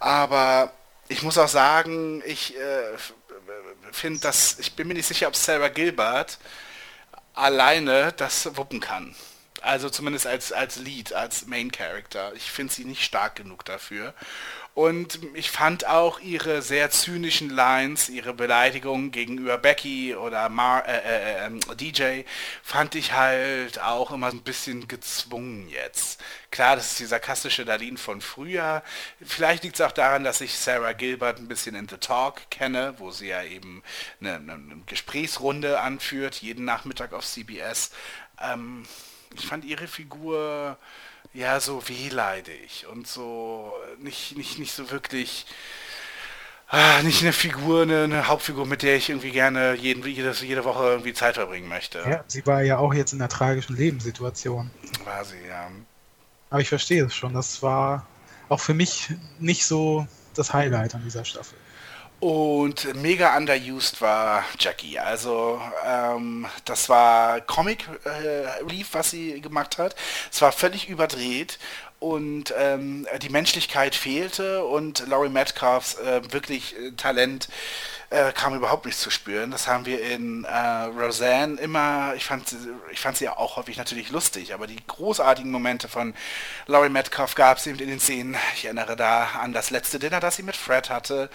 Aber 0.00 0.13
aber 0.14 0.72
ich 1.08 1.22
muss 1.22 1.38
auch 1.38 1.48
sagen, 1.48 2.22
ich 2.24 2.56
äh, 2.56 2.96
finde 3.90 4.20
das, 4.20 4.60
ich 4.60 4.76
bin 4.76 4.86
mir 4.86 4.94
nicht 4.94 5.08
sicher, 5.08 5.26
ob 5.26 5.34
Sarah 5.34 5.68
Gilbert 5.68 6.38
alleine 7.34 8.12
das 8.12 8.56
wuppen 8.56 8.78
kann. 8.78 9.16
Also 9.60 9.90
zumindest 9.90 10.28
als, 10.28 10.52
als 10.52 10.76
Lead, 10.76 11.12
als 11.12 11.46
Main 11.46 11.72
Character. 11.72 12.32
Ich 12.34 12.52
finde 12.52 12.72
sie 12.72 12.84
nicht 12.84 13.02
stark 13.02 13.34
genug 13.34 13.64
dafür. 13.64 14.14
Und 14.74 15.20
ich 15.34 15.52
fand 15.52 15.86
auch 15.86 16.18
ihre 16.18 16.60
sehr 16.60 16.90
zynischen 16.90 17.48
Lines, 17.48 18.08
ihre 18.08 18.34
Beleidigungen 18.34 19.12
gegenüber 19.12 19.56
Becky 19.56 20.16
oder 20.16 20.48
Mar 20.48 20.84
äh, 20.88 20.96
äh, 20.98 21.46
ähm, 21.46 21.60
DJ, 21.78 22.22
fand 22.60 22.96
ich 22.96 23.12
halt 23.12 23.80
auch 23.80 24.10
immer 24.10 24.30
ein 24.30 24.42
bisschen 24.42 24.88
gezwungen 24.88 25.68
jetzt. 25.68 26.20
Klar, 26.50 26.74
das 26.74 26.90
ist 26.90 26.98
die 26.98 27.04
sarkastische 27.04 27.64
Darlene 27.64 27.98
von 27.98 28.20
früher. 28.20 28.82
Vielleicht 29.24 29.62
liegt 29.62 29.76
es 29.76 29.80
auch 29.80 29.92
daran, 29.92 30.24
dass 30.24 30.40
ich 30.40 30.58
Sarah 30.58 30.92
Gilbert 30.92 31.38
ein 31.38 31.46
bisschen 31.46 31.76
in 31.76 31.88
The 31.88 31.98
Talk 31.98 32.50
kenne, 32.50 32.94
wo 32.98 33.12
sie 33.12 33.28
ja 33.28 33.44
eben 33.44 33.84
eine, 34.20 34.34
eine 34.34 34.82
Gesprächsrunde 34.86 35.80
anführt, 35.80 36.36
jeden 36.36 36.64
Nachmittag 36.64 37.12
auf 37.12 37.24
CBS. 37.24 37.92
Ähm, 38.42 38.84
ich 39.36 39.46
fand 39.46 39.64
ihre 39.64 39.86
Figur 39.86 40.78
ja 41.34 41.60
so 41.60 41.86
wehleidig 41.88 42.86
und 42.90 43.06
so 43.06 43.72
nicht, 43.98 44.36
nicht, 44.36 44.58
nicht 44.58 44.72
so 44.72 44.90
wirklich 44.90 45.46
ah, 46.68 47.02
nicht 47.02 47.22
eine 47.22 47.32
Figur, 47.32 47.82
eine, 47.82 48.04
eine, 48.04 48.28
Hauptfigur, 48.28 48.66
mit 48.66 48.82
der 48.82 48.96
ich 48.96 49.10
irgendwie 49.10 49.30
gerne 49.30 49.74
jeden, 49.74 50.04
jede, 50.06 50.32
jede 50.32 50.64
Woche 50.64 50.84
irgendwie 50.84 51.12
Zeit 51.12 51.34
verbringen 51.34 51.68
möchte. 51.68 51.98
Ja, 52.08 52.24
sie 52.26 52.46
war 52.46 52.62
ja 52.62 52.78
auch 52.78 52.94
jetzt 52.94 53.12
in 53.12 53.20
einer 53.20 53.28
tragischen 53.28 53.76
Lebenssituation. 53.76 54.70
War 55.04 55.24
sie, 55.24 55.36
ja. 55.46 55.68
Aber 56.50 56.60
ich 56.60 56.68
verstehe 56.68 57.04
es 57.04 57.14
schon. 57.14 57.34
Das 57.34 57.62
war 57.62 58.06
auch 58.48 58.60
für 58.60 58.74
mich 58.74 59.12
nicht 59.38 59.66
so 59.66 60.06
das 60.34 60.52
Highlight 60.52 60.94
an 60.94 61.02
dieser 61.04 61.24
Staffel. 61.24 61.58
Und 62.24 62.94
mega 63.02 63.36
underused 63.36 64.00
war 64.00 64.46
Jackie. 64.58 64.98
Also 64.98 65.60
ähm, 65.84 66.46
das 66.64 66.88
war 66.88 67.42
Comic 67.42 67.86
äh, 68.06 68.86
was 68.92 69.10
sie 69.10 69.42
gemacht 69.42 69.76
hat. 69.76 69.94
Es 70.32 70.40
war 70.40 70.50
völlig 70.50 70.88
überdreht 70.88 71.58
und 72.04 72.52
ähm, 72.58 73.06
die 73.22 73.30
Menschlichkeit 73.30 73.94
fehlte 73.94 74.62
und 74.64 75.06
Laurie 75.08 75.30
Metcalfs 75.30 75.94
äh, 75.94 76.20
wirklich 76.32 76.78
äh, 76.78 76.90
Talent 76.92 77.48
äh, 78.10 78.30
kam 78.32 78.54
überhaupt 78.54 78.84
nicht 78.84 78.98
zu 78.98 79.08
spüren. 79.08 79.50
Das 79.50 79.68
haben 79.68 79.86
wir 79.86 80.02
in 80.02 80.44
äh, 80.44 80.82
Roseanne 80.84 81.58
immer, 81.58 82.12
ich 82.14 82.26
fand, 82.26 82.54
ich 82.92 83.00
fand 83.00 83.16
sie 83.16 83.30
auch 83.30 83.56
häufig 83.56 83.78
natürlich 83.78 84.10
lustig, 84.10 84.52
aber 84.52 84.66
die 84.66 84.76
großartigen 84.86 85.50
Momente 85.50 85.88
von 85.88 86.12
Laurie 86.66 86.90
Metcalf 86.90 87.34
gab 87.34 87.56
es 87.56 87.66
eben 87.66 87.78
in 87.78 87.88
den 87.88 88.00
Szenen. 88.00 88.36
Ich 88.54 88.66
erinnere 88.66 88.96
da 88.96 89.30
an 89.40 89.54
das 89.54 89.70
letzte 89.70 89.98
Dinner, 89.98 90.20
das 90.20 90.36
sie 90.36 90.42
mit 90.42 90.56
Fred 90.56 90.90
hatte. 90.90 91.30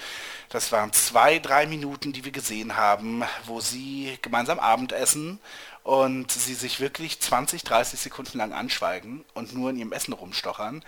Das 0.49 0.71
waren 0.71 0.93
zwei, 0.93 1.39
drei 1.39 1.65
Minuten, 1.65 2.13
die 2.13 2.25
wir 2.25 2.31
gesehen 2.31 2.77
haben, 2.77 3.23
wo 3.45 3.59
sie 3.59 4.19
gemeinsam 4.21 4.59
Abendessen 4.59 5.39
und 5.83 6.31
sie 6.31 6.53
sich 6.53 6.79
wirklich 6.79 7.19
20, 7.19 7.63
30 7.63 7.99
Sekunden 7.99 8.37
lang 8.37 8.53
anschweigen 8.53 9.25
und 9.33 9.53
nur 9.53 9.69
in 9.69 9.77
ihrem 9.77 9.91
Essen 9.91 10.13
rumstochern. 10.13 10.83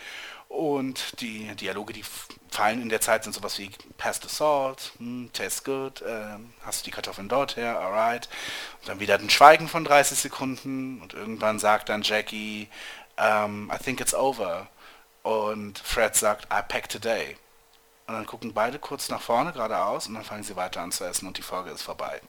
Und 0.47 1.21
die 1.21 1.55
Dialoge, 1.55 1.93
die 1.93 2.03
fallen 2.49 2.81
in 2.81 2.89
der 2.89 2.99
Zeit, 2.99 3.23
sind 3.23 3.31
sowas 3.33 3.57
wie 3.57 3.71
Pass 3.97 4.19
the 4.21 4.27
Salt, 4.27 4.91
hm, 4.97 5.29
Tastes 5.31 5.63
good, 5.63 6.01
äh, 6.01 6.37
hast 6.65 6.81
du 6.81 6.85
die 6.85 6.91
Kartoffeln 6.91 7.29
dort 7.29 7.55
her, 7.55 7.79
alright. 7.79 8.27
Und 8.81 8.89
dann 8.89 8.99
wieder 8.99 9.15
ein 9.15 9.29
Schweigen 9.29 9.69
von 9.69 9.85
30 9.85 10.19
Sekunden 10.19 11.01
und 11.01 11.13
irgendwann 11.13 11.57
sagt 11.57 11.87
dann 11.87 12.01
Jackie, 12.01 12.67
um, 13.17 13.71
I 13.73 13.77
think 13.81 14.01
it's 14.01 14.13
over. 14.13 14.67
Und 15.23 15.79
Fred 15.79 16.15
sagt, 16.15 16.45
I 16.45 16.61
pack 16.67 16.89
today. 16.89 17.37
Und 18.07 18.15
dann 18.15 18.25
gucken 18.25 18.53
beide 18.53 18.77
kurz 18.77 19.07
nach 19.07 19.21
vorne 19.21 19.53
geradeaus 19.53 20.07
und 20.07 20.15
dann 20.15 20.25
fangen 20.25 20.43
sie 20.43 20.57
weiter 20.57 20.81
an 20.81 20.91
zu 20.91 21.05
essen 21.05 21.27
und 21.27 21.37
die 21.37 21.43
Folge 21.43 21.69
ist 21.71 21.83
vorbei. 21.83 22.19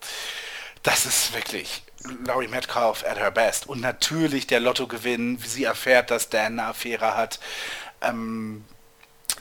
Das 0.84 1.06
ist 1.06 1.34
wirklich 1.34 1.82
Laurie 2.24 2.48
Metcalf 2.48 3.04
at 3.04 3.18
her 3.18 3.30
best. 3.30 3.66
Und 3.66 3.80
natürlich 3.80 4.46
der 4.46 4.60
Lottogewinn, 4.60 5.42
wie 5.42 5.48
sie 5.48 5.64
erfährt, 5.64 6.10
dass 6.10 6.28
Dan 6.28 6.58
eine 6.58 6.68
Affäre 6.68 7.16
hat. 7.16 7.40
Ähm, 8.00 8.64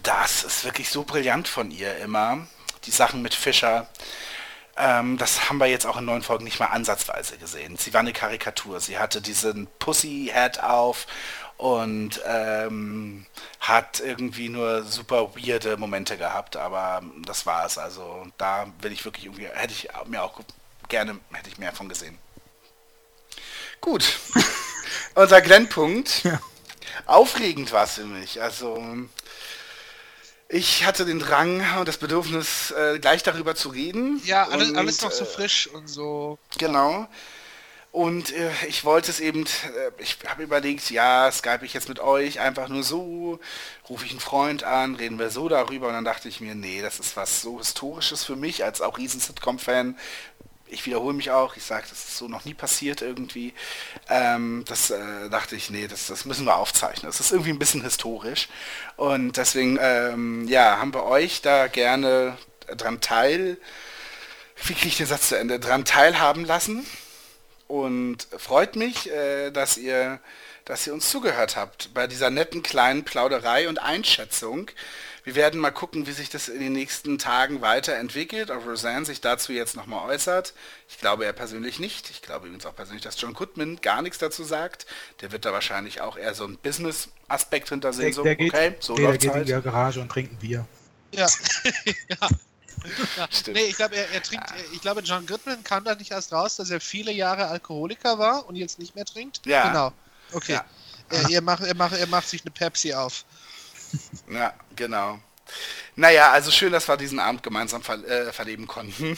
das 0.04 0.44
ist 0.44 0.64
wirklich 0.64 0.90
so 0.90 1.04
brillant 1.04 1.48
von 1.48 1.72
ihr 1.72 1.98
immer. 1.98 2.48
Die 2.86 2.92
Sachen 2.92 3.22
mit 3.22 3.34
Fischer. 3.34 3.88
Ähm, 4.78 5.18
das 5.18 5.50
haben 5.50 5.58
wir 5.58 5.68
jetzt 5.68 5.86
auch 5.86 5.98
in 5.98 6.06
neuen 6.06 6.22
Folgen 6.24 6.44
nicht 6.44 6.60
mal 6.60 6.68
ansatzweise 6.68 7.38
gesehen. 7.38 7.78
Sie 7.78 7.94
war 7.94 8.00
eine 8.00 8.14
Karikatur. 8.14 8.80
Sie 8.80 8.98
hatte 8.98 9.22
diesen 9.22 9.68
Pussy-Hat 9.80 10.64
auf 10.64 11.08
und 11.58 12.22
ähm, 12.26 13.28
hat 13.60 14.00
irgendwie 14.00 14.50
nur 14.50 14.84
super 14.84 15.36
weirde 15.36 15.78
Momente 15.78 16.18
gehabt, 16.18 16.56
aber 16.58 17.04
das 17.24 17.46
war 17.46 17.68
es. 17.68 17.78
Also 17.78 18.26
da 18.40 18.66
will 18.82 18.92
ich 18.92 19.06
wirklich 19.06 19.26
irgendwie, 19.26 19.46
hätte 19.46 19.74
ich 19.74 19.88
mir 20.08 20.24
auch 20.24 20.40
gerne, 20.90 21.20
hätte 21.34 21.50
ich 21.50 21.60
mehr 21.60 21.72
von 21.72 21.88
gesehen. 21.88 22.18
Gut. 23.82 24.20
Unser 25.16 25.42
Glennpunkt. 25.42 26.24
Ja. 26.24 26.40
Aufregend 27.06 27.72
war 27.72 27.86
es 27.86 27.96
für 27.96 28.06
mich. 28.06 28.42
Also 28.42 28.82
ich 30.48 30.86
hatte 30.86 31.06
den 31.06 31.20
Drang 31.20 31.64
und 31.80 31.88
das 31.88 31.98
Bedürfnis, 31.98 32.72
äh, 32.72 33.00
gleich 33.00 33.24
darüber 33.24 33.56
zu 33.56 33.70
reden. 33.70 34.22
Ja, 34.26 34.48
alles, 34.48 34.70
und, 34.70 34.78
alles 34.78 35.02
noch 35.02 35.12
so 35.12 35.24
äh, 35.24 35.28
frisch 35.28 35.68
und 35.68 35.88
so. 35.88 36.38
Genau. 36.58 37.08
Und 37.92 38.32
äh, 38.34 38.52
ich 38.68 38.86
wollte 38.86 39.12
es 39.12 39.20
eben, 39.20 39.46
äh, 39.46 39.92
ich 39.98 40.18
habe 40.28 40.44
überlegt, 40.44 40.90
ja, 40.92 41.30
Skype 41.32 41.66
ich 41.66 41.74
jetzt 41.74 41.90
mit 41.90 42.00
euch 42.00 42.40
einfach 42.40 42.70
nur 42.70 42.84
so, 42.84 43.40
rufe 43.90 44.06
ich 44.06 44.12
einen 44.12 44.22
Freund 44.22 44.64
an, 44.64 44.96
reden 44.96 45.20
wir 45.20 45.30
so 45.30 45.50
darüber 45.50 45.88
und 45.88 45.94
dann 45.94 46.06
dachte 46.06 46.30
ich 46.30 46.40
mir, 46.40 46.56
nee, 46.56 46.82
das 46.82 47.00
ist 47.00 47.18
was 47.18 47.42
so 47.42 47.58
Historisches 47.58 48.24
für 48.24 48.38
mich 48.38 48.64
als 48.64 48.82
auch 48.82 48.98
Riesen-Sitcom-Fan 48.98 49.98
ich 50.72 50.86
wiederhole 50.86 51.14
mich 51.14 51.32
auch, 51.32 51.58
ich 51.58 51.64
sage, 51.64 51.86
das 51.90 52.00
ist 52.00 52.18
so 52.18 52.28
noch 52.28 52.46
nie 52.46 52.54
passiert 52.54 53.02
irgendwie. 53.02 53.54
Ähm, 54.10 54.64
das 54.68 54.90
äh, 54.90 55.30
dachte 55.30 55.56
ich, 55.56 55.70
nee, 55.70 55.88
das, 55.88 56.08
das 56.08 56.26
müssen 56.26 56.46
wir 56.46 56.56
aufzeichnen. 56.56 57.12
Das 57.12 57.20
ist 57.20 57.32
irgendwie 57.32 57.52
ein 57.52 57.60
bisschen 57.60 57.84
historisch. 57.84 58.48
Und 58.96 59.38
deswegen, 59.38 59.78
ähm, 59.82 60.48
ja, 60.48 60.78
haben 60.78 60.94
wir 60.94 61.04
euch 61.04 61.42
da 61.42 61.68
gerne 61.68 62.38
dran 62.78 63.02
teil, 63.02 63.58
wie 64.64 64.74
kriege 64.74 64.88
ich 64.88 64.98
den 64.98 65.08
Satz 65.08 65.30
zu 65.30 65.38
Ende, 65.38 65.60
dran 65.60 65.86
teilhaben 65.86 66.46
lassen. 66.46 66.86
Und 67.68 68.28
freut 68.38 68.76
mich, 68.76 69.10
äh, 69.12 69.52
dass 69.52 69.78
ihr 69.78 70.20
dass 70.66 70.86
ihr 70.86 70.94
uns 70.94 71.10
zugehört 71.10 71.56
habt 71.56 71.94
bei 71.94 72.08
dieser 72.08 72.30
netten 72.30 72.62
kleinen 72.62 73.04
Plauderei 73.04 73.68
und 73.68 73.80
Einschätzung 73.80 74.70
wir 75.24 75.36
werden 75.36 75.60
mal 75.60 75.72
gucken, 75.72 76.08
wie 76.08 76.12
sich 76.12 76.30
das 76.30 76.50
in 76.50 76.60
den 76.60 76.74
nächsten 76.74 77.18
Tagen 77.18 77.62
weiterentwickelt, 77.62 78.50
ob 78.50 78.66
Roseanne 78.66 79.06
sich 79.06 79.22
dazu 79.22 79.54
jetzt 79.54 79.76
nochmal 79.76 80.10
äußert. 80.10 80.54
Ich 80.90 80.98
glaube 80.98 81.26
er 81.26 81.34
persönlich 81.34 81.80
nicht. 81.80 82.10
Ich 82.10 82.22
glaube 82.22 82.48
übrigens 82.48 82.66
auch 82.66 82.76
persönlich, 82.76 83.04
dass 83.04 83.20
John 83.20 83.34
Goodman 83.34 83.80
gar 83.82 84.02
nichts 84.02 84.18
dazu 84.18 84.44
sagt. 84.44 84.86
Der 85.22 85.32
wird 85.32 85.46
da 85.46 85.54
wahrscheinlich 85.54 86.02
auch 86.02 86.18
eher 86.18 86.34
so 86.34 86.46
einen 86.46 86.58
Business-Aspekt 86.58 87.70
hintersehen. 87.70 88.08
Der, 88.08 88.14
so, 88.14 88.24
der 88.24 88.36
geht, 88.36 88.54
okay, 88.54 88.76
so 88.80 88.96
der, 88.96 89.10
der 89.10 89.18
geht 89.18 89.32
halt. 89.32 89.50
in 89.50 89.56
die 89.56 89.62
Garage 89.62 90.02
und 90.02 90.10
trinkt 90.10 90.34
ein 90.34 90.38
Bier. 90.38 90.66
Ja. 91.14 91.28
ja. 91.86 92.30
Ja. 93.16 93.28
Nee, 93.54 93.66
ich 93.66 93.76
glaube, 93.76 93.96
er, 93.96 94.10
er, 94.12 94.24
trinkt, 94.24 94.50
ja. 94.50 94.56
ich 94.74 94.82
glaube, 94.82 95.02
John 95.02 95.26
Goodman 95.28 95.64
kam 95.64 95.84
da 95.84 95.94
nicht 95.94 96.12
erst 96.12 96.34
raus, 96.34 96.56
dass 96.56 96.72
er 96.72 96.80
viele 96.80 97.12
Jahre 97.12 97.48
Alkoholiker 97.48 98.18
war 98.18 98.48
und 98.48 98.56
jetzt 98.56 98.80
nicht 98.80 98.96
mehr 98.96 99.06
trinkt. 99.06 99.46
Ja. 99.46 99.68
Genau. 99.68 99.94
Okay. 100.32 100.54
Ja. 100.54 100.66
Er, 101.10 101.30
er, 101.30 101.42
macht, 101.42 101.64
er, 101.64 101.76
macht, 101.76 101.96
er 101.96 102.08
macht 102.08 102.28
sich 102.28 102.42
eine 102.42 102.52
Pepsi 102.52 102.94
auf. 102.94 103.26
Ja, 104.32 104.54
genau. 104.76 105.20
Naja, 105.96 106.32
also 106.32 106.52
schön, 106.52 106.72
dass 106.72 106.88
wir 106.88 106.98
diesen 106.98 107.20
Abend 107.20 107.44
gemeinsam 107.44 107.82
ver 107.82 107.96
äh, 108.08 108.32
verleben 108.32 108.68
konnten. 108.68 109.18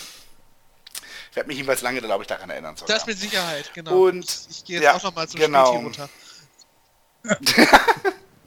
Ich 1.29 1.35
werde 1.35 1.47
mich 1.47 1.57
jedenfalls 1.57 1.81
lange, 1.81 2.01
glaube 2.01 2.23
ich, 2.23 2.27
daran 2.27 2.49
erinnern. 2.49 2.75
Sogar. 2.75 2.95
Das 2.95 3.07
mit 3.07 3.17
Sicherheit, 3.17 3.71
genau. 3.73 4.05
Und 4.05 4.25
ich 4.49 4.65
gehe 4.65 4.75
jetzt 4.75 4.83
ja, 4.83 4.95
auch 4.95 5.03
nochmal 5.03 5.27
zum 5.27 5.39
genau. 5.39 5.71
runter. 5.71 6.09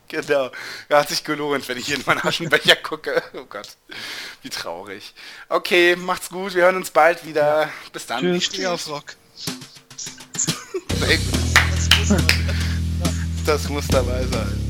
genau. 0.09 0.51
Ja, 0.89 0.99
hat 1.01 1.09
sich 1.09 1.24
gelohnt, 1.24 1.68
wenn 1.68 1.79
ich 1.79 1.87
hier 1.87 1.97
in 1.97 2.05
meinen 2.07 2.20
Aschenbecher 2.20 2.77
gucke. 2.77 3.22
Oh 3.35 3.45
Gott, 3.45 3.77
wie 4.43 4.51
traurig. 4.51 5.14
Okay, 5.49 5.97
macht's 5.97 6.29
gut. 6.29 6.55
Wir 6.55 6.64
hören 6.64 6.77
uns 6.77 6.91
bald 6.91 7.24
wieder. 7.24 7.70
Bis 7.93 8.07
dann. 8.07 8.20
Tschüss. 8.20 8.37
Ich 8.37 8.45
stehe 8.47 8.70
auf 8.70 8.89
Rock. 8.89 9.16
das 13.45 13.68
muss 13.68 13.89
dabei 13.89 14.24
sein. 14.27 14.66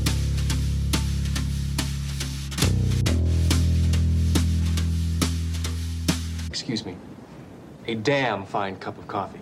Excuse 6.69 6.85
me, 6.85 6.97
a 7.87 7.95
damn 7.95 8.45
fine 8.45 8.75
cup 8.75 8.97
of 8.97 9.07
coffee. 9.07 9.39